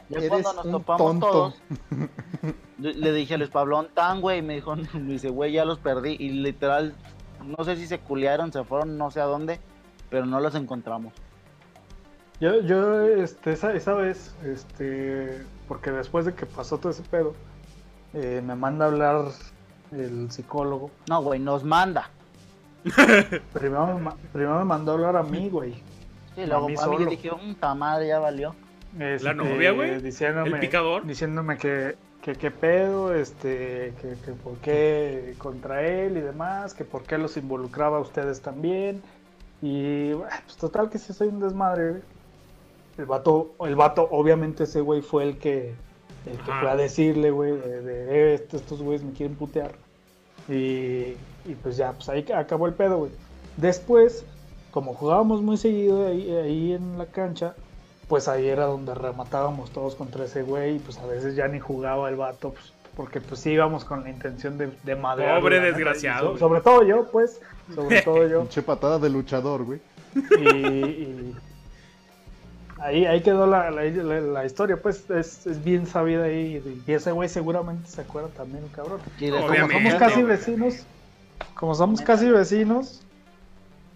Ya 0.09 0.19
Eres 0.19 0.29
cuando 0.29 0.53
nos 0.55 0.71
topamos 0.73 0.99
tonto. 0.99 1.27
todos, 1.31 1.55
le, 2.79 2.95
le 2.95 3.13
dije 3.13 3.35
a 3.35 3.39
Luis 3.39 3.51
Pablo, 3.51 3.85
tan 3.95 4.21
güey, 4.21 4.41
y 4.41 4.43
me 4.43 4.55
dijo, 4.57 4.75
me 4.95 5.13
dice, 5.13 5.29
güey, 5.29 5.53
ya 5.53 5.65
los 5.65 5.79
perdí. 5.79 6.17
Y 6.19 6.31
literal, 6.31 6.95
no 7.57 7.63
sé 7.65 7.77
si 7.77 7.87
se 7.87 8.01
culiaron, 8.01 8.53
se 8.53 8.65
fueron, 8.65 8.99
no 8.99 9.13
sé 9.13 9.21
a 9.21 9.27
dónde, 9.27 9.61
pero 10.11 10.27
no 10.27 10.41
los 10.41 10.57
encontramos. 10.57 11.13
Yo, 12.41 12.61
yo 12.63 13.05
este, 13.05 13.53
esa, 13.53 13.73
esa 13.75 13.95
vez, 13.95 14.35
este, 14.45 15.45
porque 15.69 15.93
después 15.93 16.25
de 16.27 16.35
que 16.35 16.47
pasó 16.47 16.79
todo 16.79 16.91
ese 16.91 17.03
pedo, 17.03 17.35
eh, 18.15 18.43
me 18.45 18.55
manda 18.55 18.85
a 18.87 18.89
hablar 18.89 19.25
el 19.93 20.31
psicólogo. 20.31 20.91
No, 21.09 21.23
güey, 21.23 21.41
nos 21.41 21.65
manda. 21.65 22.11
Primero 23.53 23.87
me, 23.89 24.01
ma- 24.01 24.17
primero 24.33 24.59
me 24.59 24.65
mandó 24.65 24.93
a 24.93 24.95
hablar 24.95 25.17
a 25.17 25.23
mí, 25.23 25.49
güey. 25.51 25.75
Sí, 26.35 26.47
luego 26.47 26.67
A 26.67 26.69
mí 26.69 26.75
a 26.79 26.87
mí 26.87 26.95
solo. 26.97 27.11
dije, 27.11 27.31
puta 27.31 27.75
madre, 27.75 28.09
ya 28.09 28.19
valió. 28.19 28.55
Este, 28.99 29.35
novia, 29.35 29.73
güey? 29.73 30.01
Diciéndome, 30.01 30.51
¿El 30.51 30.61
picador? 30.61 31.07
Diciéndome 31.07 31.59
que, 31.59 31.97
que 32.23 32.35
qué 32.35 32.51
pedo, 32.51 33.15
este, 33.15 33.93
que, 34.01 34.17
que 34.25 34.33
por 34.33 34.57
qué 34.59 35.35
contra 35.39 35.83
él 35.87 36.17
y 36.17 36.21
demás, 36.21 36.75
que 36.75 36.85
por 36.85 37.03
qué 37.03 37.19
los 37.19 37.37
involucraba 37.37 37.99
a 37.99 38.01
ustedes 38.01 38.41
también. 38.41 39.03
Y 39.63 40.13
bueno, 40.13 40.33
pues 40.47 40.57
total 40.57 40.89
que 40.89 40.99
sí 40.99 41.13
soy 41.13 41.29
un 41.29 41.41
desmadre, 41.41 41.91
güey. 41.91 42.03
El 42.99 43.07
vato, 43.07 43.55
el 43.61 43.77
vato, 43.77 44.09
obviamente 44.11 44.65
ese 44.65 44.81
güey 44.81 45.01
fue 45.03 45.23
el 45.25 45.39
que, 45.39 45.75
el 46.27 46.37
que 46.39 46.53
fue 46.61 46.71
a 46.71 46.77
decirle, 46.77 47.31
güey, 47.31 47.53
de, 47.53 47.81
de, 47.83 48.05
"Eh, 48.33 48.35
estos, 48.35 48.61
estos 48.63 48.83
güeyes 48.83 49.03
me 49.03 49.13
quieren 49.13 49.37
putear. 49.37 49.73
Y, 50.49 51.15
y 51.45 51.55
pues 51.63 51.77
ya, 51.77 51.93
pues 51.93 52.09
ahí 52.09 52.25
acabó 52.35 52.67
el 52.67 52.75
pedo, 52.75 52.99
güey. 52.99 53.13
Después, 53.57 54.25
como 54.71 54.95
jugábamos 54.95 55.43
muy 55.43 55.57
seguido 55.57 56.07
ahí, 56.07 56.31
ahí 56.31 56.73
en 56.73 56.99
la 56.99 57.07
cancha, 57.07 57.55
pues 58.09 58.27
ahí 58.29 58.49
era 58.49 58.65
donde 58.67 58.95
rematábamos 58.95 59.71
todos 59.71 59.95
contra 59.95 60.25
ese 60.25 60.43
güey 60.43 60.77
y 60.77 60.79
pues 60.81 60.99
a 60.99 61.07
veces 61.07 61.37
ya 61.37 61.47
ni 61.49 61.61
jugaba 61.61 62.09
el 62.09 62.17
vato, 62.17 62.51
pues, 62.51 62.73
porque 62.97 63.21
pues 63.21 63.41
sí 63.41 63.51
íbamos 63.51 63.85
con 63.85 64.03
la 64.03 64.11
intención 64.11 64.59
de, 64.59 64.71
de 64.83 64.97
madrearlo, 64.97 65.41
Pobre 65.41 65.61
desgraciado, 65.61 66.33
so- 66.33 66.39
sobre 66.39 66.61
todo 66.61 66.83
yo, 66.83 67.07
pues, 67.11 67.41
sobre 67.75 68.03
todo 68.03 68.27
yo. 68.29 68.41
Pinche 68.41 68.63
patada 68.63 68.99
de 68.99 69.11
luchador, 69.11 69.65
güey. 69.65 69.81
Y, 70.15 70.49
y 70.59 71.37
ahí, 72.81 73.07
ahí 73.07 73.21
quedó 73.23 73.47
la, 73.47 73.71
la- 73.71 73.85
la- 73.85 74.21
la 74.21 74.45
historia, 74.47 74.81
pues 74.81 75.09
es, 75.11 75.47
es 75.47 75.63
bien 75.65 75.87
sabida 75.87 76.25
ahí. 76.25 76.83
Y 76.87 76.93
ese 76.93 77.13
güey 77.13 77.29
seguramente 77.29 77.89
se 77.89 78.01
acuerda 78.01 78.29
también, 78.29 78.67
cabrón. 78.75 79.01
Como 79.19 79.69
somos 79.71 79.95
casi 79.95 80.23
vecinos, 80.23 80.87
como 81.55 81.75
somos 81.75 82.01
casi 82.01 82.29
vecinos, 82.29 83.03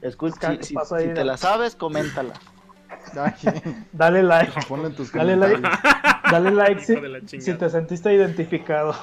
Escucha, 0.02 0.50
¿Qué 0.56 0.62
si, 0.62 0.68
si- 0.68 0.74
pasó 0.74 0.96
ahí, 0.96 1.08
si 1.08 1.14
te 1.14 1.24
la 1.24 1.36
sabes, 1.38 1.74
coméntala. 1.76 2.34
Dale 3.92 4.22
like. 4.22 4.52
ponle 4.68 4.88
en 4.88 4.94
tus 4.94 5.12
Dale 5.12 5.36
like. 5.36 5.62
Dale 6.30 6.50
like 6.50 6.80
si, 7.26 7.54
te 7.54 7.70
sentiste 7.70 8.14
identificado. 8.14 8.94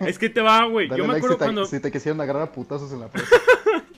Es 0.00 0.18
que 0.18 0.28
te 0.28 0.40
va, 0.42 0.64
güey. 0.66 0.88
Yo 0.88 0.98
me 1.06 1.14
like 1.14 1.18
acuerdo 1.18 1.34
si 1.34 1.38
te, 1.38 1.44
cuando... 1.44 1.64
si 1.66 1.80
te 1.80 1.90
quisieron 1.90 2.20
agarrar 2.20 2.42
a 2.42 2.52
putazos 2.52 2.92
en 2.92 3.00
la 3.00 3.08
puerta. 3.08 3.30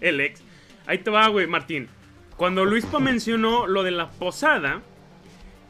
El 0.01 0.21
ex. 0.21 0.43
Ahí 0.87 0.99
te 0.99 1.11
va, 1.11 1.27
güey, 1.29 1.47
Martín. 1.47 1.89
Cuando 2.37 2.65
Luispa 2.65 2.99
mencionó 2.99 3.67
lo 3.67 3.83
de 3.83 3.91
la 3.93 4.09
posada, 4.11 4.81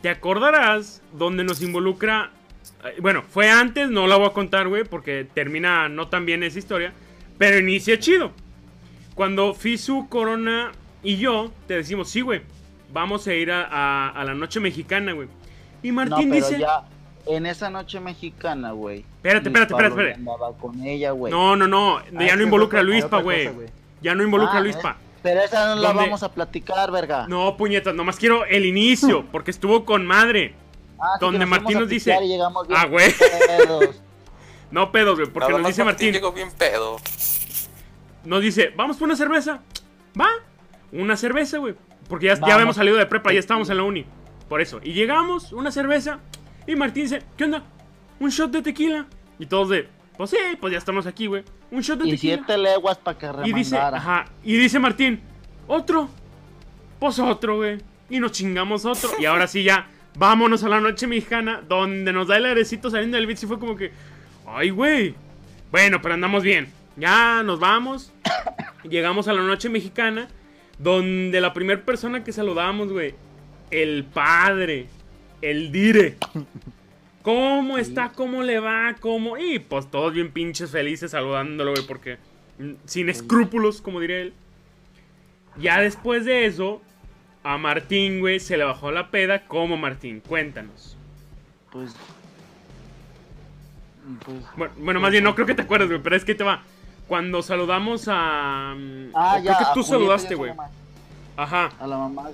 te 0.03 0.11
acordarás 0.11 1.03
donde 1.13 1.45
nos 1.45 1.63
involucra. 1.63 2.31
eh, 2.85 2.97
Bueno, 3.01 3.23
fue 3.23 3.49
antes, 3.51 3.89
no 3.91 4.07
la 4.07 4.17
voy 4.17 4.27
a 4.27 4.33
contar, 4.33 4.69
güey, 4.69 4.85
porque 4.85 5.27
termina 5.33 5.89
no 5.89 6.09
tan 6.09 6.27
bien 6.27 6.43
esa 6.43 6.59
historia. 6.59 6.93
Pero 7.39 7.59
inicia 7.59 7.99
chido. 7.99 8.33
Cuando 9.15 9.55
Fisu, 9.55 10.09
Corona 10.09 10.73
y 11.03 11.17
yo 11.17 11.53
te 11.67 11.75
decimos, 11.75 12.09
sí, 12.11 12.21
güey, 12.21 12.43
vamos 12.93 13.27
a 13.27 13.35
ir 13.35 13.51
a, 13.51 13.65
a- 13.65 14.09
a 14.11 14.25
la 14.25 14.35
noche 14.35 14.61
mexicana, 14.61 15.13
güey. 15.13 15.29
Y 15.83 15.89
No, 15.89 15.95
Martín 15.95 16.31
pero 16.31 16.47
dice. 16.47 16.61
ya 16.61 16.83
en 17.27 17.47
esa 17.47 17.71
noche 17.71 18.01
mexicana, 18.01 18.73
güey. 18.73 19.01
Espérate, 19.17 19.49
espérate, 19.49 19.73
espérate, 19.75 19.91
Pablo 19.95 20.05
ya 20.05 20.11
espérate. 20.13 20.31
Andaba 20.31 20.57
con 20.59 20.83
ella, 20.83 21.11
güey. 21.13 21.33
No, 21.33 21.57
no, 21.57 21.67
no. 21.69 21.99
Ah, 21.99 22.05
ya 22.21 22.27
es 22.27 22.37
no 22.37 22.43
involucra 22.45 22.81
a 22.81 22.83
Luispa, 22.83 23.21
güey. 23.21 23.51
Ya 24.01 24.15
no 24.15 24.23
involucra 24.25 24.55
Ah, 24.57 24.59
a 24.59 24.63
Luispa. 24.63 24.97
Pero 25.23 25.41
esa 25.41 25.75
no 25.75 25.81
la 25.81 25.93
vamos 25.93 26.23
a 26.23 26.33
platicar, 26.33 26.91
verga. 26.91 27.27
No, 27.29 27.57
puñetas, 27.57 27.95
nomás 27.95 28.17
quiero 28.17 28.45
el 28.45 28.65
inicio, 28.67 29.25
porque 29.33 29.51
estuvo 29.51 29.85
con 29.85 30.05
madre. 30.07 30.55
Ah, 30.99 31.19
donde 31.21 31.41
nos 31.41 31.49
Martín 31.49 31.79
nos 31.81 31.89
dice, 31.89 32.15
"Ah, 32.75 32.87
güey". 32.87 33.13
pedos. 33.47 34.01
No 34.71 34.91
pedos, 34.91 35.19
güey, 35.19 35.31
porque 35.31 35.53
nos 35.53 35.67
dice 35.67 35.85
Martín, 35.85 36.13
Llegó 36.15 36.33
bien 36.33 36.51
pedo. 36.51 36.97
nos 38.25 38.41
dice, 38.41 38.73
vamos 38.75 38.97
por 38.97 39.07
una 39.07 39.17
cerveza. 39.17 39.61
Va, 40.19 40.29
una 40.93 41.15
cerveza, 41.17 41.59
güey. 41.59 41.75
Porque 42.09 42.27
ya, 42.27 42.35
ya 42.47 42.55
habíamos 42.55 42.77
salido 42.77 42.97
de 42.97 43.05
prepa, 43.05 43.33
ya 43.35 43.39
estábamos 43.39 43.69
en 43.69 43.77
la 43.77 43.83
uni. 43.83 44.07
Por 44.49 44.63
eso. 44.63 44.81
Y 44.83 44.95
llegamos, 44.95 45.53
una 45.53 45.71
cerveza. 45.73 46.21
Y 46.67 46.75
Martín 46.77 47.03
dice, 47.03 47.23
¿qué 47.37 47.45
onda? 47.45 47.65
Un 48.19 48.31
shot 48.31 48.51
de 48.51 48.63
tequila. 48.63 49.07
Y 49.39 49.45
todos 49.45 49.69
de, 49.69 49.89
pues 50.23 50.31
sí, 50.31 50.57
pues 50.61 50.71
ya 50.73 50.79
estamos 50.79 51.07
aquí, 51.07 51.27
güey. 51.27 51.43
Un 51.73 51.81
shot 51.81 51.99
de 52.01 52.09
Y 52.09 52.13
tequila. 52.13 52.37
siete 52.37 52.57
leguas 52.59 52.97
para 52.99 53.19
que 53.19 53.27
Y 53.49 53.53
dice, 53.53 53.75
remangara. 53.75 53.97
ajá, 53.99 54.27
y 54.45 54.57
dice 54.57 54.79
Martín, 54.79 55.21
otro. 55.67 56.09
Pues 57.01 57.19
otro, 57.19 57.57
güey. 57.57 57.79
Y 58.09 58.21
nos 58.21 58.31
chingamos 58.31 58.85
otro. 58.85 59.11
Y 59.19 59.25
ahora 59.25 59.49
sí 59.49 59.65
ya, 59.65 59.89
vámonos 60.17 60.63
a 60.63 60.69
la 60.69 60.81
noche 60.81 61.09
mexicana, 61.09 61.61
donde 61.69 62.13
nos 62.13 62.29
da 62.29 62.37
el 62.37 62.47
airecito 62.47 62.89
saliendo 62.89 63.17
del 63.17 63.27
beat. 63.27 63.43
Y 63.43 63.47
fue 63.47 63.59
como 63.59 63.75
que, 63.75 63.91
ay, 64.47 64.71
güey. 64.71 65.17
Bueno, 65.73 66.01
pero 66.01 66.15
andamos 66.15 66.45
bien. 66.45 66.69
Ya 66.97 67.43
nos 67.43 67.59
vamos. 67.59 68.13
Llegamos 68.85 69.27
a 69.27 69.33
la 69.33 69.43
noche 69.43 69.69
mexicana, 69.69 70.29
donde 70.79 71.41
la 71.41 71.53
primera 71.53 71.81
persona 71.83 72.23
que 72.23 72.33
saludamos, 72.33 72.93
güey, 72.93 73.15
el 73.73 74.05
padre, 74.05 74.87
el 75.41 75.73
dire. 75.73 76.19
¿Cómo 77.23 77.79
está? 77.79 78.11
¿Cómo 78.11 78.43
le 78.43 78.59
va? 78.59 78.95
¿Cómo? 79.01 79.39
Y 79.39 79.59
pues 79.61 79.91
todos 79.91 80.13
bien 80.13 80.33
pinches 80.33 80.71
felices 80.71 81.13
saludándolo, 81.13 81.73
güey, 81.73 81.87
porque 81.87 82.19
mm, 82.59 82.73
sin 82.85 83.09
escrúpulos, 83.09 83.81
como 83.81 84.01
diría 84.01 84.21
él. 84.21 84.35
Ya 85.59 85.81
después 85.81 86.25
de 86.25 86.47
eso, 86.47 86.81
a 87.45 87.59
Martín, 87.59 88.21
güey, 88.21 88.41
se 88.41 88.57
le 88.57 88.65
bajó 88.65 88.91
la 88.91 89.11
peda. 89.11 89.47
¿Cómo, 89.47 89.77
Martín? 89.77 90.21
Cuéntanos. 90.21 90.97
Pues. 91.71 91.95
Pues. 94.25 94.39
Bueno, 94.57 94.75
bueno, 94.79 95.01
más 95.01 95.13
bien, 95.13 95.23
no 95.25 95.35
creo 95.35 95.47
que 95.47 95.55
te 95.55 95.63
acuerdes, 95.63 95.89
güey, 95.89 96.01
pero 96.03 96.17
es 96.17 96.25
que 96.25 96.35
te 96.35 96.43
va. 96.45 96.63
Cuando 97.07 97.43
saludamos 97.43 98.07
a. 98.09 98.75
mm, 98.77 99.11
Ah, 99.15 99.39
ya. 99.39 99.57
creo 99.57 99.69
que 99.69 99.75
tú 99.75 99.83
saludaste, 99.83 100.35
güey. 100.35 100.53
Ajá. 101.37 101.71
A 101.79 101.87
la 101.87 101.99
mamá. 101.99 102.31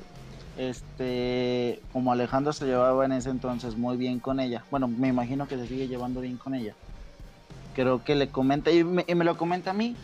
Este. 0.58 1.80
Como 1.92 2.12
Alejandro 2.12 2.52
se 2.52 2.66
llevaba 2.66 3.04
en 3.04 3.12
ese 3.12 3.30
entonces 3.30 3.76
muy 3.76 3.96
bien 3.96 4.18
con 4.18 4.40
ella. 4.40 4.64
Bueno, 4.70 4.88
me 4.88 5.08
imagino 5.08 5.46
que 5.48 5.56
se 5.56 5.66
sigue 5.66 5.88
llevando 5.88 6.20
bien 6.20 6.36
con 6.36 6.54
ella. 6.54 6.74
Creo 7.74 8.04
que 8.04 8.14
le 8.14 8.28
comenta. 8.28 8.70
Y 8.70 8.84
me, 8.84 9.04
y 9.08 9.14
me 9.14 9.24
lo 9.24 9.36
comenta 9.36 9.70
a 9.70 9.74
mí. 9.74 9.94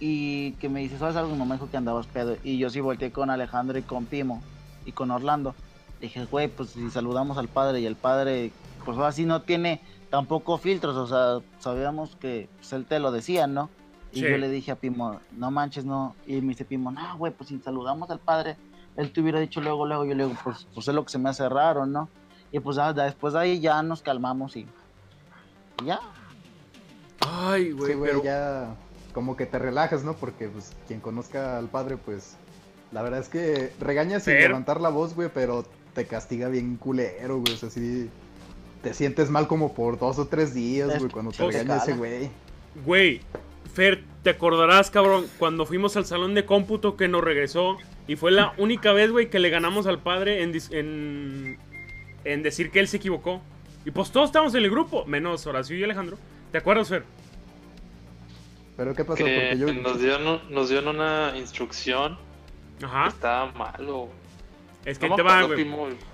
Y 0.00 0.52
que 0.52 0.68
me 0.68 0.80
dice, 0.80 0.98
¿sabes 0.98 1.16
algo? 1.16 1.32
Mi 1.32 1.38
mamá 1.38 1.54
dijo 1.56 1.70
que 1.70 1.76
andabas 1.76 2.06
pedo. 2.06 2.36
Y 2.44 2.58
yo 2.58 2.70
sí 2.70 2.80
volteé 2.80 3.10
con 3.10 3.30
Alejandro 3.30 3.78
y 3.78 3.82
con 3.82 4.06
Pimo. 4.06 4.42
Y 4.86 4.92
con 4.92 5.10
Orlando. 5.10 5.54
Dije, 6.00 6.24
güey, 6.26 6.48
pues 6.48 6.70
si 6.70 6.90
saludamos 6.90 7.38
al 7.38 7.48
padre 7.48 7.80
y 7.80 7.86
el 7.86 7.96
padre, 7.96 8.52
pues 8.84 8.96
ahora 8.96 9.10
sí 9.10 9.24
no 9.24 9.42
tiene 9.42 9.80
tampoco 10.10 10.56
filtros, 10.56 10.96
o 10.96 11.06
sea, 11.06 11.44
sabíamos 11.58 12.16
que 12.16 12.48
pues, 12.56 12.72
él 12.72 12.86
te 12.86 12.98
lo 13.00 13.10
decía, 13.10 13.46
¿no? 13.48 13.68
Y 14.12 14.20
Sí. 14.20 14.26
yo 14.30 14.38
le 14.38 14.48
dije 14.48 14.70
a 14.70 14.76
Pimo, 14.76 15.20
no 15.36 15.50
manches, 15.50 15.84
no. 15.84 16.14
Y 16.26 16.40
me 16.40 16.50
dice 16.50 16.64
Pimo, 16.64 16.92
no, 16.92 17.18
güey, 17.18 17.32
pues 17.32 17.48
si 17.48 17.58
saludamos 17.58 18.08
al 18.10 18.20
padre, 18.20 18.56
él 18.98 19.10
te 19.12 19.20
hubiera 19.22 19.40
dicho 19.40 19.60
luego, 19.62 19.86
luego, 19.86 20.04
yo 20.04 20.14
le 20.14 20.24
digo, 20.26 20.36
pues, 20.44 20.66
pues 20.74 20.86
es 20.88 20.94
lo 20.94 21.02
que 21.04 21.10
se 21.10 21.18
me 21.18 21.30
hace 21.30 21.48
raro, 21.48 21.86
¿no? 21.86 22.08
Y 22.52 22.60
pues 22.60 22.76
ah, 22.78 22.92
después 22.92 23.32
de 23.32 23.40
ahí 23.40 23.60
ya 23.60 23.82
nos 23.82 24.02
calmamos 24.02 24.54
y, 24.56 24.66
y 25.82 25.86
ya. 25.86 26.00
Ay, 27.20 27.72
güey, 27.72 27.92
Sí, 27.92 27.98
güey, 27.98 28.10
pero. 28.12 28.24
ya 28.24 28.74
como 29.12 29.36
que 29.36 29.46
te 29.46 29.58
relajas, 29.58 30.04
¿no? 30.04 30.14
Porque 30.14 30.48
pues 30.48 30.72
quien 30.86 31.00
conozca 31.00 31.58
al 31.58 31.66
padre, 31.68 31.96
pues 31.96 32.36
la 32.92 33.02
verdad 33.02 33.20
es 33.20 33.28
que 33.28 33.72
regaña 33.80 34.20
sin 34.20 34.34
Pero- 34.34 34.48
levantar 34.48 34.80
la 34.80 34.88
voz, 34.90 35.14
güey, 35.14 35.28
pero 35.32 35.64
te 35.94 36.06
castiga 36.06 36.48
bien 36.48 36.76
culero, 36.76 37.38
güey. 37.40 37.54
O 37.54 37.56
sea, 37.56 37.70
sí 37.70 38.08
te 38.82 38.94
sientes 38.94 39.30
mal 39.30 39.48
como 39.48 39.74
por 39.74 39.98
dos 39.98 40.18
o 40.18 40.26
tres 40.26 40.54
días, 40.54 40.90
Es- 40.90 40.98
güey, 41.00 41.10
cuando 41.10 41.32
te 41.32 41.44
regaña 41.44 41.76
ese 41.78 41.94
güey. 41.94 42.30
Güey, 42.86 43.20
Fer, 43.74 44.04
te 44.22 44.30
acordarás, 44.30 44.90
cabrón, 44.90 45.26
cuando 45.38 45.66
fuimos 45.66 45.96
al 45.96 46.04
salón 46.06 46.34
de 46.34 46.46
cómputo 46.46 46.96
que 46.96 47.08
nos 47.08 47.22
regresó 47.22 47.76
y 48.08 48.16
fue 48.16 48.32
la 48.32 48.54
única 48.56 48.92
vez, 48.92 49.12
güey, 49.12 49.28
que 49.28 49.38
le 49.38 49.50
ganamos 49.50 49.86
al 49.86 50.00
padre 50.00 50.42
en, 50.42 50.56
en, 50.70 51.58
en 52.24 52.42
decir 52.42 52.70
que 52.70 52.80
él 52.80 52.88
se 52.88 52.96
equivocó. 52.96 53.42
Y 53.84 53.90
pues 53.90 54.10
todos 54.10 54.30
estábamos 54.30 54.54
en 54.54 54.64
el 54.64 54.70
grupo, 54.70 55.04
menos 55.04 55.46
Horacio 55.46 55.76
y 55.76 55.84
Alejandro. 55.84 56.16
¿Te 56.50 56.58
acuerdas, 56.58 56.88
Fer? 56.88 57.04
Pero 58.78 58.94
¿qué 58.94 59.04
pasó? 59.04 59.22
Que 59.24 59.50
Porque 59.50 59.58
yo... 59.58 59.82
nos, 59.82 60.00
dieron, 60.00 60.40
nos 60.50 60.70
dieron 60.70 60.96
una 60.96 61.34
instrucción 61.36 62.16
que 62.78 62.86
Ajá. 62.86 63.08
estaba 63.08 63.52
malo. 63.52 64.08
Es 64.86 64.98
que 64.98 65.06
No 65.06 65.16
te 65.16 65.22
va, 65.22 65.42
güey. 65.42 65.66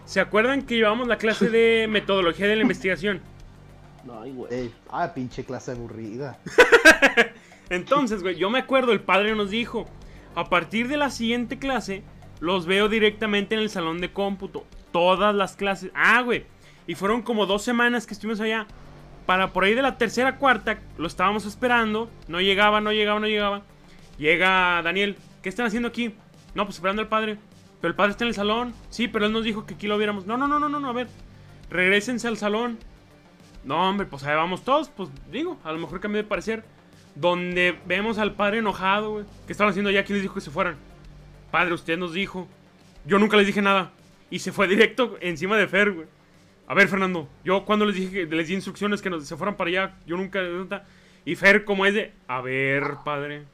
¿Se 0.05 0.21
acuerdan 0.21 0.63
que 0.63 0.75
llevamos 0.75 1.07
la 1.07 1.17
clase 1.17 1.49
de 1.49 1.87
metodología 1.91 2.49
de 2.49 2.57
la 2.57 2.63
investigación? 2.63 3.21
Ay, 4.21 4.33
güey. 4.33 4.53
Ey, 4.53 4.75
ah, 4.91 5.13
pinche 5.15 5.45
clase 5.45 5.71
aburrida. 5.71 6.39
Entonces, 7.71 8.23
güey, 8.23 8.35
yo 8.35 8.51
me 8.51 8.59
acuerdo, 8.59 8.93
el 8.93 9.01
padre 9.01 9.35
nos 9.37 9.51
dijo, 9.51 9.87
a 10.35 10.49
partir 10.51 10.89
de 10.89 10.97
la 10.97 11.11
siguiente 11.11 11.59
clase, 11.59 12.03
los 12.41 12.67
veo 12.67 12.89
directamente 12.89 13.55
en 13.55 13.61
el 13.61 13.71
salón 13.71 14.01
de 14.01 14.13
cómputo. 14.13 14.67
Todas 14.93 15.35
las 15.35 15.57
clases. 15.57 15.91
Ah, 15.95 16.21
güey. 16.23 16.47
Y 16.87 16.95
fueron 16.95 17.23
como 17.23 17.47
dos 17.47 17.63
semanas 17.63 18.07
que 18.07 18.15
estuvimos 18.15 18.41
allá. 18.41 18.67
Para 19.27 19.53
por 19.53 19.65
ahí 19.65 19.75
de 19.75 19.83
la 19.83 19.97
tercera, 19.97 20.37
cuarta, 20.37 20.79
lo 20.99 21.07
estábamos 21.07 21.47
esperando. 21.47 22.11
No 22.29 22.41
llegaba, 22.41 22.81
no 22.81 22.93
llegaba, 22.93 23.21
no 23.21 23.27
llegaba. 23.27 23.63
Llega 24.19 24.83
Daniel. 24.83 25.17
¿Qué 25.43 25.49
están 25.49 25.67
haciendo 25.67 25.89
aquí? 25.89 26.15
No, 26.55 26.65
pues 26.65 26.77
esperando 26.77 27.03
al 27.03 27.09
padre. 27.09 27.39
Pero 27.81 27.91
el 27.91 27.97
padre 27.97 28.13
está 28.13 28.25
en 28.25 28.29
el 28.29 28.35
salón. 28.35 28.75
Sí, 28.91 29.09
pero 29.09 29.27
él 29.27 29.33
nos 29.33 29.45
dijo 29.45 29.67
que 29.67 29.75
aquí 29.75 29.87
lo 29.87 29.99
viéramos. 29.99 30.27
No, 30.27 30.37
no, 30.37 30.47
no, 30.47 30.59
no, 30.59 30.69
no, 30.69 30.81
no, 30.81 30.89
a 30.89 30.93
ver. 30.93 31.09
Regrésense 31.71 32.29
al 32.29 32.37
salón. 32.37 32.79
No, 33.65 33.89
hombre, 33.89 34.07
pues 34.07 34.25
ahí 34.25 34.37
vamos 34.37 34.63
todos. 34.63 34.89
Pues 34.91 35.09
digo, 35.31 35.59
a 35.65 35.73
lo 35.73 35.79
mejor 35.79 36.01
cambié 36.01 36.23
de 36.23 36.29
parecer. 36.29 36.65
Donde 37.15 37.79
vemos 37.87 38.19
al 38.19 38.35
padre 38.35 38.59
enojado, 38.59 39.13
güey. 39.13 39.25
¿Qué 39.47 39.53
estaban 39.53 39.71
haciendo 39.71 39.91
allá? 39.91 40.05
¿Quién 40.05 40.17
les 40.17 40.23
dijo 40.23 40.35
que 40.35 40.41
se 40.41 40.51
fueran? 40.51 40.77
Padre, 41.51 41.75
usted 41.75 41.97
nos 41.97 42.13
dijo. 42.13 42.49
Yo 43.07 43.19
nunca 43.19 43.37
les 43.37 43.47
dije 43.47 43.63
nada. 43.63 43.93
Y 44.31 44.41
se 44.41 44.53
fue 44.53 44.67
directo 44.67 45.17
encima 45.21 45.57
de 45.57 45.69
Fer, 45.69 45.93
güey. 45.93 46.07
A 46.67 46.75
ver, 46.75 46.89
Fernando, 46.89 47.29
yo 47.45 47.65
cuando 47.65 47.85
les 47.85 47.97
dije 47.97 48.27
que 48.27 48.35
les 48.35 48.49
di 48.49 48.55
instrucciones 48.55 49.03
que 49.03 49.11
nos, 49.11 49.27
se 49.27 49.37
fueran 49.37 49.57
para 49.57 49.69
allá, 49.69 49.97
yo 50.07 50.17
nunca. 50.17 50.41
Y 51.25 51.35
Fer, 51.37 51.65
como 51.65 51.87
es 51.87 51.95
de. 51.95 52.13
A 52.27 52.41
ver, 52.41 52.83
padre. 53.05 53.45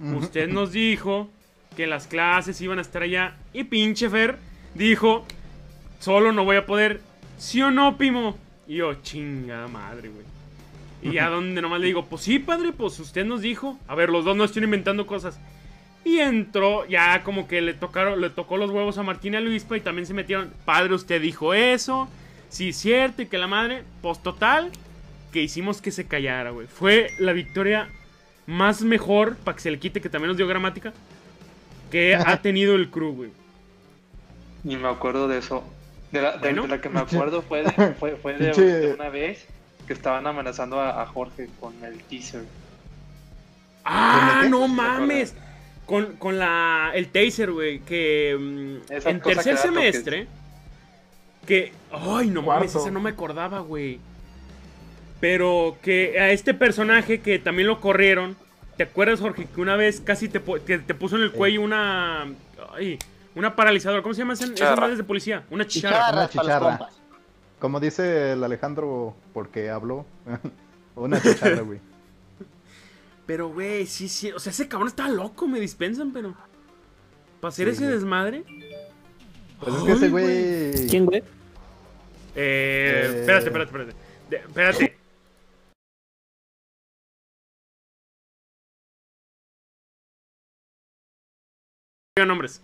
Usted 0.00 0.48
nos 0.48 0.70
dijo 0.72 1.28
que 1.76 1.88
las 1.88 2.06
clases 2.06 2.60
iban 2.60 2.78
a 2.78 2.82
estar 2.82 3.02
allá. 3.02 3.36
Y 3.52 3.64
pinche 3.64 4.08
Fer 4.08 4.38
dijo: 4.74 5.26
Solo 5.98 6.32
no 6.32 6.44
voy 6.44 6.56
a 6.56 6.66
poder. 6.66 7.00
¿Sí 7.36 7.60
o 7.60 7.70
no, 7.70 7.98
Pimo? 7.98 8.38
Y 8.66 8.76
yo, 8.76 8.94
chingada 8.94 9.66
madre, 9.66 10.08
güey. 10.08 10.37
Y 11.02 11.12
ya 11.12 11.28
donde 11.28 11.62
nomás 11.62 11.80
le 11.80 11.86
digo, 11.86 12.06
pues 12.06 12.22
sí, 12.22 12.38
padre, 12.38 12.72
pues 12.72 12.98
usted 12.98 13.24
nos 13.24 13.40
dijo. 13.40 13.78
A 13.86 13.94
ver, 13.94 14.10
los 14.10 14.24
dos 14.24 14.36
no 14.36 14.44
estén 14.44 14.64
inventando 14.64 15.06
cosas. 15.06 15.38
Y 16.04 16.18
entró, 16.20 16.86
ya 16.86 17.22
como 17.22 17.46
que 17.46 17.60
le 17.60 17.74
tocaron, 17.74 18.20
le 18.20 18.30
tocó 18.30 18.56
los 18.56 18.70
huevos 18.70 18.98
a 18.98 19.02
Martín 19.02 19.34
y 19.34 19.36
a 19.36 19.40
Luispa 19.40 19.76
y 19.76 19.80
también 19.80 20.06
se 20.06 20.14
metieron. 20.14 20.52
Padre, 20.64 20.94
usted 20.94 21.20
dijo 21.20 21.54
eso. 21.54 22.08
Sí, 22.48 22.72
cierto, 22.72 23.22
y 23.22 23.26
que 23.26 23.38
la 23.38 23.46
madre. 23.46 23.82
Pues 24.02 24.22
total, 24.22 24.70
que 25.32 25.42
hicimos 25.42 25.80
que 25.82 25.90
se 25.90 26.06
callara, 26.06 26.50
güey. 26.50 26.66
Fue 26.66 27.10
la 27.18 27.32
victoria 27.32 27.88
más 28.46 28.82
mejor, 28.82 29.36
para 29.36 29.54
que 29.56 29.62
se 29.62 29.70
le 29.70 29.78
quite, 29.78 30.00
que 30.00 30.08
también 30.08 30.28
nos 30.28 30.36
dio 30.38 30.46
gramática, 30.46 30.92
que 31.90 32.14
ha 32.16 32.36
tenido 32.42 32.74
el 32.74 32.88
crew, 32.90 33.12
güey. 33.12 33.30
Ni 34.64 34.76
me 34.76 34.88
acuerdo 34.88 35.28
de 35.28 35.38
eso. 35.38 35.62
De 36.10 36.22
la, 36.22 36.32
de- 36.32 36.38
Bueno. 36.38 36.62
de 36.62 36.68
la 36.68 36.80
que 36.80 36.88
me 36.88 37.00
acuerdo 37.00 37.42
fue 37.42 37.62
de, 37.62 37.70
fue, 37.94 38.16
fue 38.16 38.32
de 38.38 38.94
una 38.98 39.10
vez 39.10 39.46
que 39.88 39.92
estaban 39.94 40.24
amenazando 40.26 40.80
a, 40.80 41.02
a 41.02 41.06
Jorge 41.06 41.48
con 41.58 41.74
el 41.84 41.98
teaser. 42.04 42.44
¡Ah, 43.84 44.44
no 44.48 44.66
¿Se 44.66 44.72
mames! 44.72 45.34
Con, 45.86 46.16
con 46.16 46.38
la, 46.38 46.90
el 46.94 47.08
taser, 47.08 47.50
güey, 47.50 47.80
que 47.80 48.36
mm, 48.38 48.92
Esa 48.92 49.08
en 49.10 49.20
tercer 49.20 49.22
que 49.22 49.30
da 49.32 49.34
toques. 49.42 49.60
semestre, 49.62 50.26
que... 51.46 51.72
¡Ay, 51.90 52.28
no 52.28 52.42
mames! 52.42 52.74
Esa 52.74 52.90
no 52.90 53.00
me 53.00 53.10
acordaba, 53.10 53.60
güey. 53.60 53.98
Pero 55.20 55.78
que 55.82 56.20
a 56.20 56.30
este 56.30 56.52
personaje 56.52 57.20
que 57.20 57.38
también 57.38 57.66
lo 57.68 57.80
corrieron, 57.80 58.36
¿te 58.76 58.82
acuerdas, 58.84 59.20
Jorge? 59.20 59.46
Que 59.52 59.60
una 59.62 59.76
vez 59.76 60.00
casi 60.02 60.28
te, 60.28 60.40
que 60.66 60.78
te 60.78 60.94
puso 60.94 61.16
en 61.16 61.22
el 61.22 61.32
cuello 61.32 61.62
una... 61.62 62.26
Ay, 62.76 62.98
una 63.34 63.56
paralizadora. 63.56 64.02
¿Cómo 64.02 64.14
se 64.14 64.18
llama 64.20 64.34
esa- 64.34 64.44
esas 64.44 64.56
Chicharra. 64.56 64.80
madres 64.82 64.98
de 64.98 65.04
policía? 65.04 65.42
Una 65.50 65.66
chicharra. 65.66 66.28
Chicharras 66.28 66.34
una 66.34 66.58
para 66.58 66.70
los 66.70 66.78
chicharra. 66.78 66.97
Como 67.58 67.80
dice 67.80 68.32
el 68.32 68.44
Alejandro, 68.44 69.14
porque 69.34 69.70
habló. 69.70 70.06
Una 70.94 71.20
chicharra, 71.20 71.62
güey. 71.62 71.80
Pero, 73.26 73.48
güey, 73.50 73.86
sí, 73.86 74.08
sí. 74.08 74.32
O 74.32 74.38
sea, 74.38 74.50
ese 74.52 74.68
cabrón 74.68 74.88
está 74.88 75.08
loco, 75.08 75.46
me 75.46 75.60
dispensan, 75.60 76.12
pero... 76.12 76.34
Para 77.40 77.50
hacer 77.50 77.66
Sí, 77.68 77.72
ese 77.72 77.84
güey. 77.84 77.94
desmadre... 77.94 78.44
Pues 79.60 79.74
es 79.74 79.82
que 79.82 79.92
ese 79.92 80.08
güey. 80.08 80.88
¿Quién, 80.88 81.04
güey? 81.06 81.18
Eh, 81.20 81.24
Eh. 82.36 83.20
espérate, 83.20 83.46
espérate, 83.46 83.64
espérate. 83.70 83.94
De- 84.30 84.36
espérate. 84.36 84.96
Nombres. 92.26 92.60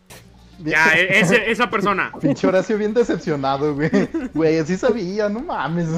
Ya, 0.63 0.95
e- 0.95 1.21
ese- 1.21 1.51
esa 1.51 1.69
persona. 1.71 2.13
Pinche 2.21 2.47
Horacio 2.47 2.79
bien 2.79 2.95
decepcionado, 2.95 3.75
güey. 3.75 3.91
Güey, 4.35 4.59
así 4.59 4.77
sabía, 4.77 5.29
no 5.29 5.41
mames. 5.41 5.89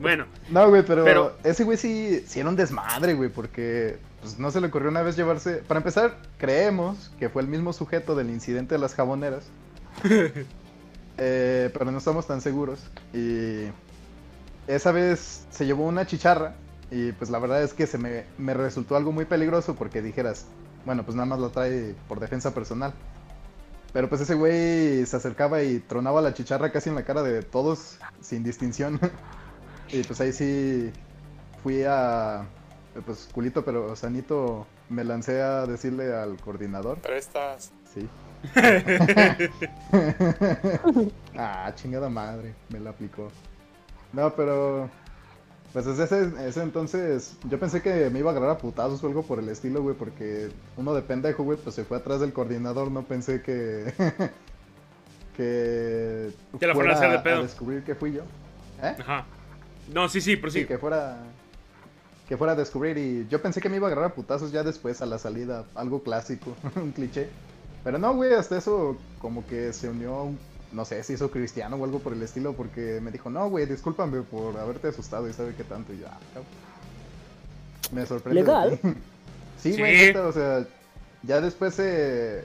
Bueno, 0.00 0.24
No, 0.50 0.68
güey, 0.70 0.82
pero, 0.84 1.04
Pero- 1.04 1.36
ese 1.44 1.64
güey 1.64 1.76
sí, 1.76 2.22
sí 2.26 2.40
era 2.40 2.48
un 2.48 2.56
desmadre, 2.56 3.14
güey, 3.14 3.28
porque 3.28 3.98
pues, 4.20 4.38
no 4.38 4.50
se 4.50 4.60
le 4.60 4.68
ocurrió 4.68 4.88
una 4.90 5.02
vez 5.02 5.16
llevarse... 5.16 5.56
Para 5.56 5.78
empezar, 5.78 6.16
creemos 6.38 7.10
que 7.18 7.28
fue 7.28 7.42
el 7.42 7.48
mismo 7.48 7.72
sujeto 7.74 8.14
del 8.16 8.30
incidente 8.30 8.74
de 8.74 8.78
las 8.80 8.94
jaboneras. 8.94 9.44
Eh, 11.18 11.70
pero 11.72 11.90
no 11.90 11.96
estamos 11.96 12.26
tan 12.26 12.40
seguros. 12.42 12.78
Y 13.14 13.62
esa 14.66 14.92
vez 14.92 15.46
se 15.50 15.64
llevó 15.64 15.86
una 15.86 16.06
chicharra 16.06 16.54
y 16.90 17.12
pues 17.12 17.30
la 17.30 17.38
verdad 17.38 17.62
es 17.62 17.72
que 17.72 17.86
se 17.86 17.96
me, 17.96 18.24
me 18.36 18.52
resultó 18.52 18.96
algo 18.96 19.12
muy 19.12 19.24
peligroso 19.24 19.74
porque 19.76 20.02
dijeras, 20.02 20.44
bueno, 20.86 21.04
pues 21.04 21.16
nada 21.16 21.26
más 21.26 21.40
lo 21.40 21.50
trae 21.50 21.94
por 22.08 22.20
defensa 22.20 22.54
personal. 22.54 22.94
Pero 23.92 24.08
pues 24.08 24.20
ese 24.20 24.34
güey 24.34 25.04
se 25.04 25.16
acercaba 25.16 25.62
y 25.62 25.80
tronaba 25.80 26.22
la 26.22 26.32
chicharra 26.32 26.70
casi 26.70 26.88
en 26.88 26.94
la 26.94 27.04
cara 27.04 27.22
de 27.22 27.42
todos, 27.42 27.98
sin 28.20 28.44
distinción. 28.44 29.00
y 29.90 30.02
pues 30.04 30.20
ahí 30.20 30.32
sí 30.32 30.92
fui 31.62 31.82
a, 31.82 32.46
pues 33.04 33.28
culito 33.32 33.64
pero 33.64 33.96
sanito, 33.96 34.66
me 34.88 35.02
lancé 35.02 35.42
a 35.42 35.66
decirle 35.66 36.14
al 36.14 36.40
coordinador. 36.40 36.98
Pero 37.02 37.16
estas. 37.16 37.72
Sí. 37.92 38.08
ah, 41.36 41.72
chingada 41.74 42.08
madre, 42.08 42.54
me 42.68 42.78
la 42.78 42.90
aplicó. 42.90 43.28
No, 44.12 44.32
pero 44.34 44.88
Pues 45.76 45.84
desde 45.84 46.04
ese, 46.04 46.48
ese 46.48 46.62
entonces 46.62 47.36
yo 47.50 47.60
pensé 47.60 47.82
que 47.82 48.08
me 48.08 48.20
iba 48.20 48.30
a 48.30 48.32
agarrar 48.32 48.52
a 48.52 48.56
putazos 48.56 49.04
o 49.04 49.08
algo 49.08 49.24
por 49.24 49.40
el 49.40 49.50
estilo, 49.50 49.82
güey, 49.82 49.94
porque 49.94 50.48
uno 50.78 50.94
de 50.94 51.02
pendejo, 51.02 51.42
güey, 51.42 51.58
pues 51.58 51.74
se 51.74 51.84
fue 51.84 51.98
atrás 51.98 52.18
del 52.18 52.32
coordinador, 52.32 52.90
no 52.90 53.02
pensé 53.02 53.42
que... 53.42 53.92
que... 55.36 56.32
Te 56.58 56.66
la 56.66 56.72
fueron 56.72 56.92
a 56.92 56.94
hacer 56.96 57.10
de 57.10 57.16
a 57.18 57.22
pedo. 57.22 57.42
descubrir 57.42 57.82
que 57.84 57.94
fui 57.94 58.14
yo. 58.14 58.22
¿Eh? 58.82 58.96
Ajá. 58.98 59.26
No, 59.92 60.08
sí, 60.08 60.22
sí, 60.22 60.36
pero 60.36 60.50
sí. 60.50 60.60
Sí, 60.60 60.66
que 60.66 60.78
fuera... 60.78 61.18
Que 62.26 62.38
fuera 62.38 62.54
a 62.54 62.56
descubrir 62.56 62.96
y 62.96 63.26
yo 63.28 63.42
pensé 63.42 63.60
que 63.60 63.68
me 63.68 63.76
iba 63.76 63.86
a 63.86 63.90
agarrar 63.92 64.12
a 64.12 64.14
putazos 64.14 64.52
ya 64.52 64.62
después 64.62 65.02
a 65.02 65.06
la 65.06 65.18
salida, 65.18 65.66
algo 65.74 66.02
clásico, 66.02 66.56
un 66.76 66.92
cliché. 66.92 67.28
Pero 67.84 67.98
no, 67.98 68.14
güey, 68.14 68.32
hasta 68.32 68.56
eso 68.56 68.96
como 69.20 69.46
que 69.46 69.74
se 69.74 69.90
unió, 69.90 70.22
un- 70.22 70.38
no 70.76 70.84
sé, 70.84 71.02
se 71.02 71.14
hizo 71.14 71.30
cristiano 71.30 71.76
o 71.76 71.84
algo 71.84 72.00
por 72.00 72.12
el 72.12 72.22
estilo, 72.22 72.52
porque 72.52 73.00
me 73.02 73.10
dijo, 73.10 73.30
no, 73.30 73.48
güey, 73.48 73.64
discúlpame 73.64 74.20
por 74.20 74.58
haberte 74.58 74.88
asustado 74.88 75.26
y 75.26 75.32
sabe 75.32 75.54
qué 75.56 75.64
tanto. 75.64 75.94
Y 75.94 76.00
yo, 76.00 76.06
ah, 76.06 76.18
cabrón. 76.34 76.52
Me 77.92 78.04
sorprende. 78.04 78.42
de 78.42 78.46
Legal. 78.46 78.78
sí, 79.58 79.72
Sí. 79.72 79.78
güey, 79.78 79.96
neta, 79.96 80.26
o 80.26 80.32
sea, 80.32 80.66
ya 81.22 81.40
después, 81.40 81.78
eh, 81.78 82.44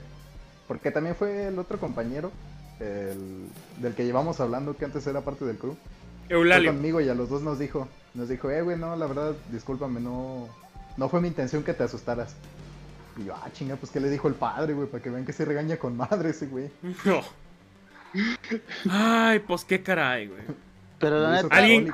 porque 0.66 0.92
también 0.92 1.14
fue 1.14 1.48
el 1.48 1.60
otro 1.60 1.78
compañero, 1.78 2.32
el, 2.80 3.50
del 3.82 3.94
que 3.96 4.06
llevamos 4.06 4.40
hablando, 4.40 4.78
que 4.78 4.86
antes 4.86 5.06
era 5.06 5.20
parte 5.20 5.44
del 5.44 5.58
crew. 5.58 5.76
Eulalio. 6.30 6.72
conmigo 6.72 7.02
y 7.02 7.10
a 7.10 7.14
los 7.14 7.28
dos 7.28 7.42
nos 7.42 7.60
dijo, 7.60 7.90
nos 8.14 8.30
dijo, 8.30 8.50
eh, 8.50 8.62
güey, 8.62 8.78
no, 8.78 8.96
la 8.96 9.08
verdad, 9.08 9.34
discúlpame, 9.52 10.00
no, 10.00 10.48
no 10.96 11.10
fue 11.10 11.20
mi 11.20 11.28
intención 11.28 11.64
que 11.64 11.74
te 11.74 11.84
asustaras. 11.84 12.34
Y 13.18 13.26
yo, 13.26 13.36
ah, 13.36 13.50
chinga, 13.52 13.76
pues, 13.76 13.92
¿qué 13.92 14.00
le 14.00 14.10
dijo 14.10 14.30
el 14.30 14.36
padre, 14.36 14.74
güey? 14.74 14.88
Para 14.88 15.04
que 15.04 15.10
vean 15.10 15.26
que 15.26 15.34
se 15.34 15.44
regaña 15.44 15.76
con 15.76 15.98
madre 15.98 16.30
ese 16.30 16.48
güey. 16.48 16.72
No. 17.04 17.22
Ay, 18.90 19.40
pues 19.40 19.66
qué 19.66 19.82
caray, 19.82 20.28
güey. 20.28 20.42
Pero 21.00 21.20
la 21.20 21.32
neta, 21.32 21.56
¿Alguien? 21.56 21.94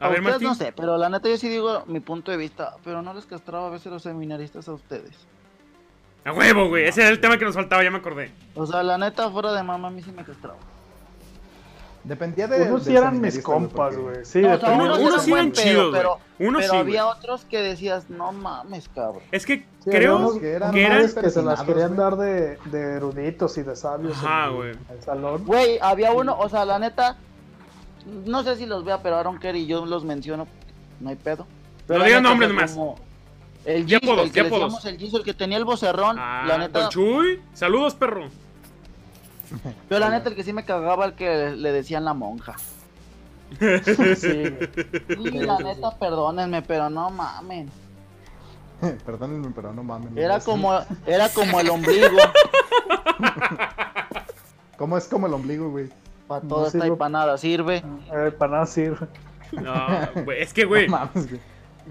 A 0.00 0.06
a 0.06 0.08
ver, 0.08 0.20
ustedes 0.20 0.22
Martín. 0.22 0.48
no 0.48 0.54
sé, 0.54 0.72
pero 0.72 0.96
la 0.98 1.08
neta 1.08 1.28
yo 1.28 1.36
sí 1.36 1.48
digo 1.48 1.84
mi 1.86 2.00
punto 2.00 2.30
de 2.32 2.36
vista, 2.36 2.76
pero 2.82 3.00
no 3.02 3.14
les 3.14 3.26
castraba 3.26 3.68
a 3.68 3.70
veces 3.70 3.92
los 3.92 4.02
seminaristas 4.02 4.68
a 4.68 4.72
ustedes. 4.72 5.12
A 6.24 6.32
huevo, 6.32 6.68
güey. 6.68 6.86
Ese 6.86 7.02
era 7.02 7.10
el 7.10 7.20
tema 7.20 7.38
que 7.38 7.44
nos 7.44 7.54
faltaba, 7.54 7.84
ya 7.84 7.90
me 7.90 7.98
acordé. 7.98 8.32
O 8.54 8.66
sea, 8.66 8.82
la 8.82 8.98
neta 8.98 9.30
fuera 9.30 9.52
de 9.52 9.62
mamá 9.62 9.88
a 9.88 9.90
mí 9.90 10.02
sí 10.02 10.10
me 10.10 10.24
castraba. 10.24 10.58
Dependía 12.04 12.46
de. 12.46 12.68
Unos 12.70 12.82
sí 12.84 12.90
del 12.92 12.98
eran 13.02 13.20
mis 13.20 13.38
compas, 13.40 13.96
güey. 13.96 14.24
Sí, 14.24 14.40
No, 14.42 14.52
o 14.54 14.58
sea, 14.58 14.72
unos- 14.72 14.98
eran 14.98 15.06
unos 15.08 15.22
sí 15.22 15.32
eran 15.32 15.52
chidos, 15.52 15.90
güey. 15.90 15.92
pero, 16.02 16.18
Unos 16.38 16.60
pero 16.62 16.72
sí, 16.74 16.78
había 16.78 17.04
güey. 17.04 17.16
otros 17.16 17.44
que 17.46 17.58
decías, 17.62 18.10
no 18.10 18.30
mames, 18.32 18.88
cabrón. 18.94 19.22
Es 19.32 19.46
que 19.46 19.64
Sí, 19.84 19.90
creo 19.90 20.38
que 20.38 20.50
eran 20.52 20.72
que 20.72 20.84
eran. 20.84 21.02
que 21.14 21.30
se 21.30 21.42
las 21.42 21.62
querían 21.62 21.96
dar 21.96 22.16
de, 22.16 22.58
de 22.66 22.80
eruditos 22.96 23.56
y 23.58 23.62
de 23.62 23.74
sabios 23.74 24.16
Ajá, 24.18 24.48
en 24.48 24.54
güey. 24.56 24.70
el, 24.70 24.78
el 24.90 25.02
salón. 25.02 25.44
Güey, 25.46 25.78
había 25.80 26.12
uno, 26.12 26.36
o 26.38 26.48
sea, 26.50 26.64
la 26.66 26.78
neta, 26.78 27.16
no 28.26 28.42
sé 28.42 28.56
si 28.56 28.66
los 28.66 28.84
vea, 28.84 29.02
pero 29.02 29.16
Aaron 29.16 29.38
Kerr 29.38 29.56
y 29.56 29.66
yo 29.66 29.86
los 29.86 30.04
menciono, 30.04 30.46
no 31.00 31.08
hay 31.08 31.16
pedo. 31.16 31.46
Pero 31.86 32.00
No 32.00 32.04
digan 32.04 32.22
nombres 32.22 32.72
como 32.72 32.96
El 33.64 33.86
Ya 33.86 33.98
Giz, 33.98 34.08
apodos, 34.10 34.26
el 34.26 34.32
que 34.32 34.36
ya 34.36 34.44
decíamos 34.44 34.84
el 34.84 34.98
Giz, 34.98 35.14
el 35.14 35.22
que 35.24 35.32
tenía 35.34 35.56
el 35.56 35.64
vocerrón, 35.64 36.16
Ah, 36.18 36.44
la 36.46 36.58
neta, 36.58 36.80
Don 36.80 36.88
Chuy. 36.90 37.40
Saludos, 37.54 37.94
perro. 37.94 38.28
pero 39.88 40.00
la 40.00 40.10
neta 40.10 40.28
el 40.28 40.34
que 40.34 40.42
sí 40.44 40.52
me 40.52 40.64
cagaba 40.64 41.04
el 41.06 41.14
que 41.14 41.50
le 41.52 41.72
decían 41.72 42.04
la 42.04 42.14
monja. 42.14 42.54
Sí, 43.60 44.54
Y 45.18 45.30
la 45.30 45.58
neta, 45.58 45.96
perdónenme, 45.98 46.62
pero 46.62 46.90
no 46.90 47.10
mamen. 47.10 47.70
Perdónenme, 49.04 49.50
pero 49.54 49.72
no 49.72 49.84
mames. 49.84 50.10
no 50.10 50.20
Era 50.20 50.40
como, 50.40 50.78
era 51.06 51.28
como 51.28 51.60
el 51.60 51.70
ombligo 51.70 52.08
¿Cómo 54.76 54.98
es 54.98 55.06
como 55.06 55.26
el 55.26 55.34
ombligo, 55.34 55.70
güey? 55.70 55.88
para 56.26 56.42
No 56.42 56.48
toda 56.48 56.66
esta 56.66 56.78
sirve. 56.78 56.88
empanada, 56.88 57.38
sirve. 57.38 57.82
Eh, 58.12 58.32
para 58.36 58.52
nada 58.52 58.66
sirve. 58.66 59.06
No, 59.52 59.74
güey, 60.24 60.42
es 60.42 60.52
que, 60.52 60.64
güey, 60.64 60.86
No 60.88 60.98
mames, 60.98 61.28
güey. 61.28 61.40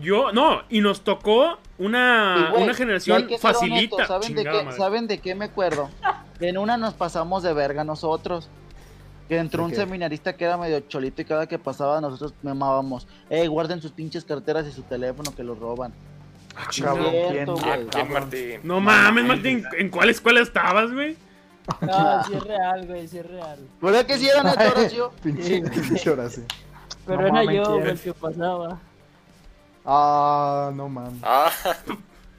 yo, 0.02 0.32
no, 0.34 0.62
y 0.70 0.82
nos 0.82 1.02
tocó 1.02 1.58
una, 1.78 2.48
Y, 2.48 2.52
güey, 2.52 2.64
una 2.64 2.72
y 2.74 2.76
generación 2.76 3.28
facilita. 3.40 4.06
¿saben, 4.08 4.36
de 4.36 4.44
qué, 4.44 4.52
madre. 4.64 4.78
¿Saben 4.78 5.08
de 5.08 5.18
qué 5.20 5.36
me 5.36 5.46
acuerdo? 5.46 5.90
Que 6.44 6.50
en 6.50 6.58
una 6.58 6.76
nos 6.76 6.94
pasamos 6.94 7.42
de 7.42 7.54
verga 7.54 7.86
nosotros. 7.86 8.50
Que 9.30 9.38
entró 9.38 9.64
¿De 9.64 9.70
un 9.70 9.76
seminarista 9.78 10.36
que 10.36 10.44
era 10.44 10.58
medio 10.58 10.82
cholito 10.82 11.22
y 11.22 11.26
cada 11.26 11.48
que 11.48 11.58
pasaba 11.58 12.02
nosotros 12.02 12.34
memábamos. 12.42 13.08
Eh, 13.30 13.48
guarden 13.48 13.82
sus 13.82 13.94
pinches 13.94 14.26
carteras 14.26 14.68
y 14.68 14.74
su 14.74 14.82
teléfono 14.82 15.34
que 15.34 15.42
los 15.42 15.58
roban. 15.58 15.94
Ah. 16.54 16.68
Cabrón, 16.78 17.12
cierto, 17.32 17.54
¿quién? 17.56 17.70
Ah, 17.70 17.76
güey. 17.78 17.88
¿quién, 17.88 18.12
Martín? 18.12 18.60
No 18.64 18.82
mames, 18.82 19.24
Martín, 19.24 19.64
¿en 19.78 19.90
cuál 19.90 20.10
escuela 20.10 20.42
estabas, 20.42 20.92
güey? 20.92 21.16
No, 21.80 22.24
sí 22.26 22.34
es 22.34 22.44
real, 22.44 22.88
güey, 22.88 23.08
sí 23.08 23.20
es 23.20 23.26
real. 23.26 23.60
¿Verdad 23.82 24.06
que 24.06 24.18
sí 24.18 24.28
era 24.28 24.44
neta, 24.44 24.70
Horacio? 24.76 25.14
Pinche, 25.24 26.10
Horacio. 26.10 26.44
Pero 27.06 27.22
No 27.22 27.28
era 27.28 27.34
mames, 27.36 27.56
yo 27.56 27.80
el 27.80 28.00
que 28.02 28.14
pasaba. 28.14 28.80
Ah, 29.86 30.72
no 30.76 30.90
mames. 30.90 31.22
Ah, 31.24 31.50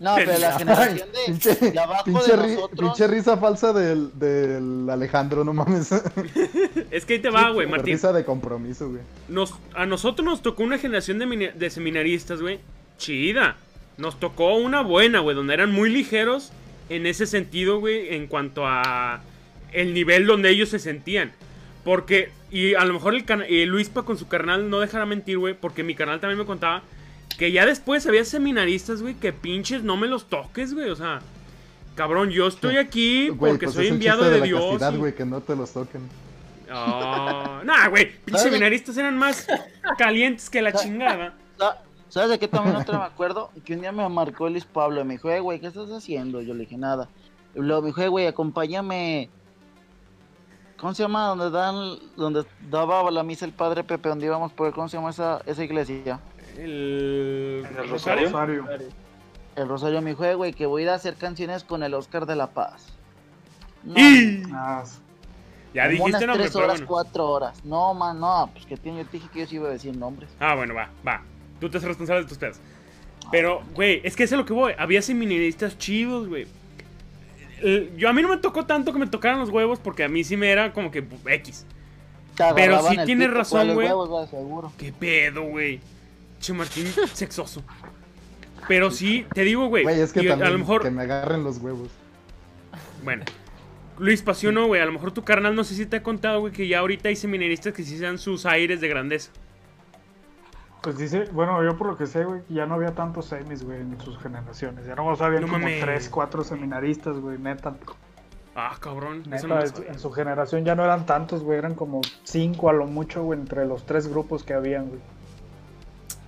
No, 0.01 0.17
pero 0.17 0.37
la 0.39 0.59
generación 0.59 1.09
de, 1.13 1.19
pinche, 1.27 1.55
de 1.55 1.79
abajo 1.79 2.05
pinche 2.05 2.37
de 2.37 2.55
nosotros. 2.55 2.81
pinche 2.81 3.07
risa 3.07 3.37
falsa 3.37 3.73
del, 3.73 4.11
del 4.19 4.89
Alejandro, 4.91 5.45
no 5.45 5.53
mames. 5.53 5.91
Es 6.91 7.05
que 7.05 7.15
ahí 7.15 7.19
te 7.21 7.31
va, 7.31 7.51
güey, 7.51 7.67
Martín. 7.67 7.95
Risa 7.95 8.13
de 8.13 8.25
compromiso, 8.25 8.91
güey. 8.91 9.03
Nos, 9.29 9.55
a 9.75 9.87
nosotros 9.87 10.25
nos 10.25 10.43
tocó 10.43 10.63
una 10.63 10.79
generación 10.79 11.19
de, 11.19 11.53
de 11.55 11.71
seminaristas, 11.71 12.41
güey. 12.41 12.61
Chida. 12.99 13.57
Nos 13.97 14.19
tocó 14.19 14.57
una 14.57 14.81
buena, 14.81 15.21
güey, 15.21 15.37
donde 15.37 15.55
eran 15.55 15.71
muy 15.71 15.91
ligeros 15.91 16.53
en 16.89 17.07
ese 17.07 17.27
sentido, 17.27 17.79
güey, 17.79 18.15
en 18.15 18.27
cuanto 18.27 18.67
a 18.67 19.23
el 19.73 19.95
nivel 19.95 20.27
donde 20.27 20.51
ellos 20.51 20.69
se 20.69 20.79
sentían. 20.79 21.33
Porque, 21.85 22.31
y 22.51 22.75
a 22.75 22.85
lo 22.85 22.95
mejor 22.95 23.15
el, 23.15 23.25
eh, 23.49 23.67
Luispa 23.67 24.03
con 24.03 24.19
su 24.19 24.27
carnal 24.27 24.71
no 24.71 24.81
dejará 24.81 25.07
mentir, 25.07 25.39
güey, 25.39 25.55
porque 25.55 25.83
mi 25.83 25.95
canal 25.95 26.21
también 26.21 26.39
me 26.39 26.47
contaba 26.47 26.83
que 27.39 27.53
ya 27.53 27.67
después 27.67 28.07
había 28.07 28.25
seminaristas, 28.25 29.03
güey, 29.03 29.15
que 29.15 29.33
pinches 29.33 29.83
no 29.83 29.97
me 29.97 30.07
los 30.07 30.27
toques, 30.27 30.73
güey, 30.75 30.91
o 30.91 30.97
sea, 30.97 31.21
cabrón, 31.95 32.31
yo 32.31 32.47
estoy 32.47 32.77
aquí 32.77 33.29
Güey, 33.29 33.53
porque 33.53 33.67
pues 33.67 33.75
soy 33.77 33.89
enviado 33.89 34.21
chiste 34.21 34.35
de, 34.35 34.41
la 34.41 34.47
Dios. 34.47 34.61
castidad, 34.63 34.93
y- 34.93 34.97
güey, 34.97 35.15
que 35.15 35.25
no 35.25 35.41
te 35.41 35.57
los 35.57 35.73
toquen. 35.73 36.03
Ah, 36.71 37.61
nah, 37.65 37.89
güey, 37.89 38.11
pinches 38.25 38.43
seminaristas 38.43 38.97
eran 38.97 39.17
más 39.19 39.47
calientes 39.99 40.49
que 40.49 40.63
la 40.63 40.73
chingada. 40.73 41.35
Sa- 41.59 41.83
¿Sabes 42.09 42.31
de 42.31 42.39
qué 42.39 42.47
también 42.49 42.77
otra 42.77 42.99
me 42.99 43.05
acuerdo? 43.05 43.51
Que 43.65 43.75
un 43.75 43.81
día 43.81 43.91
me 43.93 44.09
marcó 44.09 44.49
Luis 44.49 44.65
Pablo 44.65 45.01
y 45.01 45.05
me 45.05 45.15
dijo, 45.15 45.29
eh, 45.31 45.41
güey, 45.41 45.61
¿qué 45.61 45.67
estás 45.67 45.91
haciendo? 45.91 46.41
Yo 46.41 46.55
le 46.55 46.61
dije, 46.61 46.77
nada. 46.77 47.09
Y 47.57 47.59
luego 47.61 47.83
me 47.83 47.89
dijo, 47.89 48.01
eh, 48.03 48.09
güey, 48.09 48.27
acompáñame. 48.27 49.29
¿Cómo 50.79 50.95
se 50.95 51.03
llama? 51.03 51.27
Donde 51.29 51.51
dan, 51.51 51.99
donde 52.17 52.45
daba 52.71 53.11
la 53.11 53.23
misa 53.23 53.45
el 53.45 53.53
padre 53.53 53.83
Pepe, 53.85 54.09
donde 54.09 54.27
íbamos 54.27 54.53
por, 54.53 54.73
¿cómo 54.73 54.89
se 54.89 54.97
llama 54.97 55.11
esa, 55.11 55.41
esa 55.47 55.65
iglesia? 55.65 56.21
El, 56.59 57.65
¿En 57.71 57.77
el 57.77 57.89
Rosario? 57.89 58.27
Rosario. 58.27 58.65
El 59.57 59.69
Rosario 59.69 60.01
dijo, 60.03 60.25
eh, 60.25 60.35
güey, 60.35 60.53
que 60.53 60.67
voy 60.67 60.83
a 60.83 60.85
ir 60.85 60.91
a 60.91 60.95
hacer 60.95 61.15
canciones 61.15 61.65
con 61.65 61.83
el 61.83 61.95
Oscar 61.95 62.27
de 62.27 62.37
la 62.37 62.49
Paz. 62.49 62.87
No, 63.83 63.95
Y 63.99 64.43
Ah, 64.53 64.85
ya 65.75 65.85
como 65.85 65.91
dijiste 66.07 66.09
unas 66.09 66.21
nombre, 66.27 66.37
tres 66.45 66.53
pero 66.53 66.65
horas, 66.65 66.77
bueno. 66.79 66.87
cuatro 66.89 67.27
horas. 67.29 67.65
No, 67.65 67.95
man, 67.95 68.19
no, 68.21 68.51
pues 68.53 68.67
que 68.67 68.77
tiene, 68.77 68.99
yo 68.99 69.05
te 69.07 69.13
dije 69.19 69.29
que 69.33 69.41
yo 69.41 69.47
sí 69.47 69.57
iba 69.57 69.69
a 69.69 69.73
decir 69.73 69.97
nombres. 69.97 70.31
Ah, 70.41 70.55
bueno, 70.55 70.75
va, 70.75 70.91
va. 71.07 71.23
Tú 71.61 71.69
te 71.71 71.77
haces 71.79 71.89
responsable 71.89 72.23
de 72.23 72.29
tus 72.29 72.39
pedos. 72.39 72.59
Pero, 73.31 73.63
güey, 73.75 74.01
es 74.05 74.17
que 74.17 74.25
eso 74.25 74.35
es 74.35 74.39
a 74.39 74.43
lo 74.43 74.47
que 74.47 74.53
voy. 74.53 74.75
Había 74.79 75.03
seminaristas 75.03 75.79
chidos, 75.79 76.29
güey. 76.29 76.47
Yo 77.97 78.09
a 78.09 78.13
mí 78.13 78.21
no 78.21 78.29
me 78.29 78.37
tocó 78.37 78.67
tanto 78.67 78.93
que 78.93 78.99
me 78.99 79.07
tocaran 79.07 79.39
los 79.39 79.49
huevos 79.49 79.79
porque 79.79 80.05
a 80.05 80.09
mí 80.09 80.23
sí 80.23 80.37
me 80.37 80.51
era 80.51 80.73
como 80.73 80.91
que 80.91 81.03
X. 81.27 81.65
Te 82.37 82.45
Pero 82.55 82.83
sí 82.89 82.97
tienes 83.07 83.33
razón, 83.33 83.75
¿cuáles 83.75 83.75
güey. 83.75 84.71
¿Qué 84.77 84.93
pedo, 84.93 85.45
güey? 85.45 85.81
Che 86.45 86.53
Martín, 86.53 86.87
sexoso. 87.15 87.63
Pero 88.69 88.91
sí, 88.91 89.27
te 89.33 89.43
digo, 89.43 89.67
güey. 89.69 89.83
Güey, 89.85 90.01
es 90.01 90.13
que 90.13 90.23
y 90.23 90.27
a 90.27 90.33
también 90.33 90.53
lo 90.53 90.59
mejor, 90.59 90.83
que 90.83 90.91
me 90.91 91.03
agarren 91.03 91.43
los 91.43 91.57
huevos. 91.59 91.89
bueno. 93.03 93.25
Luis 93.99 94.21
Pasiono, 94.23 94.67
güey, 94.67 94.83
a 94.83 94.87
lo 94.87 94.93
mejor 94.93 95.13
tu 95.13 95.23
carnal 95.23 95.55
no 95.55 95.63
sé 95.65 95.75
si 95.75 95.87
te 95.87 95.97
ha 95.97 96.03
contado, 96.03 96.41
güey, 96.41 96.53
que 96.53 96.67
ya 96.69 96.81
ahorita 96.81 97.09
hay 97.09 97.17
seminaristas 97.17 97.73
que 97.73 97.83
sí 97.85 97.97
se 97.97 98.05
dan 98.05 98.19
sus 98.19 98.45
aires 98.45 98.81
de 98.81 98.89
grandeza. 98.89 99.31
Pues 100.83 100.99
dice, 100.99 101.25
bueno, 101.33 101.65
yo 101.65 101.79
por 101.79 101.87
lo 101.87 101.97
que 101.97 102.07
sé, 102.07 102.25
güey, 102.25 102.43
ya 102.51 102.67
no 102.67 102.75
había 102.75 102.91
tantos 102.91 103.27
semis, 103.27 103.63
güey, 103.63 103.81
en 103.81 103.99
sus 104.01 104.19
generaciones. 104.19 104.85
Ya 104.85 104.97
no 104.97 105.09
había 105.09 105.41
No 105.41 105.47
como 105.47 105.61
mames. 105.61 105.81
tres, 105.81 106.09
cuatro 106.11 106.45
seminaristas, 106.45 107.17
güey, 107.21 107.39
neta. 107.39 107.75
Ah, 108.55 108.77
cabrón. 108.81 109.23
Eso 109.33 109.47
no 109.49 109.61
en 109.61 109.99
su 109.99 110.11
generación 110.11 110.65
ya 110.65 110.75
no 110.75 110.85
eran 110.85 111.07
tantos, 111.07 111.43
güey, 111.43 111.59
eran 111.59 111.75
como 111.75 112.03
cinco 112.25 112.69
a 112.69 112.73
lo 112.75 112.87
mucho, 112.87 113.23
güey, 113.23 113.39
entre 113.39 113.65
los 113.65 113.87
tres 113.87 114.09
grupos 114.09 114.43
que 114.45 114.53
habían, 114.53 114.89
güey. 114.89 115.01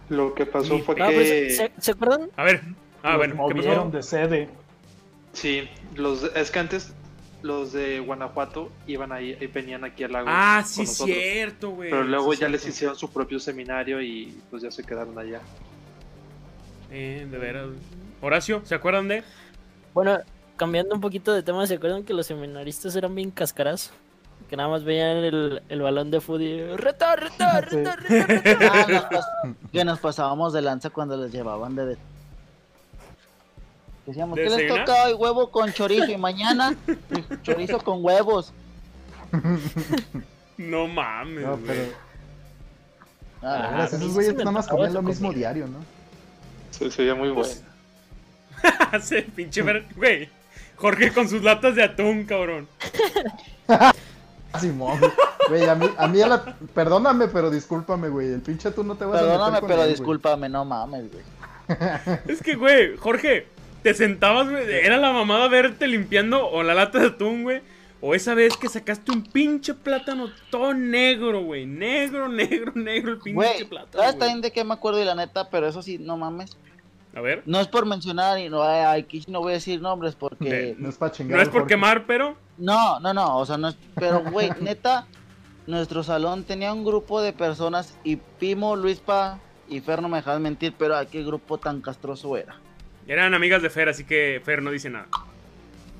Lo 0.08 0.34
que 0.34 0.46
pasó 0.46 0.78
fue 0.80 0.94
No, 0.96 1.06
pues, 1.06 1.28
que... 1.30 1.50
¿se, 1.50 1.72
¿se 1.78 1.90
acuerdan? 1.92 2.30
A 2.36 2.44
ver. 2.44 2.62
Ah, 3.02 3.10
Los 3.10 3.18
bueno, 3.18 3.34
¿qué 3.48 3.54
movieron 3.54 3.90
pasó? 3.92 3.96
de 3.96 4.02
sede. 4.02 4.48
Sí, 5.32 5.68
los, 5.94 6.24
es 6.34 6.50
que 6.50 6.58
antes 6.58 6.92
los 7.42 7.72
de 7.72 8.00
Guanajuato 8.00 8.70
iban 8.86 9.12
ahí, 9.12 9.36
y 9.40 9.46
venían 9.46 9.84
aquí 9.84 10.02
al 10.04 10.12
lago. 10.12 10.26
Ah, 10.30 10.64
sí, 10.66 10.80
nosotros. 10.82 11.16
cierto, 11.16 11.70
güey. 11.70 11.90
Pero 11.90 12.04
luego 12.04 12.32
Sí, 12.32 12.40
ya 12.40 12.48
les 12.48 12.66
hicieron 12.66 12.96
su 12.96 13.10
propio 13.12 13.38
seminario 13.38 14.00
y 14.00 14.36
pues 14.50 14.62
ya 14.62 14.70
se 14.70 14.82
quedaron 14.82 15.18
allá. 15.18 15.40
Eh, 16.90 17.26
de 17.30 17.38
veras. 17.38 17.66
Horacio, 18.20 18.62
¿se 18.64 18.74
acuerdan 18.74 19.08
de? 19.08 19.22
Bueno, 19.92 20.18
cambiando 20.56 20.94
un 20.94 21.00
poquito 21.00 21.32
de 21.32 21.42
tema, 21.42 21.66
¿se 21.66 21.74
acuerdan 21.74 22.04
que 22.04 22.14
los 22.14 22.26
seminaristas 22.26 22.96
eran 22.96 23.14
bien 23.14 23.30
cascaras? 23.30 23.92
Que 24.48 24.56
nada 24.56 24.68
más 24.68 24.84
veían 24.84 25.16
el, 25.18 25.62
el 25.68 25.80
balón 25.82 26.10
de 26.10 26.20
fútbol 26.20 26.42
y 26.42 26.76
reto, 26.76 27.04
reto, 27.16 27.34
Sí. 27.70 27.76
reto, 27.76 27.90
reto, 28.08 28.26
reto. 28.42 28.66
Ah, 28.72 28.86
nos 28.88 29.04
pas- 29.04 29.54
que 29.72 29.84
nos 29.84 29.98
pasábamos 29.98 30.52
de 30.52 30.62
lanza 30.62 30.90
cuando 30.90 31.16
les 31.16 31.32
llevaban 31.32 31.74
de... 31.74 31.86
de- 31.86 31.96
Decíamos, 34.06 34.36
¿De 34.36 34.44
¿qué 34.44 34.50
les 34.50 34.68
toca 34.68 35.04
hoy? 35.06 35.14
Huevo 35.14 35.50
con 35.50 35.72
chorizo 35.72 36.10
y 36.12 36.16
mañana 36.16 36.76
chorizo 37.42 37.78
con 37.78 38.04
huevos. 38.04 38.52
No 40.58 40.86
mames, 40.86 41.44
No, 41.44 41.58
pero 41.66 41.82
Ah, 43.42 43.58
la 43.58 43.58
verdad, 43.58 43.72
a 43.72 43.78
mí 43.78 43.84
esos 43.84 44.00
sí 44.00 44.08
güeyes 44.14 44.34
nada 44.36 44.50
más 44.52 44.66
comían 44.66 44.94
lo 44.94 45.02
mismo 45.02 45.28
comida. 45.28 45.38
diario, 45.52 45.66
¿no? 45.66 45.78
Se, 46.70 46.90
se 46.90 47.02
veía 47.02 47.14
muy 47.14 47.28
bueno. 47.28 47.52
Hace 48.92 49.22
pinche 49.22 49.60
ver... 49.60 49.84
Güey, 49.96 50.30
Jorge 50.76 51.12
con 51.12 51.28
sus 51.28 51.42
latas 51.42 51.74
de 51.74 51.82
atún, 51.84 52.24
cabrón. 52.24 52.66
Simón, 54.60 54.98
güey, 55.48 55.64
a 55.68 55.74
mí, 55.74 55.86
a 55.96 56.08
mí 56.08 56.20
a 56.22 56.26
la... 56.26 56.56
Perdóname, 56.74 57.28
pero 57.28 57.50
discúlpame, 57.50 58.08
güey, 58.08 58.28
el 58.32 58.40
pinche 58.40 58.70
tú 58.70 58.84
no 58.84 58.96
te 58.96 59.04
vas 59.04 59.20
a 59.20 59.24
Perdóname, 59.24 59.50
meter 59.52 59.60
con 59.60 59.68
pero 59.68 59.82
él, 59.82 59.88
güey. 59.88 59.96
discúlpame, 59.98 60.48
no 60.48 60.64
mames, 60.64 61.04
güey. 61.12 61.24
Es 62.28 62.42
que, 62.42 62.54
güey, 62.54 62.96
Jorge, 62.96 63.48
te 63.82 63.94
sentabas, 63.94 64.48
güey. 64.50 64.64
Era 64.70 64.96
la 64.98 65.12
mamada 65.12 65.48
verte 65.48 65.86
limpiando 65.86 66.46
o 66.48 66.62
la 66.62 66.74
lata 66.74 66.98
de 66.98 67.06
atún, 67.08 67.42
güey. 67.42 67.60
O 68.00 68.14
esa 68.14 68.34
vez 68.34 68.56
que 68.56 68.68
sacaste 68.68 69.10
un 69.10 69.22
pinche 69.22 69.72
plátano 69.74 70.28
todo 70.50 70.74
negro, 70.74 71.42
güey. 71.42 71.66
Negro, 71.66 72.28
negro, 72.30 72.72
negro 72.74 73.12
el 73.12 73.18
pinche 73.18 73.34
Güey, 73.34 73.64
plátano. 73.64 74.02
¿sabes 74.02 74.18
también 74.18 74.40
de 74.42 74.52
qué 74.52 74.62
me 74.64 74.74
acuerdo? 74.74 75.00
Y 75.00 75.04
la 75.04 75.14
neta, 75.14 75.48
pero 75.50 75.66
eso 75.66 75.82
sí, 75.82 75.98
no 75.98 76.16
mames. 76.16 76.56
A 77.16 77.20
ver. 77.22 77.42
No 77.46 77.58
es 77.60 77.66
por 77.66 77.86
mencionar 77.86 78.38
y 78.38 78.50
no, 78.50 78.62
ay, 78.62 79.00
aquí 79.00 79.22
sí 79.22 79.30
no 79.30 79.40
voy 79.40 79.52
a 79.52 79.54
decir 79.54 79.80
nombres 79.80 80.14
porque... 80.14 80.44
De- 80.50 80.76
No 80.78 80.90
es 80.90 80.96
para 80.96 81.12
chingar. 81.12 81.36
No 81.38 81.42
es 81.42 81.48
por 81.48 81.60
Jorge. 81.62 81.74
quemar, 81.74 82.04
pero. 82.06 82.36
No, 82.58 83.00
no, 83.00 83.14
no, 83.14 83.38
o 83.38 83.46
sea, 83.46 83.56
no 83.56 83.68
es... 83.68 83.76
Pero, 83.94 84.22
güey, 84.30 84.50
neta, 84.60 85.06
nuestro 85.66 86.02
salón 86.02 86.44
tenía 86.44 86.72
un 86.74 86.84
grupo 86.84 87.22
de 87.22 87.32
personas 87.32 87.96
y 88.04 88.16
Pimo, 88.16 88.76
Luispa 88.76 89.38
y 89.68 89.80
Fer 89.80 90.02
no 90.02 90.08
me 90.10 90.18
dejan 90.18 90.42
mentir, 90.42 90.74
pero 90.78 90.94
ay, 90.96 91.06
qué 91.10 91.24
grupo 91.24 91.56
tan 91.58 91.80
castroso 91.80 92.36
era. 92.36 92.56
Eran 93.08 93.32
amigas 93.34 93.62
de 93.62 93.70
Fer, 93.70 93.88
así 93.88 94.04
que 94.04 94.40
Fer 94.44 94.60
no 94.62 94.70
dice 94.70 94.90
nada. 94.90 95.06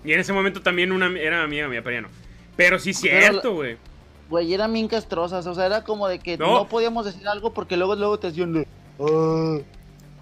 Y 0.05 0.13
en 0.13 0.21
ese 0.21 0.33
momento 0.35 0.61
también 0.61 0.93
una 0.93 1.07
era 1.19 1.43
amiga 1.43 1.67
mía, 1.67 1.81
pero 1.83 1.95
ya 1.97 2.03
no. 2.03 2.09
Pero 2.57 2.79
sí, 2.79 2.93
cierto, 2.93 3.55
güey. 3.55 3.77
Güey, 4.29 4.53
eran 4.53 4.73
bien 4.73 4.87
castrosas, 4.89 5.47
o 5.47 5.55
sea, 5.55 5.67
era 5.67 5.83
como 5.83 6.09
de 6.09 6.19
que 6.19 6.37
No. 6.37 6.53
no, 6.59 6.69
podíamos 6.69 7.07
decir 7.07 7.27
algo 7.27 7.53
porque 7.55 7.77
luego, 7.77 7.95
luego 7.97 8.19
te 8.19 8.27
hacían 8.27 8.53
de... 8.53 8.69
"Ah". 9.01 9.59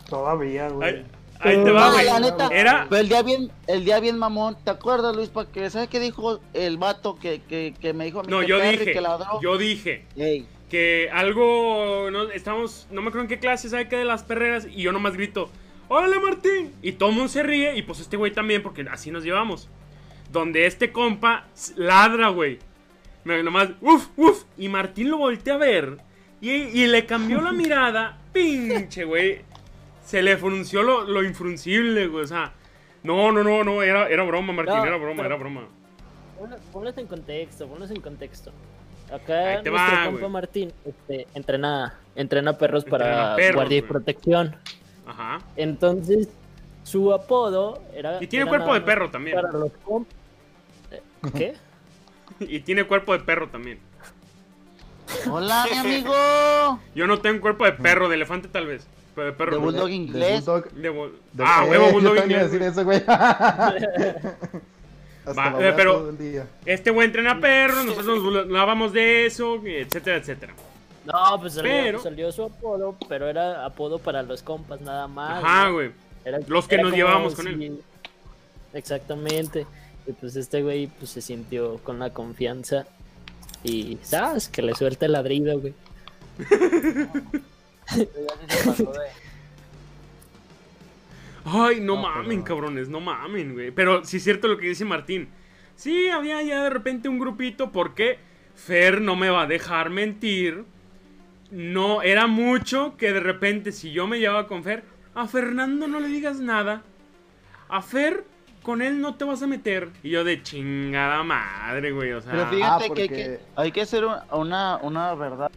Todavía, 0.08 0.68
güey. 0.68 0.88
Ahí, 0.90 1.04
ahí 1.40 1.64
te 1.64 1.70
va, 1.70 1.86
No, 1.88 1.92
güey. 1.92 2.04
la 2.06 2.20
neta. 2.20 2.48
Era. 2.52 2.86
Pero 2.88 3.00
el 3.00 3.08
día 3.08 3.22
bien, 3.22 3.50
el 3.66 3.84
día 3.84 4.00
bien 4.00 4.18
mamón, 4.18 4.56
¿te 4.64 4.70
acuerdas, 4.70 5.14
Luis? 5.16 5.30
que 5.52 5.70
¿Sabes 5.70 5.88
qué 5.88 6.00
dijo 6.00 6.40
el 6.52 6.76
vato 6.78 7.16
que, 7.16 7.40
que, 7.42 7.74
que 7.80 7.92
me 7.92 8.04
dijo 8.04 8.20
a 8.20 8.22
mí 8.22 8.28
No, 8.30 8.40
que 8.40 8.46
yo 8.46 8.60
dije. 8.60 8.92
que 8.92 9.00
ladró? 9.00 9.40
Yo 9.40 9.56
dije. 9.58 10.04
Ey, 10.16 10.46
que 10.70 11.08
algo, 11.12 12.08
no, 12.10 12.30
estamos, 12.30 12.86
no 12.90 13.00
me 13.02 13.08
acuerdo 13.08 13.22
en 13.22 13.28
qué 13.28 13.38
clase, 13.38 13.68
¿sabe 13.68 13.88
qué? 13.88 13.96
De 13.96 14.04
las 14.04 14.24
perreras, 14.24 14.66
y 14.66 14.82
yo 14.82 14.92
nomás 14.92 15.14
grito, 15.14 15.50
¡Órale, 15.88 16.18
Martín! 16.18 16.72
Y 16.82 16.92
todo 16.92 17.10
el 17.10 17.14
mundo 17.14 17.28
se 17.28 17.42
ríe, 17.42 17.76
y 17.76 17.82
pues 17.82 18.00
este 18.00 18.16
güey 18.16 18.32
también, 18.32 18.62
porque 18.62 18.84
así 18.90 19.10
nos 19.10 19.22
llevamos. 19.22 19.68
Donde 20.32 20.66
este 20.66 20.90
compa 20.92 21.46
ladra, 21.76 22.28
güey. 22.30 22.58
Nomás, 23.24 23.68
¡uf, 23.82 24.08
uf! 24.16 24.44
Y 24.58 24.68
Martín 24.68 25.10
lo 25.10 25.18
voltea 25.18 25.54
a 25.54 25.58
ver, 25.58 25.98
y, 26.40 26.50
y 26.50 26.86
le 26.86 27.04
cambió 27.06 27.40
la 27.40 27.52
mirada, 27.52 28.18
pinche, 28.32 29.04
güey. 29.04 29.42
Se 30.14 30.22
le 30.22 30.36
frunció 30.36 30.82
lo, 30.84 31.02
lo 31.04 31.24
infruncible, 31.24 32.06
güey, 32.06 32.22
o 32.24 32.26
sea... 32.28 32.52
No, 33.02 33.32
no, 33.32 33.42
no, 33.42 33.64
no, 33.64 33.82
era, 33.82 34.08
era 34.08 34.22
broma, 34.22 34.52
Martín, 34.52 34.76
No, 34.76 34.84
era 34.86 34.96
broma, 34.96 35.16
pero- 35.16 35.26
era 35.26 35.36
broma. 35.36 35.68
Ponlo- 36.38 36.58
Ponlos 36.72 36.96
en 36.98 37.06
contexto, 37.08 37.66
ponlos 37.66 37.90
en 37.90 38.00
contexto. 38.00 38.52
Acá 39.12 39.54
nuestro 39.54 39.72
va, 39.74 40.04
compa. 40.06 40.28
Martín 40.28 40.72
este, 40.84 41.26
entrena, 41.34 41.98
entrena 42.14 42.56
perros 42.56 42.84
para 42.84 43.34
perros, 43.36 43.56
guardia 43.56 43.76
y 43.76 43.80
güey. 43.80 43.90
protección. 43.90 44.56
Ajá. 45.06 45.40
Entonces, 45.56 46.28
su 46.84 47.12
apodo 47.12 47.82
era. 47.92 48.22
Y 48.22 48.26
tiene 48.28 48.44
era 48.44 48.50
cuerpo 48.50 48.72
de 48.72 48.80
perro 48.80 49.10
también. 49.10 49.36
Para 49.36 49.52
los 49.52 49.70
comp- 49.84 50.06
Eh, 50.92 51.02
¿Qué? 51.36 51.54
Y 52.40 52.60
tiene 52.60 52.84
cuerpo 52.84 53.12
de 53.12 53.18
perro 53.24 53.48
también. 53.48 53.80
Hola, 55.30 55.66
mi 55.70 55.76
amigo. 55.78 56.80
Yo 56.94 57.06
no 57.06 57.20
tengo 57.20 57.40
cuerpo 57.40 57.64
de 57.64 57.72
perro, 57.72 58.08
de 58.08 58.14
elefante 58.14 58.48
tal 58.48 58.66
vez. 58.66 58.86
Pero 59.14 59.26
de 59.28 59.32
perro 59.32 59.60
bulldog 59.60 59.86
De 59.88 59.94
inglés. 59.94 60.44
Bulldog- 60.44 60.70
De 60.72 60.90
bu- 60.92 61.12
de- 61.32 61.44
ah, 61.46 61.64
huevo, 61.68 61.90
bulldog 61.92 62.16
inglés, 62.18 62.50
decir 62.50 62.62
eso, 62.66 62.84
güey. 62.84 62.98
Hasta 65.26 65.40
Va, 65.40 65.50
lo 65.50 65.60
eh, 65.62 65.72
pero-. 65.74 66.12
Este 66.66 66.90
güey 66.90 67.06
entrena 67.06 67.40
perros, 67.40 67.84
nosotros 67.86 68.22
nos 68.22 68.36
hablábamos 68.44 68.92
de 68.92 69.26
eso, 69.26 69.60
etcétera, 69.64 70.16
etcétera. 70.18 70.52
No, 71.06 71.38
pues 71.40 71.54
salió, 71.54 71.70
Pero- 71.70 72.02
salió 72.02 72.32
su 72.32 72.42
apodo, 72.44 72.96
pero 73.08 73.28
era 73.28 73.64
apodo 73.64 73.98
para 73.98 74.22
los 74.22 74.42
compas 74.42 74.80
nada 74.80 75.06
más. 75.06 75.42
Ajá, 75.44 75.68
güey. 75.70 75.92
Era- 76.24 76.40
Los 76.46 76.66
que 76.68 76.78
nos 76.78 76.92
llevábamos 76.92 77.34
con 77.34 77.46
si- 77.46 77.78
Exactamente. 78.72 79.66
Y 80.06 80.12
pues 80.12 80.36
este 80.36 80.62
güey 80.62 80.86
pues 80.88 81.10
se 81.10 81.20
sintió 81.22 81.78
con 81.78 81.98
la 81.98 82.10
confianza. 82.10 82.86
Y, 83.62 83.98
¿sabes? 84.02 84.48
Que 84.48 84.60
le 84.62 84.74
suelta 84.74 85.06
el 85.06 85.12
ladrido, 85.12 85.58
güey. 85.60 85.72
Ay, 91.46 91.80
no, 91.80 91.96
No, 91.96 92.02
mamen, 92.02 92.42
pero- 92.42 92.44
cabrones, 92.44 92.88
no 92.88 93.00
mamen, 93.00 93.52
güey. 93.54 93.70
Pero 93.70 94.04
sí 94.04 94.16
es 94.16 94.24
cierto 94.24 94.48
lo 94.48 94.56
que 94.56 94.68
dice 94.68 94.84
Martín. 94.84 95.28
Sí, 95.76 96.08
había 96.08 96.40
ya 96.42 96.62
de 96.62 96.70
repente 96.70 97.08
un 97.08 97.18
grupito 97.18 97.70
porque 97.70 98.18
Fer 98.54 99.00
no 99.00 99.16
me 99.16 99.28
va 99.28 99.42
a 99.42 99.46
dejar 99.46 99.90
mentir. 99.90 100.64
No, 101.50 102.02
era 102.02 102.26
mucho 102.26 102.96
que 102.96 103.12
de 103.12 103.20
repente 103.20 103.72
si 103.72 103.92
yo 103.92 104.06
me 104.06 104.18
llevaba 104.18 104.46
con 104.46 104.64
Fer, 104.64 104.84
a 105.14 105.26
Fernando 105.28 105.86
no 105.86 106.00
le 106.00 106.08
digas 106.08 106.38
nada. 106.40 106.82
A 107.68 107.82
Fer, 107.82 108.24
con 108.62 108.80
él 108.80 109.00
no 109.00 109.14
te 109.16 109.24
vas 109.24 109.42
a 109.42 109.46
meter. 109.46 109.90
Y 110.02 110.10
yo 110.10 110.24
de 110.24 110.42
chingada 110.42 111.22
madre, 111.22 111.92
güey, 111.92 112.12
o 112.12 112.22
sea... 112.22 112.32
Pero 112.32 112.46
fíjate 112.48 112.84
Ah, 112.90 112.94
que, 112.94 113.02
hay 113.02 113.08
que 113.08 113.40
hay 113.56 113.72
que 113.72 113.80
hacer 113.82 114.04
un- 114.04 114.16
una, 114.32 114.76
una 114.78 115.14
verdad. 115.14 115.50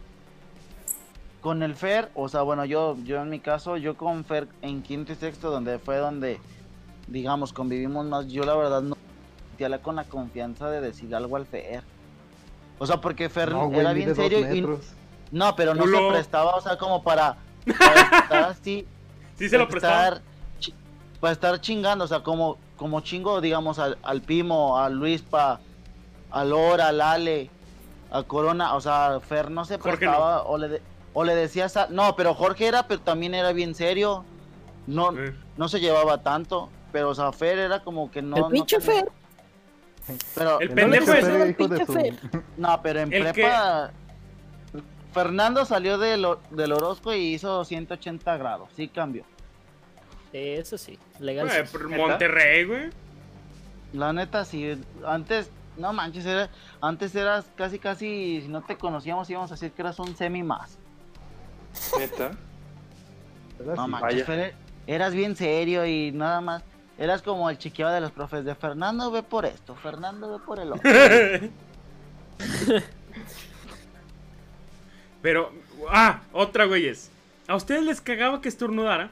Con 1.40 1.62
el 1.62 1.74
Fer, 1.76 2.10
o 2.14 2.28
sea, 2.28 2.42
bueno, 2.42 2.64
yo, 2.64 2.96
yo 3.04 3.20
en 3.22 3.30
mi 3.30 3.38
caso, 3.38 3.76
yo 3.76 3.96
con 3.96 4.24
Fer 4.24 4.48
en 4.62 4.82
quinto 4.82 5.12
y 5.12 5.14
sexto, 5.16 5.50
donde 5.50 5.78
fue 5.78 5.98
donde, 5.98 6.40
digamos, 7.06 7.52
convivimos 7.52 8.06
más, 8.06 8.26
yo 8.26 8.42
la 8.44 8.56
verdad 8.56 8.82
no 8.82 8.96
sentía 9.50 9.68
la- 9.68 9.78
con 9.78 9.94
la 9.96 10.04
confianza 10.04 10.68
de 10.68 10.80
decir 10.80 11.14
algo 11.14 11.36
al 11.36 11.46
Fer. 11.46 11.84
O 12.78 12.86
sea, 12.86 13.00
porque 13.00 13.28
Fer 13.28 13.52
No, 13.52 13.66
güey, 13.68 13.80
era 13.80 13.92
bien 13.92 14.08
serio 14.16 14.38
y 14.54 14.60
no, 15.30 15.54
pero 15.56 15.74
no 15.74 15.84
se 15.84 15.90
prestaba, 16.12 16.52
o 16.56 16.60
sea, 16.60 16.76
como 16.76 17.02
para, 17.04 17.36
para 17.78 18.00
estar 18.20 18.42
así, 18.44 18.86
sí 19.36 19.48
se 19.48 19.58
lo 19.58 19.68
para 19.68 19.70
prestaba. 19.70 20.20
para 21.20 21.32
estar 21.32 21.60
chingando, 21.60 22.04
o 22.04 22.08
sea, 22.08 22.22
como, 22.24 22.58
como 22.76 23.00
chingo, 23.00 23.40
digamos, 23.40 23.78
al, 23.78 23.96
al 24.02 24.22
Pimo, 24.22 24.78
a 24.78 24.88
Luispa, 24.88 25.60
a 26.30 26.44
Lora, 26.44 26.88
al 26.88 27.00
Ale, 27.00 27.48
a 28.10 28.22
Corona, 28.24 28.74
o 28.74 28.80
sea, 28.80 29.20
Fer 29.20 29.50
no 29.52 29.64
se 29.64 29.78
prestaba, 29.78 30.42
o 30.42 30.58
le, 30.58 30.68
de- 30.68 30.82
o 31.18 31.24
le 31.24 31.34
decías, 31.34 31.76
a- 31.76 31.88
no, 31.88 32.14
pero 32.14 32.32
Jorge 32.32 32.68
era, 32.68 32.86
pero 32.86 33.00
también 33.00 33.34
era 33.34 33.52
bien 33.52 33.74
serio, 33.74 34.24
no, 34.86 35.12
no 35.56 35.68
se 35.68 35.80
llevaba 35.80 36.22
tanto, 36.22 36.70
pero, 36.92 37.10
o 37.10 37.14
sea, 37.16 37.32
Fer 37.32 37.58
era 37.58 37.82
como 37.82 38.08
que 38.10 38.22
no... 38.22 38.36
el 38.36 38.42
no 38.42 38.48
pinche 38.50 38.78
tenía- 38.78 39.02
Fer. 39.02 39.12
Pero, 40.34 40.60
El 40.60 40.70
pendejo 40.70 41.12
es- 41.12 41.24
el 41.26 41.34
hijo 41.34 41.44
de 41.44 41.52
pinche 41.54 41.86
su- 41.86 41.92
Fer. 41.92 42.14
no, 42.56 42.80
pero 42.82 43.00
en 43.00 43.12
El 43.12 43.22
prepa... 43.32 43.90
Fernando 45.12 45.64
salió 45.64 45.98
del, 45.98 46.24
del 46.50 46.72
Orozco 46.72 47.12
y 47.12 47.34
hizo 47.34 47.64
180 47.64 48.36
grados, 48.36 48.68
sí 48.76 48.86
cambió. 48.88 49.24
Eso 50.32 50.78
sí, 50.78 50.98
legal. 51.18 51.50
Sí. 51.50 51.58
por 51.72 51.88
Monterrey, 51.88 52.64
güey. 52.64 52.90
La 53.92 54.12
neta, 54.12 54.44
sí. 54.44 54.80
Antes, 55.04 55.50
no 55.76 55.92
manches, 55.92 56.24
era, 56.26 56.48
antes 56.80 57.14
eras 57.14 57.46
casi, 57.56 57.78
casi, 57.78 58.42
si 58.42 58.48
no 58.48 58.62
te 58.62 58.76
conocíamos, 58.76 59.28
íbamos 59.30 59.50
a 59.50 59.54
decir 59.54 59.72
que 59.72 59.82
eras 59.82 59.98
un 59.98 60.14
semi 60.16 60.42
más. 60.42 60.77
Neta. 61.98 62.32
¿Verdad? 63.58 63.74
No 63.76 63.84
Sí. 63.84 63.90
manches. 63.90 64.26
Fer, 64.26 64.54
eras 64.86 65.12
bien 65.14 65.36
serio 65.36 65.84
y 65.86 66.12
nada 66.12 66.40
más. 66.40 66.62
Eras 66.98 67.22
como 67.22 67.48
el 67.48 67.58
chiqueo 67.58 67.88
de 67.90 68.00
los 68.00 68.10
profes 68.10 68.44
de 68.44 68.54
Fernando 68.56 69.10
ve 69.10 69.22
por 69.22 69.44
esto, 69.46 69.74
Fernando 69.76 70.32
ve 70.38 70.44
por 70.44 70.58
el 70.58 70.72
otro. 70.72 70.90
Pero, 75.22 75.52
ah, 75.90 76.20
otra, 76.32 76.64
güeyes. 76.66 77.10
¿A 77.46 77.56
ustedes 77.56 77.82
les 77.82 78.00
cagaba 78.00 78.40
que 78.40 78.48
estornudara? 78.48 79.10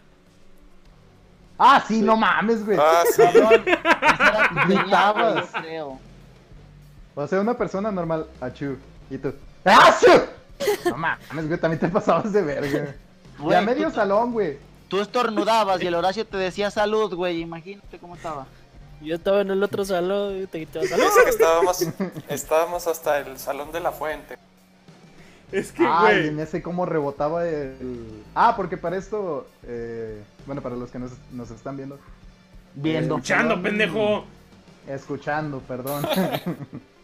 Ah, 1.58 1.82
sí, 1.86 2.02
no 2.02 2.16
mames, 2.16 2.64
güey. 2.64 2.78
Ah, 2.80 3.02
sí. 3.14 3.22
Gritabas. 4.68 5.46
creo. 5.60 5.98
O 7.14 7.26
sea, 7.26 7.40
una 7.40 7.56
persona 7.56 7.90
normal, 7.90 8.26
achú. 8.40 8.76
Y 9.10 9.16
tú, 9.18 9.32
¡achú! 9.64 10.06
No 10.90 10.96
mames, 10.96 11.46
güey, 11.48 11.60
también 11.60 11.80
te 11.80 11.88
pasabas 11.88 12.32
de 12.32 12.42
verga. 12.42 12.94
Y 13.38 13.42
Güey, 13.42 13.56
a 13.58 13.60
medio 13.62 13.88
tú- 13.88 13.94
salón, 13.94 14.32
güey. 14.32 14.58
Tú 14.88 15.00
estornudabas 15.00 15.82
y 15.82 15.86
el 15.88 15.94
Horacio 15.94 16.24
te 16.26 16.36
decía 16.36 16.70
salud, 16.70 17.12
güey, 17.14 17.40
imagínate 17.40 17.98
cómo 17.98 18.14
estaba. 18.16 18.46
Yo 19.02 19.14
estaba 19.16 19.40
en 19.42 19.50
el 19.50 19.62
otro 19.62 19.84
salón 19.84 20.42
y 20.42 20.46
te 20.46 20.60
gritaba, 20.60 20.86
¡Salud! 20.86 21.04
Dice 21.04 21.24
que 21.24 21.30
estábamos, 21.30 21.86
estábamos 22.28 22.86
hasta 22.86 23.18
el 23.18 23.38
salón 23.38 23.72
de 23.72 23.80
la 23.80 23.92
fuente. 23.92 24.38
Es 25.52 25.70
que, 25.72 25.84
Ah, 25.86 26.08
y 26.12 26.16
güey. 26.16 26.28
en 26.28 26.40
ese 26.40 26.62
cómo 26.62 26.86
rebotaba 26.86 27.46
el... 27.46 28.24
Ah, 28.34 28.54
porque 28.56 28.76
para 28.76 28.96
esto, 28.96 29.46
eh, 29.64 30.22
bueno, 30.46 30.62
para 30.62 30.76
los 30.76 30.90
que 30.90 30.98
nos, 30.98 31.12
nos 31.32 31.50
están 31.50 31.76
viendo, 31.76 31.98
Viendo. 32.74 33.16
Escuchando, 33.16 33.62
pendejo. 33.62 34.24
Escuchando, 34.88 35.60
perdón. 35.60 36.06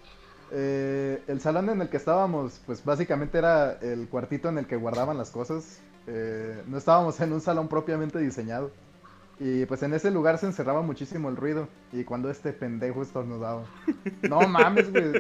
Eh, 0.55 1.23
el 1.29 1.41
salón 1.41 1.71
en 1.71 1.81
el 1.81 1.89
que 1.89 1.97
estábamos, 1.97 2.61
pues 2.67 2.85
básicamente 2.85 3.39
era 3.39 3.79
el 3.81 4.07
cuartito 4.09 4.51
en 4.51 4.59
el 4.59 4.67
que 4.67 4.77
guardaban 4.77 5.17
las 5.17 5.31
cosas. 5.31 5.81
Eh, 6.07 6.63
no 6.67 6.77
estábamos 6.77 7.19
en 7.21 7.33
un 7.33 7.41
salón 7.41 7.69
propiamente 7.69 8.19
diseñado. 8.19 8.71
Y 9.41 9.65
pues 9.65 9.83
en 9.83 9.95
ese 9.95 10.11
lugar 10.11 10.39
se 10.39 10.47
encerraba 10.47 10.83
muchísimo 10.83 11.31
el 11.31 11.37
ruido. 11.37 11.69
Y 11.91 12.05
cuando 12.05 12.31
este 12.31 12.53
pendejo 12.53 13.03
estornudaba. 13.03 13.65
No 14.29 14.41
mames, 14.47 14.93
güey. 14.93 15.13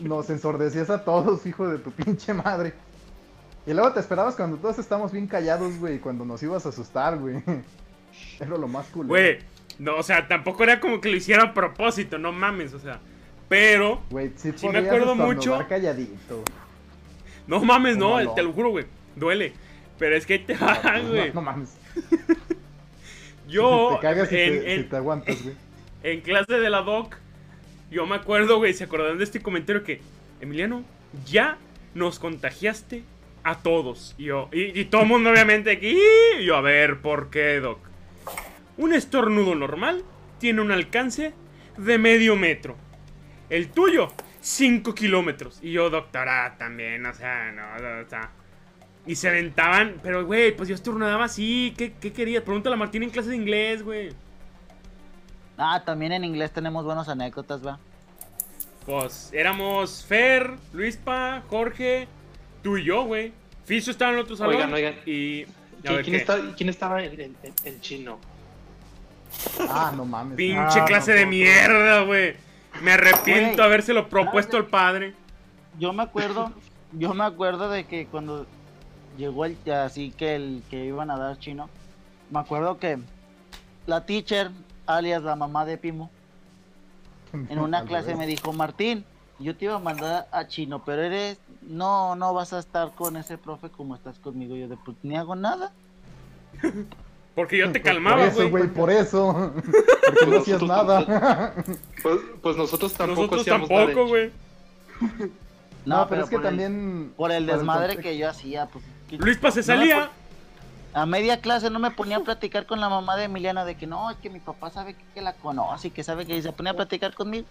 Nos 0.00 0.28
ensordecías 0.28 0.90
a 0.90 1.04
todos, 1.04 1.46
hijo 1.46 1.68
de 1.68 1.78
tu 1.78 1.92
pinche 1.92 2.34
madre. 2.34 2.74
Y 3.66 3.72
luego 3.72 3.92
te 3.92 4.00
esperabas 4.00 4.34
cuando 4.34 4.56
todos 4.56 4.78
estábamos 4.78 5.12
bien 5.12 5.28
callados, 5.28 5.78
güey. 5.78 6.00
Cuando 6.00 6.24
nos 6.24 6.42
ibas 6.42 6.66
a 6.66 6.70
asustar, 6.70 7.16
güey. 7.16 7.42
Era 8.40 8.56
lo 8.58 8.66
más 8.66 8.86
cool. 8.88 9.06
Güey, 9.06 9.38
no, 9.78 9.96
o 9.96 10.02
sea, 10.02 10.26
tampoco 10.26 10.64
era 10.64 10.80
como 10.80 11.00
que 11.00 11.08
lo 11.08 11.16
hiciera 11.16 11.44
a 11.44 11.54
propósito, 11.54 12.18
no 12.18 12.32
mames, 12.32 12.74
o 12.74 12.80
sea. 12.80 13.00
Pero, 13.50 14.00
Güey, 14.10 14.30
sí, 14.36 14.52
Sí 14.54 14.68
me 14.68 14.78
acuerdo 14.78 15.16
mucho. 15.16 15.66
calladito. 15.68 16.44
no 17.48 17.62
mames, 17.64 17.96
no, 17.96 18.32
te 18.32 18.42
lo 18.44 18.52
juro, 18.52 18.70
güey. 18.70 18.86
Duele. 19.16 19.52
Pero 19.98 20.14
es 20.16 20.24
que 20.24 20.34
ahí 20.34 20.38
te 20.38 20.54
va, 20.56 20.80
No, 21.02 21.08
güey. 21.08 21.28
no, 21.28 21.34
no 21.34 21.42
mames. 21.42 21.76
Yo, 23.48 23.96
te 23.96 24.06
cagas 24.06 24.28
si, 24.28 24.36
en, 24.36 24.60
te, 24.60 24.74
en- 24.74 24.82
si 24.84 24.88
te 24.88 24.96
aguantas, 24.96 25.42
güey. 25.42 25.54
en 26.04 26.20
clase 26.20 26.54
de 26.60 26.70
la 26.70 26.82
doc, 26.82 27.16
yo 27.90 28.06
me 28.06 28.14
acuerdo, 28.14 28.58
güey, 28.58 28.72
se 28.72 28.84
acordaron 28.84 29.18
de 29.18 29.24
este 29.24 29.42
comentario 29.42 29.82
que, 29.82 30.00
Emiliano, 30.40 30.84
ya 31.26 31.58
nos 31.94 32.20
contagiaste 32.20 33.02
a 33.42 33.58
todos. 33.58 34.14
Y 34.16 34.26
yo, 34.26 34.48
y, 34.52 34.78
y 34.78 34.84
todo 34.84 35.02
el 35.02 35.08
mundo, 35.08 35.30
obviamente, 35.30 35.72
aquí. 35.72 35.98
y 36.38 36.44
yo, 36.44 36.54
a 36.56 36.60
ver, 36.60 36.98
¿por 37.00 37.30
qué, 37.30 37.58
doc? 37.58 37.80
Un 38.76 38.94
estornudo 38.94 39.56
normal 39.56 40.04
tiene 40.38 40.60
un 40.62 40.70
alcance 40.70 41.32
de 41.76 41.98
medio 41.98 42.36
metro. 42.36 42.76
El 43.50 43.68
tuyo, 43.70 44.12
5 44.40 44.94
kilómetros. 44.94 45.58
Y 45.62 45.72
yo, 45.72 45.90
doctora, 45.90 46.54
también, 46.58 47.04
o 47.04 47.12
sea, 47.12 47.52
no, 47.52 47.78
no, 47.78 48.06
o 48.06 48.08
sea. 48.08 48.30
Y 49.06 49.16
se 49.16 49.28
aventaban, 49.28 49.96
pero 50.02 50.24
güey, 50.24 50.54
pues 50.56 50.68
yo 50.68 50.74
estornudaba 50.74 51.24
así. 51.24 51.74
¿Qué, 51.76 51.92
qué 52.00 52.12
querías? 52.12 52.42
Pregúntale 52.42 52.74
a 52.74 52.78
Martín 52.78 53.02
en 53.02 53.10
clase 53.10 53.30
de 53.30 53.36
inglés, 53.36 53.82
güey. 53.82 54.10
Ah, 55.58 55.82
también 55.84 56.12
en 56.12 56.24
inglés 56.24 56.52
tenemos 56.52 56.84
buenas 56.84 57.08
anécdotas, 57.08 57.64
va. 57.66 57.78
Pues 58.86 59.30
éramos 59.32 60.04
Fer, 60.06 60.52
Luispa, 60.72 61.42
Jorge, 61.48 62.08
tú 62.62 62.76
y 62.78 62.84
yo, 62.84 63.04
güey. 63.04 63.32
Fiso 63.64 63.90
estaba 63.90 64.12
en 64.12 64.18
el 64.18 64.24
otro 64.24 64.36
salón. 64.36 64.54
Oigan, 64.56 64.72
oigan. 64.72 64.94
Y. 65.06 65.44
¿Quién, 65.82 65.94
ver, 65.96 66.04
quién 66.04 66.16
está- 66.16 66.54
quién 66.56 66.68
estaba 66.68 67.02
en, 67.02 67.12
en- 67.20 67.36
en- 67.42 67.54
en 67.64 67.80
chino? 67.80 68.18
Ah, 69.68 69.92
no 69.96 70.04
mames. 70.04 70.36
Pinche 70.36 70.80
Ah, 70.80 70.84
clase 70.84 71.12
de 71.12 71.20
no, 71.20 71.24
no, 71.26 71.30
no. 71.30 71.30
mierda, 71.30 72.00
güey. 72.02 72.34
Me 72.80 72.92
arrepiento 72.92 73.56
Güey. 73.56 73.66
habérselo 73.66 74.08
propuesto 74.08 74.56
al 74.56 74.66
padre. 74.66 75.14
Yo 75.78 75.92
me 75.92 76.02
acuerdo, 76.02 76.52
yo 76.92 77.14
me 77.14 77.24
acuerdo 77.24 77.70
de 77.70 77.84
que 77.84 78.06
cuando 78.06 78.46
llegó 79.16 79.44
el 79.44 79.56
así 79.72 80.10
que 80.10 80.34
el 80.34 80.62
que 80.70 80.84
iban 80.84 81.10
a 81.10 81.18
dar 81.18 81.38
chino, 81.38 81.68
me 82.30 82.40
acuerdo 82.40 82.78
que 82.78 82.98
la 83.86 84.06
teacher, 84.06 84.50
alias 84.86 85.22
la 85.22 85.36
mamá 85.36 85.64
de 85.64 85.76
Pimo, 85.78 86.10
en 87.32 87.58
una 87.58 87.84
clase 87.84 88.14
me 88.16 88.26
dijo, 88.26 88.52
Martín, 88.52 89.04
yo 89.38 89.56
te 89.56 89.66
iba 89.66 89.76
a 89.76 89.78
mandar 89.78 90.28
a 90.32 90.46
chino, 90.46 90.84
pero 90.84 91.02
eres, 91.02 91.38
no, 91.62 92.14
no 92.14 92.34
vas 92.34 92.52
a 92.52 92.58
estar 92.58 92.92
con 92.94 93.16
ese 93.16 93.38
profe 93.38 93.70
como 93.70 93.94
estás 93.94 94.18
conmigo. 94.18 94.56
Yo 94.56 94.68
de 94.68 94.76
pues 94.76 94.96
ni 95.02 95.16
hago 95.16 95.34
nada. 95.34 95.72
Porque 97.34 97.58
yo 97.58 97.70
te 97.72 97.80
Por 97.80 97.90
calmaba, 97.92 98.26
eso, 98.26 98.48
güey. 98.50 98.66
por 98.68 98.90
eso. 98.90 99.52
Porque 100.06 100.26
no 100.26 100.38
hacías 100.38 100.62
nada. 100.62 101.54
Pues, 102.02 102.18
pues 102.42 102.56
nosotros 102.56 102.92
tampoco 102.94 103.20
Nosotros 103.22 103.40
hacíamos 103.42 103.68
tampoco, 103.68 103.98
nada. 104.00 104.08
güey. 104.08 104.30
No, 105.86 106.06
pero 106.08 106.24
es 106.24 106.30
que 106.30 106.36
el- 106.36 106.42
también. 106.42 107.12
por 107.16 107.32
el 107.32 107.46
desmadre 107.46 107.96
que 107.96 108.18
yo 108.18 108.28
hacía, 108.28 108.66
pues. 108.66 108.84
que- 109.08 109.16
Luispa 109.18 109.50
se 109.50 109.60
no 109.60 109.66
salía. 109.66 110.10
A 110.92 111.06
media 111.06 111.40
clase 111.40 111.70
no 111.70 111.78
me 111.78 111.92
ponía 111.92 112.16
a 112.16 112.20
platicar 112.20 112.66
con 112.66 112.80
la 112.80 112.88
mamá 112.88 113.16
de 113.16 113.24
Emiliano 113.24 113.64
de 113.64 113.76
que 113.76 113.86
no, 113.86 114.10
es 114.10 114.16
que 114.16 114.28
mi 114.28 114.40
papá 114.40 114.70
sabe 114.70 114.94
que, 114.94 115.04
que 115.14 115.20
la 115.22 115.34
conoce 115.34 115.88
y 115.88 115.90
que 115.92 116.02
sabe 116.02 116.26
que 116.26 116.42
se 116.42 116.50
ponía 116.52 116.72
a 116.72 116.76
platicar 116.76 117.14
conmigo. 117.14 117.46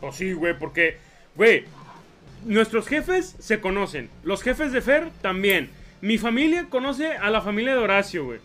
Pues 0.00 0.16
sí, 0.16 0.34
güey, 0.34 0.56
porque, 0.58 0.98
güey, 1.36 1.64
nuestros 2.44 2.86
jefes 2.86 3.34
se 3.38 3.60
conocen. 3.62 4.10
Los 4.24 4.42
jefes 4.42 4.72
de 4.72 4.82
Fer 4.82 5.10
también. 5.22 5.70
Mi 6.02 6.18
familia 6.18 6.66
conoce 6.68 7.16
a 7.16 7.30
la 7.30 7.40
familia 7.40 7.72
de 7.74 7.78
Horacio, 7.82 8.26
güey. 8.26 8.40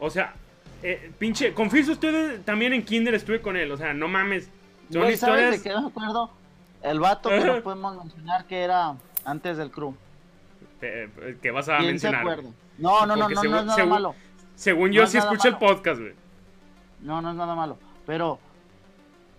O 0.00 0.10
sea, 0.10 0.34
eh, 0.82 1.12
pinche, 1.18 1.52
confieso 1.54 1.92
ustedes, 1.92 2.44
también 2.44 2.72
en 2.72 2.84
Kinder 2.84 3.14
estuve 3.14 3.40
con 3.40 3.56
él. 3.56 3.70
O 3.70 3.76
sea, 3.76 3.92
no 3.94 4.08
mames. 4.08 4.50
Son 4.90 5.02
Güey, 5.02 5.16
¿sabes 5.16 5.42
historias. 5.44 5.62
de 5.62 5.70
qué 5.70 5.80
me 5.80 5.86
acuerdo? 5.86 6.30
El 6.82 6.98
vato 7.00 7.30
no 7.30 7.62
podemos 7.62 7.96
mencionar 8.04 8.46
que 8.46 8.60
era 8.60 8.94
antes 9.24 9.56
del 9.56 9.70
crew. 9.70 9.94
eh, 10.82 11.36
que 11.42 11.50
vas 11.50 11.68
a 11.68 11.76
¿Quién 11.76 11.98
se 12.00 12.08
mencionar. 12.08 12.20
acuerda? 12.22 12.50
No, 12.78 13.04
no, 13.06 13.14
no, 13.14 13.22
Porque 13.24 13.34
no, 13.34 13.42
no 13.44 13.58
es 13.58 13.64
nada 13.66 13.74
según- 13.76 13.90
malo. 13.90 14.14
Según 14.56 14.88
No 14.88 14.94
yo, 14.96 15.02
es 15.04 15.10
sí 15.10 15.18
nada 15.18 15.30
el 15.32 15.38
malo. 15.52 15.58
podcast, 15.58 16.00
güey. 16.00 16.14
No, 17.02 17.20
no 17.20 17.30
es 17.30 17.36
nada 17.36 17.54
malo. 17.54 17.76
Pero, 18.06 18.38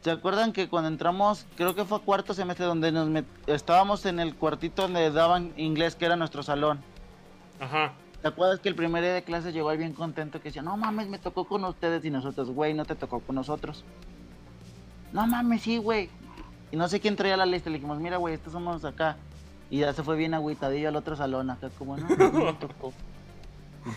¿se 0.02 0.12
acuerdan 0.12 0.54
que 0.54 0.70
cuando 0.70 0.88
entramos, 0.90 1.48
creo 1.58 1.74
que 1.76 1.84
fue 1.84 1.98
a 1.98 2.02
cuarto 2.02 2.36
semestre, 2.36 2.66
donde 2.68 2.92
nos 2.92 3.08
met- 3.10 3.26
estábamos 3.48 4.06
en 4.06 4.20
el 4.20 4.36
cuartito 4.36 4.84
donde 4.84 5.10
daban 5.10 5.52
inglés, 5.58 5.96
que 5.96 6.06
era 6.06 6.16
nuestro 6.16 6.44
salón? 6.44 6.80
Ajá. 7.60 7.94
¿Te 8.22 8.28
acuerdas 8.28 8.60
que 8.60 8.70
el 8.70 8.76
primer 8.76 9.04
día 9.04 9.14
de 9.14 9.24
clase 9.24 9.52
llegó 9.52 9.72
él 9.72 9.78
bien 9.80 9.94
contento 9.94 10.40
que 10.40 10.50
decía, 10.50 10.62
no 10.62 10.78
mames, 10.78 11.08
me 11.08 11.18
tocó 11.18 11.46
con 11.46 11.64
ustedes 11.66 12.06
y 12.06 12.10
nosotros, 12.12 12.50
güey, 12.52 12.74
no 12.74 12.86
te 12.86 12.96
tocó 12.96 13.20
con 13.20 13.36
nosotros? 13.36 13.84
No 15.12 15.26
mames, 15.26 15.64
sí, 15.64 15.78
güey. 15.78 16.10
Y 16.72 16.76
no 16.78 16.88
sé 16.88 17.00
quién 17.00 17.16
traía 17.16 17.36
la 17.36 17.46
lista, 17.46 17.70
le 17.70 17.78
dijimos, 17.78 18.00
mira, 18.00 18.18
güey, 18.18 18.36
estos 18.36 18.54
somos 18.54 18.86
acá. 18.86 19.18
Y 19.70 19.80
ya 19.80 19.94
se 19.94 20.04
fue 20.04 20.18
bien 20.18 20.34
agüitadillo 20.34 20.90
al 20.90 20.96
otro 20.96 21.16
salón, 21.16 21.50
acá 21.50 21.70
como, 21.78 21.98
no, 21.98 22.08
no 22.10 22.32
me 22.46 22.54
tocó. 22.54 22.94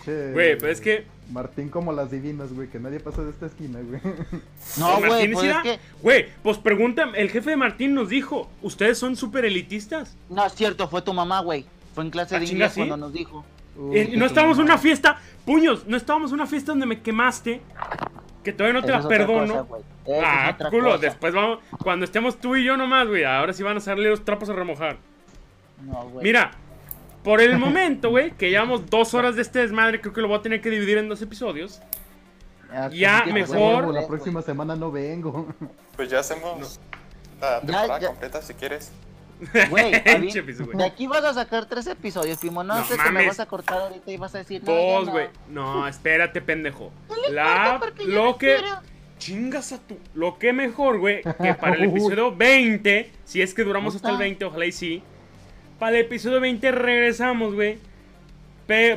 Güey, 0.06 0.56
pero 0.58 0.68
es 0.68 0.80
que. 0.80 1.06
Martín 1.30 1.68
como 1.68 1.92
las 1.92 2.10
divinas, 2.10 2.52
güey, 2.52 2.68
que 2.68 2.78
nadie 2.78 3.00
pasa 3.00 3.22
de 3.22 3.30
esta 3.30 3.46
esquina, 3.46 3.80
güey. 3.80 4.00
No, 4.78 4.98
Martín 5.00 5.08
güey, 5.08 5.32
pues 5.32 5.44
es 5.44 5.56
que, 5.62 5.78
Güey, 6.02 6.26
pues 6.42 6.58
pregunta, 6.58 7.04
el 7.14 7.30
jefe 7.30 7.50
de 7.50 7.56
Martín 7.56 7.94
nos 7.94 8.08
dijo, 8.08 8.48
¿ustedes 8.62 8.96
son 8.98 9.14
súper 9.16 9.44
elitistas? 9.44 10.16
no, 10.30 10.44
es 10.46 10.54
cierto, 10.54 10.88
fue 10.88 11.02
tu 11.02 11.12
mamá, 11.12 11.40
güey. 11.40 11.66
Fue 11.94 12.02
en 12.04 12.10
clase 12.10 12.36
Ah, 12.36 12.38
de 12.40 12.46
inglés 12.46 12.72
¿sí? 12.72 12.80
cuando 12.80 12.96
nos 12.96 13.12
dijo. 13.12 13.44
Eh, 13.92 14.12
no 14.16 14.26
estábamos 14.26 14.58
en 14.58 14.64
una 14.64 14.78
fiesta, 14.78 15.18
puños, 15.44 15.86
no 15.86 15.96
estábamos 15.96 16.30
en 16.30 16.34
una 16.36 16.46
fiesta 16.46 16.72
donde 16.72 16.86
me 16.86 17.00
quemaste, 17.02 17.60
que 18.42 18.52
todavía 18.52 18.80
no 18.80 18.86
te 18.86 18.92
la 18.92 19.06
perdono. 19.08 19.66
cosa, 19.66 19.84
ah, 20.24 20.56
culo, 20.70 20.90
cosa. 20.92 20.98
después 20.98 21.34
vamos, 21.34 21.58
cuando 21.82 22.04
estemos 22.04 22.38
tú 22.38 22.54
y 22.56 22.64
yo 22.64 22.76
nomás, 22.76 23.08
güey, 23.08 23.24
ahora 23.24 23.52
sí 23.52 23.62
van 23.62 23.76
a 23.78 23.80
salir 23.80 24.06
los 24.08 24.24
trapos 24.24 24.48
a 24.48 24.52
remojar. 24.52 24.96
No, 25.82 26.08
güey. 26.10 26.24
Mira, 26.24 26.52
por 27.24 27.40
el 27.40 27.58
momento, 27.58 28.10
güey, 28.10 28.30
que 28.32 28.50
llevamos 28.50 28.88
dos 28.90 29.14
horas 29.14 29.34
de 29.34 29.42
este 29.42 29.58
desmadre, 29.60 30.00
creo 30.00 30.12
que 30.12 30.20
lo 30.20 30.28
voy 30.28 30.38
a 30.38 30.42
tener 30.42 30.60
que 30.60 30.70
dividir 30.70 30.98
en 30.98 31.08
dos 31.08 31.20
episodios. 31.22 31.80
Ya 32.92 33.20
pues, 33.24 33.34
mejor- 33.50 33.84
la 33.88 34.00
güey. 34.00 34.06
próxima 34.08 34.42
semana 34.42 34.74
no 34.76 34.90
vengo. 34.90 35.48
Pues 35.96 36.10
ya 36.10 36.18
hacemos 36.20 36.80
la 37.40 37.60
temporada 37.60 38.00
ya. 38.00 38.08
completa 38.08 38.42
si 38.42 38.52
quieres. 38.54 38.90
Güey, 39.70 39.92
de 39.92 40.84
aquí 40.84 41.06
vas 41.06 41.24
a 41.24 41.34
sacar 41.34 41.66
tres 41.66 41.86
episodios, 41.86 42.38
Pimo. 42.38 42.62
No, 42.62 42.78
No 42.78 42.84
sé 42.84 42.96
que 42.96 43.10
me 43.10 43.26
vas 43.26 43.40
a 43.40 43.46
cortar 43.46 43.82
ahorita 43.82 44.10
y 44.10 44.16
vas 44.16 44.34
a 44.34 44.38
decir. 44.38 44.62
Dos, 44.62 45.08
güey. 45.08 45.28
No, 45.48 45.86
espérate, 45.86 46.40
pendejo. 46.40 46.92
La, 47.30 47.78
porque 47.80 48.06
yo 48.06 48.12
lo 48.12 48.38
que... 48.38 48.58
Chingas 49.18 49.72
a 49.72 49.78
tu... 49.78 49.96
Lo 50.12 50.38
que 50.38 50.52
mejor, 50.52 50.98
güey, 50.98 51.22
que 51.22 51.54
para 51.60 51.76
el 51.76 51.84
episodio 51.84 52.34
20, 52.34 53.10
si 53.24 53.40
es 53.40 53.54
que 53.54 53.62
duramos 53.62 53.94
hasta 53.94 54.08
el 54.08 54.14
Puta. 54.14 54.24
20, 54.24 54.44
ojalá 54.44 54.66
y 54.66 54.72
sí. 54.72 55.02
Para 55.78 55.96
el 55.96 56.04
episodio 56.04 56.40
20 56.40 56.72
regresamos, 56.72 57.54
güey. 57.54 57.78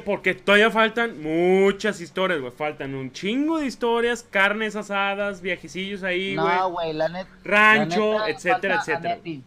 Porque 0.06 0.34
todavía 0.34 0.72
faltan 0.72 1.22
muchas 1.22 2.00
historias, 2.00 2.40
güey. 2.40 2.52
Faltan 2.52 2.96
un 2.96 3.12
chingo 3.12 3.60
de 3.60 3.66
historias, 3.66 4.24
carnes 4.24 4.76
asadas, 4.76 5.42
viajecillos 5.42 6.04
ahí, 6.04 6.36
güey. 6.36 6.48
No, 6.48 6.72
güey, 6.72 6.94
la 6.94 7.10
net. 7.10 7.28
rancho, 7.44 8.14
la 8.14 8.28
neta, 8.28 8.30
etcétera, 8.30 8.82
falta 8.82 8.92
etcétera. 8.92 9.42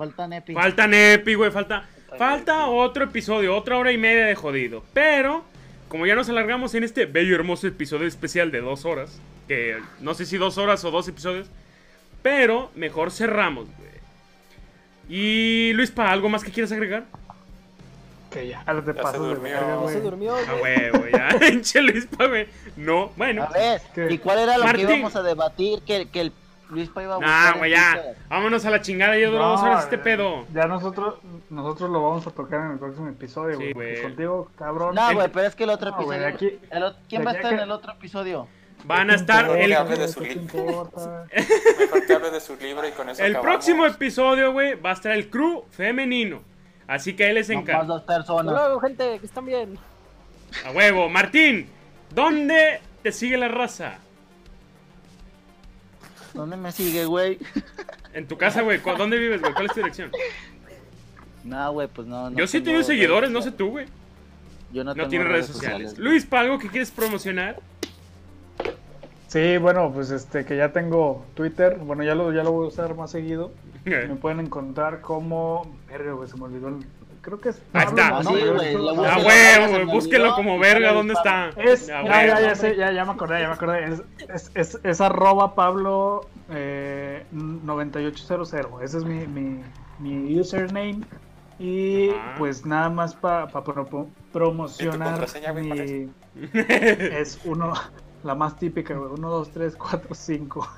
Falta 0.00 0.26
Nepi. 0.26 0.54
Falta 0.54 0.86
Nepi, 0.86 1.34
güey, 1.34 1.50
falta, 1.50 1.86
falta 2.16 2.66
otro 2.68 3.04
episodio, 3.04 3.54
otra 3.54 3.76
hora 3.76 3.92
y 3.92 3.98
media 3.98 4.24
de 4.24 4.34
jodido. 4.34 4.82
Pero, 4.94 5.44
como 5.88 6.06
ya 6.06 6.14
nos 6.14 6.28
alargamos 6.30 6.74
en 6.74 6.84
este 6.84 7.04
bello, 7.04 7.34
hermoso 7.34 7.66
episodio 7.66 8.06
especial 8.06 8.50
de 8.50 8.62
dos 8.62 8.86
horas, 8.86 9.20
que 9.46 9.76
no 10.00 10.14
sé 10.14 10.24
si 10.24 10.38
dos 10.38 10.56
horas 10.56 10.82
o 10.84 10.90
dos 10.90 11.06
episodios, 11.06 11.48
pero 12.22 12.70
mejor 12.74 13.10
cerramos, 13.10 13.66
güey. 13.76 13.90
Y 15.08 15.72
Luis, 15.74 15.90
¿para 15.90 16.12
algo 16.12 16.28
más 16.30 16.44
que 16.44 16.50
quieras 16.50 16.72
agregar? 16.72 17.04
Que 18.30 18.46
ya, 18.48 18.64
se 18.64 18.94
pasas 18.94 19.20
de 19.20 19.26
durmió. 19.26 19.52
verga, 19.54 19.74
No 19.74 19.88
se 19.88 20.00
durmió, 20.00 20.34
Ah, 20.36 20.54
güey. 20.60 20.90
güey, 20.90 21.12
ya, 21.12 21.28
pinche 21.40 21.82
Luis, 21.82 22.06
pa, 22.06 22.26
güey. 22.26 22.46
No, 22.76 23.10
bueno. 23.16 23.42
A 23.42 23.50
ver, 23.50 23.82
¿Qué? 23.94 24.06
¿y 24.14 24.18
cuál 24.18 24.38
era 24.38 24.56
lo 24.56 24.64
Martín. 24.64 24.86
que 24.86 24.92
íbamos 24.94 25.16
a 25.16 25.22
debatir? 25.22 25.82
Que, 25.82 26.08
que 26.08 26.20
el, 26.20 26.32
Luispa 26.70 27.02
iba 27.02 27.16
a 27.16 27.18
Nah, 27.18 27.52
güey, 27.58 27.70
ya. 27.72 28.02
Vámonos 28.28 28.64
a 28.64 28.70
la 28.70 28.80
chingada, 28.80 29.16
ya 29.18 29.28
duró 29.28 29.44
dos 29.48 29.62
No, 29.62 29.68
horas 29.70 29.84
este 29.84 29.96
ya- 29.98 30.02
pedo. 30.02 30.46
Ya 30.54 30.66
nosotros, 30.66 31.16
nosotros 31.50 31.90
lo 31.90 32.02
vamos 32.02 32.26
a 32.26 32.30
tocar 32.30 32.66
en 32.66 32.72
el 32.72 32.78
próximo 32.78 33.08
episodio, 33.08 33.56
Sí, 33.58 33.72
güey. 33.72 33.94
güey. 33.94 34.02
contigo, 34.02 34.48
cabrón. 34.56 34.94
No, 34.94 35.12
güey, 35.14 35.28
pero 35.32 35.46
es 35.46 35.54
que 35.54 35.64
el 35.64 35.70
otro 35.70 35.90
No, 35.90 35.96
episodio. 35.96 36.26
aquí- 36.28 36.58
el 36.70 36.82
ot- 36.82 36.96
¿Quién 37.08 37.26
va 37.26 37.30
a 37.30 37.34
estar 37.34 37.52
en 37.52 37.60
el 37.60 37.70
otro 37.70 37.92
episodio? 37.92 38.48
Van 38.84 39.10
a 39.10 39.14
estar 39.14 39.46
¿Qué 39.46 39.64
el, 39.64 39.68
que 39.70 39.76
hable 39.76 39.96
de 39.96 40.06
¿Qué 40.06 40.08
su 40.08 40.20
te 40.20 40.26
li- 40.28 40.32
importa? 40.40 41.26
Mejor 41.78 42.06
que 42.06 42.12
hable 42.14 42.30
de 42.30 42.40
su 42.40 42.56
libro 42.56 42.88
y 42.88 42.92
con 42.92 43.10
eso 43.10 43.22
el 43.22 43.32
acabamos. 43.32 43.54
próximo 43.56 43.84
episodio, 43.86 44.52
güey, 44.52 44.74
va 44.80 44.90
a 44.90 44.94
estar 44.94 45.12
el 45.12 45.28
crew 45.28 45.64
femenino. 45.70 46.40
Así 46.86 47.14
que 47.14 47.28
él 47.28 47.34
les 47.34 47.48
No, 47.50 47.56
más 47.56 47.62
encarga. 47.62 47.84
dos 47.84 48.00
Hasta 48.00 48.14
personas. 48.16 48.54
luego, 48.54 48.80
gente, 48.80 49.18
que 49.18 49.26
están 49.26 49.44
bien. 49.44 49.78
A 50.66 50.70
huevo. 50.72 51.08
Martín, 51.10 51.68
¿dónde 52.14 52.80
te 53.02 53.12
sigue 53.12 53.36
la 53.36 53.48
raza? 53.48 53.98
¿Dónde 56.34 56.56
me 56.56 56.72
sigue, 56.72 57.04
güey? 57.06 57.38
En 58.14 58.26
tu 58.26 58.36
casa, 58.38 58.62
güey. 58.62 58.78
¿Cu- 58.80 58.96
¿Dónde 58.96 59.18
vives, 59.18 59.40
güey? 59.40 59.52
¿Cuál 59.52 59.66
es 59.66 59.72
tu 59.72 59.78
dirección? 59.80 60.10
No, 61.44 61.72
güey, 61.72 61.88
pues 61.88 62.06
no. 62.06 62.30
no 62.30 62.36
Yo 62.38 62.46
sí 62.46 62.58
he 62.58 62.60
tengo 62.60 62.78
tenido 62.78 62.84
seguidores, 62.84 63.30
no 63.30 63.42
sé 63.42 63.50
tú, 63.52 63.70
güey. 63.70 63.86
Yo 64.72 64.84
no, 64.84 64.90
No 64.90 64.94
tengo 64.94 65.08
tiene 65.08 65.24
redes 65.24 65.46
sociales. 65.46 65.98
Luis, 65.98 66.24
¿para 66.26 66.42
algo 66.42 66.58
que 66.58 66.68
quieres 66.68 66.90
promocionar? 66.90 67.58
Sí, 69.28 69.58
bueno, 69.58 69.92
pues 69.92 70.10
este, 70.10 70.44
que 70.44 70.56
ya 70.56 70.72
tengo 70.72 71.24
Twitter. 71.34 71.78
Bueno, 71.78 72.02
ya 72.02 72.14
lo, 72.14 72.32
ya 72.32 72.42
lo 72.42 72.52
voy 72.52 72.64
a 72.66 72.68
usar 72.68 72.94
más 72.94 73.10
seguido. 73.12 73.52
Me 73.84 74.06
pueden 74.16 74.40
encontrar 74.40 75.00
como. 75.00 75.76
Verga, 75.88 76.12
güey, 76.12 76.28
se 76.28 76.36
me 76.36 76.44
olvidó 76.44 76.68
el. 76.68 76.84
Creo 77.22 77.38
que 77.38 77.50
es. 77.50 77.62
Ahí 77.74 77.84
está. 77.86 78.10
¿no? 78.10 78.16
Ah, 78.18 78.22
sí, 78.24 78.28
güey, 78.30 78.74
Ah, 79.06 79.84
Búsquelo, 79.86 80.24
güey. 80.24 80.36
como 80.36 80.58
verga, 80.58 80.92
¿dónde 80.92 81.12
está? 81.14 81.50
Es, 81.56 81.90
Ah, 81.90 82.02
ya, 82.02 82.26
ya, 82.26 82.34
huevo. 82.34 82.46
ya 82.46 82.54
sé, 82.54 82.76
ya, 82.76 82.92
ya 82.92 83.04
me 83.04 83.12
acordé, 83.12 83.40
ya 83.42 83.48
me 83.48 83.54
acordé. 83.54 83.84
Es, 83.92 84.02
es, 84.28 84.50
es, 84.54 84.80
es 84.82 85.00
arroba 85.02 85.54
Pablo 85.54 86.28
eh, 86.50 87.24
9800. 87.32 88.82
Ese 88.82 88.98
es 88.98 89.04
mi, 89.04 89.26
mi, 89.26 89.60
mi 89.98 90.40
username. 90.40 91.00
Y 91.58 92.08
Ajá. 92.10 92.36
pues 92.38 92.64
nada 92.64 92.88
más 92.88 93.14
para 93.14 93.46
promocionar. 94.32 95.26
mi- 95.54 96.08
es 96.42 97.38
uno, 97.44 97.74
la 98.24 98.34
más 98.34 98.56
típica, 98.58 98.94
güey. 98.94 99.10
1, 99.12 99.28
2, 99.30 99.50
3, 99.50 99.76
4, 99.76 100.14
5. 100.14 100.68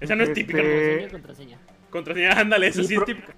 Esa 0.00 0.14
no 0.16 0.22
es 0.22 0.30
Este, 0.30 0.40
típica. 0.40 0.62
¿no? 0.62 0.68
Contraseña, 0.68 1.10
contraseña. 1.10 1.58
Contraseña, 1.90 2.32
ándale, 2.40 2.68
esa 2.68 2.82
sí 2.84 2.94
es 2.94 3.04
típica. 3.04 3.34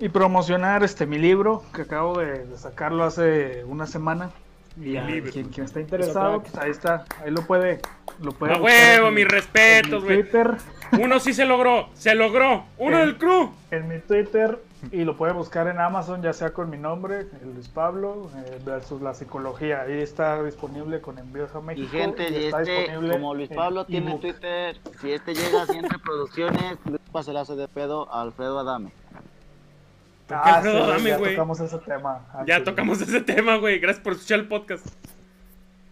Y 0.00 0.08
promocionar 0.10 0.84
este 0.84 1.06
mi 1.06 1.18
libro, 1.18 1.62
que 1.74 1.82
acabo 1.82 2.18
de, 2.18 2.46
de 2.46 2.56
sacarlo 2.56 3.04
hace 3.04 3.64
una 3.64 3.86
semana. 3.86 4.30
Y 4.80 4.96
a 4.96 5.02
Libro. 5.02 5.32
quien, 5.32 5.48
quien 5.48 5.66
está 5.66 5.80
interesado, 5.80 6.40
pues 6.40 6.54
ahí 6.56 6.70
está, 6.70 7.04
ahí 7.24 7.32
lo 7.32 7.42
puede, 7.42 7.80
lo 8.22 8.30
puede 8.30 8.54
A 8.54 8.58
huevo, 8.62 9.08
mi- 9.10 9.16
mis 9.24 9.28
respetos, 9.28 9.90
en 9.90 9.98
mi 10.02 10.04
güey. 10.04 10.22
Twitter, 10.22 10.56
Uno 11.00 11.18
sí 11.18 11.34
se 11.34 11.44
logró, 11.46 11.88
se 11.94 12.14
logró. 12.14 12.64
Uno 12.78 12.98
del 12.98 13.18
crew. 13.18 13.50
en 13.72 13.88
mi 13.88 13.98
Twitter 13.98 14.62
y 14.92 15.02
lo 15.02 15.16
puede 15.16 15.32
buscar 15.32 15.66
en 15.66 15.80
Amazon, 15.80 16.22
ya 16.22 16.32
sea 16.32 16.52
con 16.52 16.70
mi 16.70 16.76
nombre, 16.76 17.26
el 17.42 17.54
Luis 17.54 17.66
Pablo, 17.68 18.30
eh, 18.36 18.60
versus 18.64 19.02
la 19.02 19.14
psicología. 19.14 19.80
Ahí 19.80 20.00
está 20.00 20.40
disponible 20.44 21.00
con 21.00 21.18
envíos 21.18 21.52
a 21.56 21.58
Y 21.58 21.62
México. 21.62 21.88
gente, 21.90 22.28
si 22.28 22.44
está 22.44 22.62
este, 22.62 22.78
disponible 22.82 23.12
como 23.14 23.34
Luis 23.34 23.48
Pablo 23.48 23.84
tiene 23.84 24.10
ebook. 24.10 24.20
Twitter, 24.20 24.76
si 25.00 25.10
este 25.10 25.34
llega 25.34 25.62
a 25.62 25.66
100 25.66 25.90
reproducciones, 25.90 26.78
Luis 26.84 27.00
se 27.48 27.56
de 27.56 27.66
pedo 27.66 28.08
a 28.12 28.22
Alfredo 28.22 28.60
Adame. 28.60 28.92
¿Por 30.28 30.36
qué 30.42 30.50
Ah, 30.50 30.56
Alfredo 30.56 30.78
sí, 30.84 30.90
Adame, 30.90 31.10
ya 31.10 31.18
tocamos 31.30 31.60
ese 31.60 31.78
tema. 31.78 32.20
Ya 32.46 32.56
antes. 32.56 32.64
tocamos 32.64 33.00
ese 33.00 33.20
tema, 33.22 33.56
güey. 33.56 33.78
Gracias 33.78 34.02
por 34.04 34.12
escuchar 34.12 34.38
el 34.40 34.48
podcast. 34.48 34.86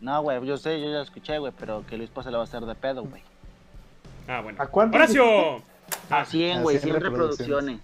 No, 0.01 0.22
güey, 0.22 0.45
yo 0.47 0.57
sé, 0.59 0.80
yo 0.80 0.91
ya 0.91 1.01
escuché, 1.03 1.39
güey, 1.39 1.53
pero 1.59 1.84
que 1.89 1.97
Luis 1.97 2.11
se 2.22 2.30
le 2.30 2.37
va 2.37 2.43
a 2.43 2.45
hacer 2.45 2.61
de 2.66 2.74
pedo, 2.74 3.03
güey. 3.05 3.22
Ah, 4.28 4.41
bueno. 4.43 4.62
¿A 4.62 4.66
cuántos 4.66 4.97
Horacio. 5.01 5.62
A 6.11 6.24
100, 6.24 6.62
güey, 6.62 6.76
a 6.76 6.80
100 6.80 6.93
100 6.95 7.03
reproducciones. 7.03 7.80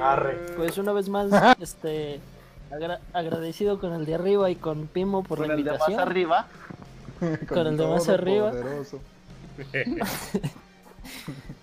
Ah, 0.00 0.12
Arre. 0.12 0.34
Pues 0.56 0.76
una 0.76 0.92
vez 0.92 1.08
más, 1.08 1.28
este. 1.60 2.20
agra- 2.70 3.00
agradecido 3.12 3.78
con 3.80 3.92
el 3.94 4.04
de 4.04 4.14
arriba 4.16 4.50
y 4.50 4.56
con 4.56 4.88
Pimo 4.88 5.22
por 5.22 5.38
Con 5.38 5.48
la 5.48 5.54
el 5.54 5.64
de 5.64 5.70
más 5.70 5.80
invitación. 5.80 6.00
arriba. 6.08 6.46
Con 7.48 7.66
el 7.68 7.76
de 7.76 7.86
más 7.86 8.08
arriba. 8.08 8.52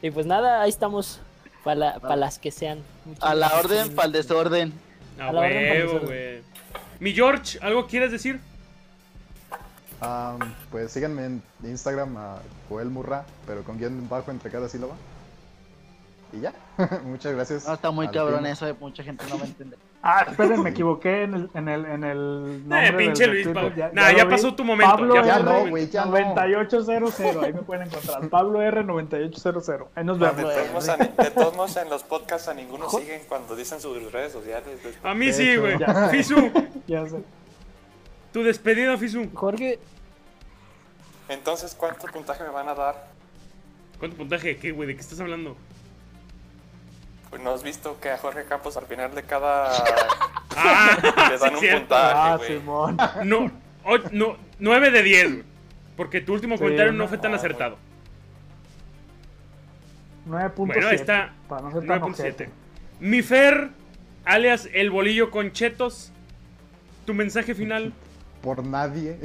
Y 0.02 0.12
pues 0.12 0.26
nada, 0.26 0.62
ahí 0.62 0.70
estamos. 0.70 1.20
Para 1.76 2.16
las 2.16 2.40
que 2.40 2.52
sean. 2.52 2.80
A 3.22 3.36
la 3.36 3.48
orden, 3.58 3.94
para 3.96 4.08
el 4.08 4.12
desorden. 4.12 4.74
A 5.20 5.32
la 5.32 5.42
para 5.42 5.56
huevo, 5.56 6.00
güey. 6.02 6.42
Mi 7.00 7.14
George, 7.14 7.60
¿algo 7.62 7.88
quieres 7.88 8.12
decir? 8.12 8.40
Am, 10.02 10.40
pues 10.72 10.92
síganme 10.92 11.26
en 11.26 11.44
Instagram 11.64 12.16
a 12.18 12.38
Joel 12.70 12.90
Murra, 12.90 13.26
pero 13.46 13.64
con 13.64 13.78
guion 13.78 14.08
bajo 14.08 14.32
entre 14.32 14.50
cada 14.50 14.70
sílaba. 14.70 14.96
Y 16.32 16.42
ya. 16.42 16.54
Muchas 17.06 17.34
gracias. 17.34 17.68
No, 17.68 17.74
está 17.74 17.92
muy 17.92 18.08
cabrón 18.10 18.44
team. 18.44 18.54
eso, 18.54 18.68
eh, 18.68 18.76
mucha 18.80 19.04
gente 19.04 19.26
no 19.30 19.38
va 19.38 19.44
a 19.44 19.48
entender. 19.48 19.80
Ah, 20.02 20.26
esperen, 20.30 20.64
me 20.64 20.70
equivoqué 20.70 21.24
en 21.24 21.34
el, 21.34 21.50
en 21.54 21.68
el, 21.68 21.86
en 21.86 22.04
el 22.06 22.60
nombre 22.70 22.88
Eh, 22.88 22.94
pinche 22.94 23.24
del 23.24 23.32
Luis, 23.32 23.44
Twitter, 23.52 23.90
pa- 23.90 23.90
Nah, 23.94 24.12
ya 24.16 24.30
pasó 24.30 24.56
tu 24.56 24.64
momento, 24.64 24.96
Pablo 24.96 25.16
ya 25.16 25.24
Ya 25.26 25.36
R 25.36 25.44
no, 25.44 25.68
güey, 25.70 25.90
ya 25.90 26.06
no. 26.06 26.12
9800, 26.12 27.44
ahí 27.44 27.52
me 27.54 27.62
pueden 27.64 27.88
encontrar. 27.88 28.30
Pablo 28.30 28.62
R 28.62 28.84
9800. 28.86 29.88
Ahí 29.96 30.06
nos 30.06 30.18
De 30.18 30.26
vemos. 30.32 30.54
todos, 30.54 30.90
a 30.90 30.96
de 30.98 31.32
todos 31.32 31.56
modos, 31.58 31.76
en 31.76 31.90
los 31.90 32.04
podcasts 32.04 32.48
a 32.48 32.54
ninguno 32.54 32.90
siguen 32.90 33.24
cuando 33.28 33.58
dicen 33.58 33.82
sus 33.82 34.10
redes 34.14 34.32
sociales. 34.32 34.70
A 35.04 35.14
mí 35.14 35.34
sí, 35.34 35.58
güey. 35.58 35.78
ya. 35.78 36.08
Fisu, 36.08 36.50
Ya 36.88 37.06
sé. 37.06 37.22
tu 38.32 38.42
despedida, 38.44 38.98
Fisu. 38.98 39.28
Jorge, 39.34 39.80
Entonces, 41.28 41.76
¿cuánto 41.78 42.08
puntaje 42.08 42.42
me 42.44 42.50
van 42.52 42.70
a 42.70 42.74
dar? 42.74 43.08
¿Cuánto 44.00 44.16
puntaje? 44.16 44.56
¿Qué, 44.58 44.72
güey? 44.72 44.88
¿De 44.88 44.96
qué 44.96 45.02
estás 45.02 45.20
hablando? 45.20 45.58
Pues 47.30 47.42
no 47.42 47.52
has 47.52 47.62
visto 47.64 48.00
que 48.00 48.10
a 48.12 48.18
Jorge 48.18 48.44
Campos 48.46 48.76
al 48.78 48.86
final 48.88 49.14
de 49.14 49.24
cada 49.24 49.72
Ah, 50.58 50.98
le 51.30 51.38
sí, 51.38 51.44
dan 51.44 51.54
un 51.54 51.60
cierto. 51.60 51.80
puntaje, 51.82 52.14
Ah, 52.16 52.36
güey. 52.38 52.50
Simón. 52.60 52.98
No, 53.24 53.52
o- 53.86 53.98
no, 54.12 54.38
9 54.60 54.92
de 54.92 55.04
10, 55.04 55.32
güey. 55.34 55.44
Porque 55.96 56.22
tu 56.22 56.34
último 56.34 56.56
Sí, 56.58 56.64
comentario 56.64 56.92
no 56.92 57.00
no, 57.04 57.08
fue 57.08 57.18
tan 57.18 57.34
ah, 57.34 57.36
acertado. 57.36 57.78
9.7. 60.28 60.54
Bueno, 60.56 60.88
ahí 60.88 60.96
está. 60.96 61.34
No 61.50 61.72
ser 61.72 61.88
tan 61.88 62.02
9.7. 62.02 62.04
ojete. 62.20 62.50
Mi 63.00 63.22
Fer, 63.22 63.70
alias 64.26 64.68
El 64.74 64.90
Bolillo 64.92 65.32
con 65.32 65.52
Chetos. 65.52 66.12
Tu 67.06 67.14
mensaje 67.14 67.56
final. 67.56 67.94
Por 68.42 68.64
nadie. 68.66 69.18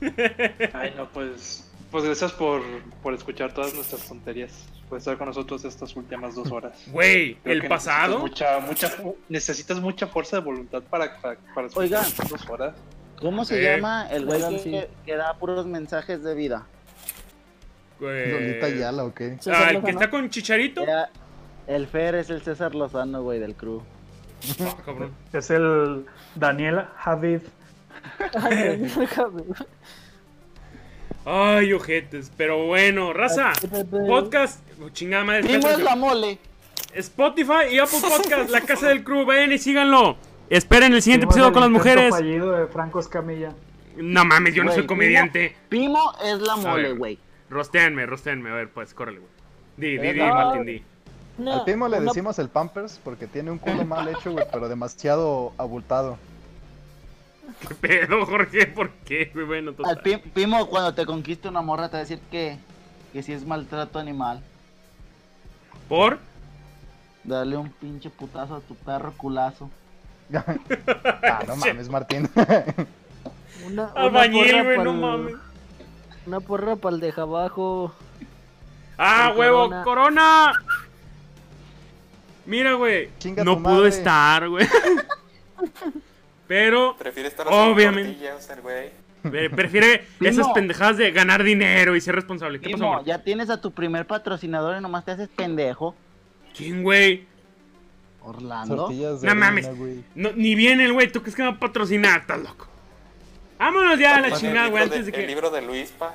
Ay, 0.74 0.92
no, 0.96 1.08
pues, 1.10 1.70
pues 1.94 2.04
gracias 2.06 2.32
por, 2.32 2.60
por 3.04 3.14
escuchar 3.14 3.54
todas 3.54 3.72
nuestras 3.72 4.02
tonterías, 4.08 4.50
por 4.88 4.98
estar 4.98 5.16
con 5.16 5.28
nosotros 5.28 5.64
estas 5.64 5.94
últimas 5.94 6.34
dos 6.34 6.50
horas. 6.50 6.76
Güey, 6.88 7.36
Creo 7.36 7.62
el 7.62 7.68
pasado. 7.68 8.18
Necesitas 8.24 8.62
mucha, 8.66 8.88
mucha, 8.90 9.12
necesitas 9.28 9.80
mucha 9.80 10.06
fuerza 10.08 10.38
de 10.38 10.42
voluntad 10.42 10.82
para, 10.82 11.20
para, 11.20 11.38
para 11.54 11.68
escuchar 11.68 11.84
Oigan. 11.84 12.04
estas 12.04 12.28
dos 12.28 12.50
horas. 12.50 12.74
¿Cómo 13.20 13.44
se 13.44 13.60
Eh, 13.60 13.76
llama 13.76 14.08
el 14.10 14.26
güey 14.26 14.40
que, 14.48 14.58
sí. 14.58 14.80
que 15.06 15.16
da 15.16 15.34
puros 15.34 15.66
mensajes 15.66 16.24
de 16.24 16.34
vida? 16.34 16.66
güey. 18.00 18.28
Lolita 18.32 18.68
Yala, 18.70 19.04
¿o 19.04 19.14
qué? 19.14 19.38
Ah, 19.46 19.70
el 19.70 19.80
que 19.84 19.92
está 19.92 20.10
con 20.10 20.28
Chicharito. 20.30 20.82
Era- 20.82 21.10
el 21.68 21.86
Fer 21.86 22.16
es 22.16 22.28
el 22.28 22.42
César 22.42 22.74
Lozano, 22.74 23.22
güey, 23.22 23.38
del 23.38 23.54
crew. 23.54 23.82
Cabrón. 24.84 25.12
Es 25.32 25.48
el 25.50 26.06
Daniel 26.34 26.86
Hadid. 27.04 27.42
Ay, 31.24 31.72
ojetes. 31.72 32.30
Pero 32.36 32.66
bueno, 32.66 33.12
raza. 33.12 33.52
Podcast. 34.06 34.60
oh, 34.82 34.88
chingada 34.90 35.24
madre. 35.24 35.42
Primo 35.42 35.58
espérate, 35.58 35.80
es 35.80 35.84
la 35.84 35.96
mole. 35.96 36.38
Spotify 36.94 37.72
y 37.72 37.78
Apple 37.78 37.98
Podcast, 38.00 38.50
la 38.50 38.60
casa 38.60 38.88
del 38.88 39.04
crew. 39.04 39.24
Vayan 39.24 39.52
y 39.52 39.58
síganlo. 39.58 40.16
Esperen 40.50 40.92
el 40.92 41.02
siguiente 41.02 41.24
episodio 41.24 41.52
con 41.52 41.62
las 41.62 41.70
mujeres. 41.70 42.10
fallido 42.10 42.52
de 42.52 42.66
Franco 42.66 43.00
Escamilla. 43.00 43.54
No 43.96 44.24
mames, 44.24 44.54
yo 44.54 44.64
no 44.64 44.72
soy 44.72 44.86
comediante. 44.86 45.56
Primo, 45.68 46.12
Primo 46.18 46.34
es 46.34 46.40
la 46.40 46.56
mole, 46.56 46.92
güey. 46.92 47.18
Rosteanme, 47.48 48.06
rosteanme. 48.06 48.50
A 48.50 48.54
ver, 48.54 48.68
pues, 48.70 48.92
córrele, 48.92 49.20
güey. 49.20 49.30
Di, 49.76 49.98
di, 49.98 50.12
di, 50.12 50.18
No. 50.18 50.34
Martín, 50.34 50.64
di. 50.64 50.82
Al 51.46 51.64
Pimo 51.64 51.88
le 51.88 52.00
decimos 52.00 52.38
el 52.38 52.48
Pampers 52.48 53.00
porque 53.02 53.26
tiene 53.26 53.50
un 53.50 53.58
culo 53.58 53.84
mal 53.84 54.08
hecho, 54.08 54.32
güey, 54.32 54.46
pero 54.52 54.68
demasiado 54.68 55.52
abultado. 55.58 56.16
¿Qué 57.68 57.74
pedo, 57.74 58.24
Jorge? 58.26 58.66
¿Por 58.66 58.90
qué? 58.90 59.30
Bueno, 59.34 59.70
Al 59.70 59.76
total. 59.76 60.00
Pi- 60.02 60.16
Primo, 60.16 60.66
cuando 60.66 60.94
te 60.94 61.04
conquiste 61.06 61.48
una 61.48 61.62
morra, 61.62 61.88
te 61.88 61.92
va 61.96 61.98
a 61.98 62.02
decir 62.02 62.20
que, 62.30 62.58
que 63.12 63.22
si 63.22 63.32
es 63.32 63.44
maltrato 63.46 63.98
animal. 63.98 64.42
¿Por? 65.88 66.18
Dale 67.22 67.56
un 67.56 67.70
pinche 67.70 68.10
putazo 68.10 68.56
a 68.56 68.60
tu 68.60 68.74
perro 68.74 69.12
culazo. 69.16 69.70
ah, 70.34 71.42
no 71.46 71.56
mames, 71.56 71.88
Martín. 71.88 72.28
Una, 73.66 73.84
una 73.84 73.92
Albañil, 73.94 74.50
porra 74.50 74.62
güey, 74.64 74.78
no 74.78 74.92
mames. 74.94 75.34
Una 76.26 76.40
porra 76.40 76.76
para 76.76 76.94
el 76.96 77.00
de 77.00 77.14
abajo. 77.16 77.94
¡Ah, 78.98 79.30
El 79.32 79.38
huevo! 79.38 79.64
Corona. 79.68 79.84
¡Corona! 79.84 80.52
Mira, 82.46 82.74
güey. 82.74 83.10
No 83.42 83.62
pudo 83.62 83.86
estar, 83.86 84.48
güey. 84.48 84.66
Pero, 86.46 86.96
Prefiere 86.98 87.28
estar 87.28 87.46
haciendo 87.46 87.72
Obviamente. 87.72 88.10
tortillas, 88.12 88.50
el 88.50 88.60
güey. 88.60 88.90
Pre- 89.22 89.50
Prefiere 89.50 90.04
esas 90.20 90.48
pendejadas 90.48 90.98
de 90.98 91.10
ganar 91.12 91.42
dinero 91.42 91.96
y 91.96 92.00
ser 92.00 92.14
responsable. 92.14 92.60
¿Qué 92.60 92.70
pasó, 92.70 92.84
amor? 92.92 93.04
ya 93.04 93.22
tienes 93.22 93.48
a 93.50 93.60
tu 93.60 93.72
primer 93.72 94.06
patrocinador 94.06 94.76
y 94.76 94.80
nomás 94.82 95.04
te 95.04 95.12
haces 95.12 95.28
pendejo. 95.28 95.94
¿Quién, 96.56 96.82
güey? 96.82 97.26
Orlando. 98.22 98.90
No 99.22 99.34
mames. 99.34 99.68
No, 100.14 100.30
ni 100.34 100.54
viene 100.54 100.84
el 100.84 100.92
güey, 100.92 101.10
¿tú 101.10 101.20
crees 101.20 101.34
que 101.36 101.42
me 101.42 101.48
va 101.50 101.54
a 101.56 101.58
patrocinar? 101.60 102.20
Estás 102.20 102.40
loco. 102.42 102.68
Vámonos 103.58 103.98
ya 103.98 104.16
a 104.16 104.20
la 104.20 104.28
el 104.28 104.34
chingada, 104.34 104.68
güey, 104.68 104.82
antes 104.82 105.06
de 105.06 105.12
El 105.12 105.16
que... 105.16 105.26
libro 105.26 105.50
de 105.50 105.62
Luispa. 105.62 106.12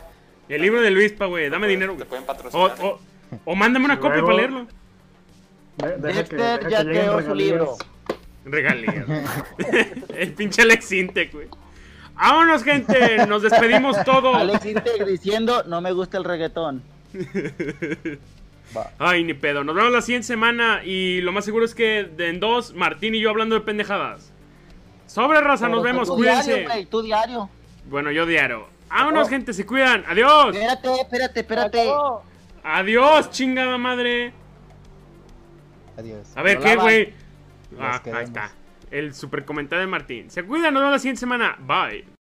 El 0.48 0.62
libro 0.62 0.82
de 0.82 0.92
Luispa, 0.92 1.26
güey, 1.26 1.50
dame 1.50 1.68
Te 1.68 1.72
dinero, 1.72 1.94
güey. 1.94 2.04
Te 2.04 2.10
pueden 2.10 2.24
O, 2.24 2.28
patrocinar. 2.28 2.76
o, 2.82 3.00
o 3.46 3.56
mándame 3.56 3.86
una 3.86 4.00
copia 4.00 4.22
para 4.22 4.34
leerlo. 4.36 4.68
De- 5.78 5.98
deja 5.98 6.24
que- 6.26 6.36
Dexter 6.36 6.70
ya 6.70 6.84
creó 6.84 7.22
su 7.22 7.36
libro. 7.36 7.78
Regalías. 8.46 9.06
el 10.16 10.34
pinche 10.34 10.62
Alex 10.62 10.92
Intec, 10.92 11.34
güey. 11.34 11.48
Vámonos, 12.16 12.64
gente. 12.64 13.26
Nos 13.28 13.42
despedimos 13.42 14.04
todos. 14.04 14.36
Alex 14.36 14.66
Integ 14.66 15.06
diciendo, 15.06 15.64
no 15.64 15.82
me 15.82 15.92
gusta 15.92 16.18
el 16.18 16.24
reggaetón. 16.24 16.84
Va. 18.76 18.92
Ay, 19.00 19.24
ni 19.24 19.34
pedo. 19.34 19.64
Nos 19.64 19.76
vemos 19.76 19.92
la 19.92 20.02
siguiente 20.02 20.28
semana. 20.28 20.82
Y 20.84 21.22
lo 21.22 21.32
más 21.32 21.46
seguro 21.46 21.66
es 21.66 21.74
que 21.74 22.10
en 22.18 22.40
dos, 22.40 22.74
Martín 22.74 23.16
y 23.16 23.20
yo 23.20 23.30
hablando 23.30 23.56
de 23.56 23.62
pendejadas. 23.62 24.32
Sobre 25.08 25.42
raza, 25.42 25.68
nos 25.70 25.84
vemos. 25.84 26.08
tu 26.08 26.16
Cuídense. 26.16 26.52
Diario, 26.52 26.70
güey, 26.70 26.86
tu 26.86 27.02
diario. 27.02 27.50
Bueno, 27.90 28.12
yo 28.12 28.26
diario. 28.26 28.68
Vámonos, 28.90 29.30
gente. 29.30 29.54
Se 29.54 29.66
cuidan. 29.66 30.04
Adiós. 30.08 30.56
Espérate, 30.56 31.02
espérate, 31.02 31.40
espérate. 31.40 31.92
Adiós, 32.64 33.32
chingada 33.32 33.78
madre. 33.78 34.34
Adiós. 35.98 36.28
A 36.36 36.44
ver, 36.44 36.60
¿qué, 36.60 36.76
güey? 36.76 37.14
Ah, 37.78 38.02
ahí 38.14 38.26
está. 38.26 38.52
El 38.92 39.14
super 39.14 39.46
comentario 39.46 39.82
de 39.82 39.92
Martín. 39.92 40.30
Se 40.30 40.44
cuidan. 40.44 40.74
Nos 40.74 40.82
vemos 40.82 40.94
la 40.94 41.00
siguiente 41.00 41.20
semana. 41.20 41.58
Bye. 41.60 42.19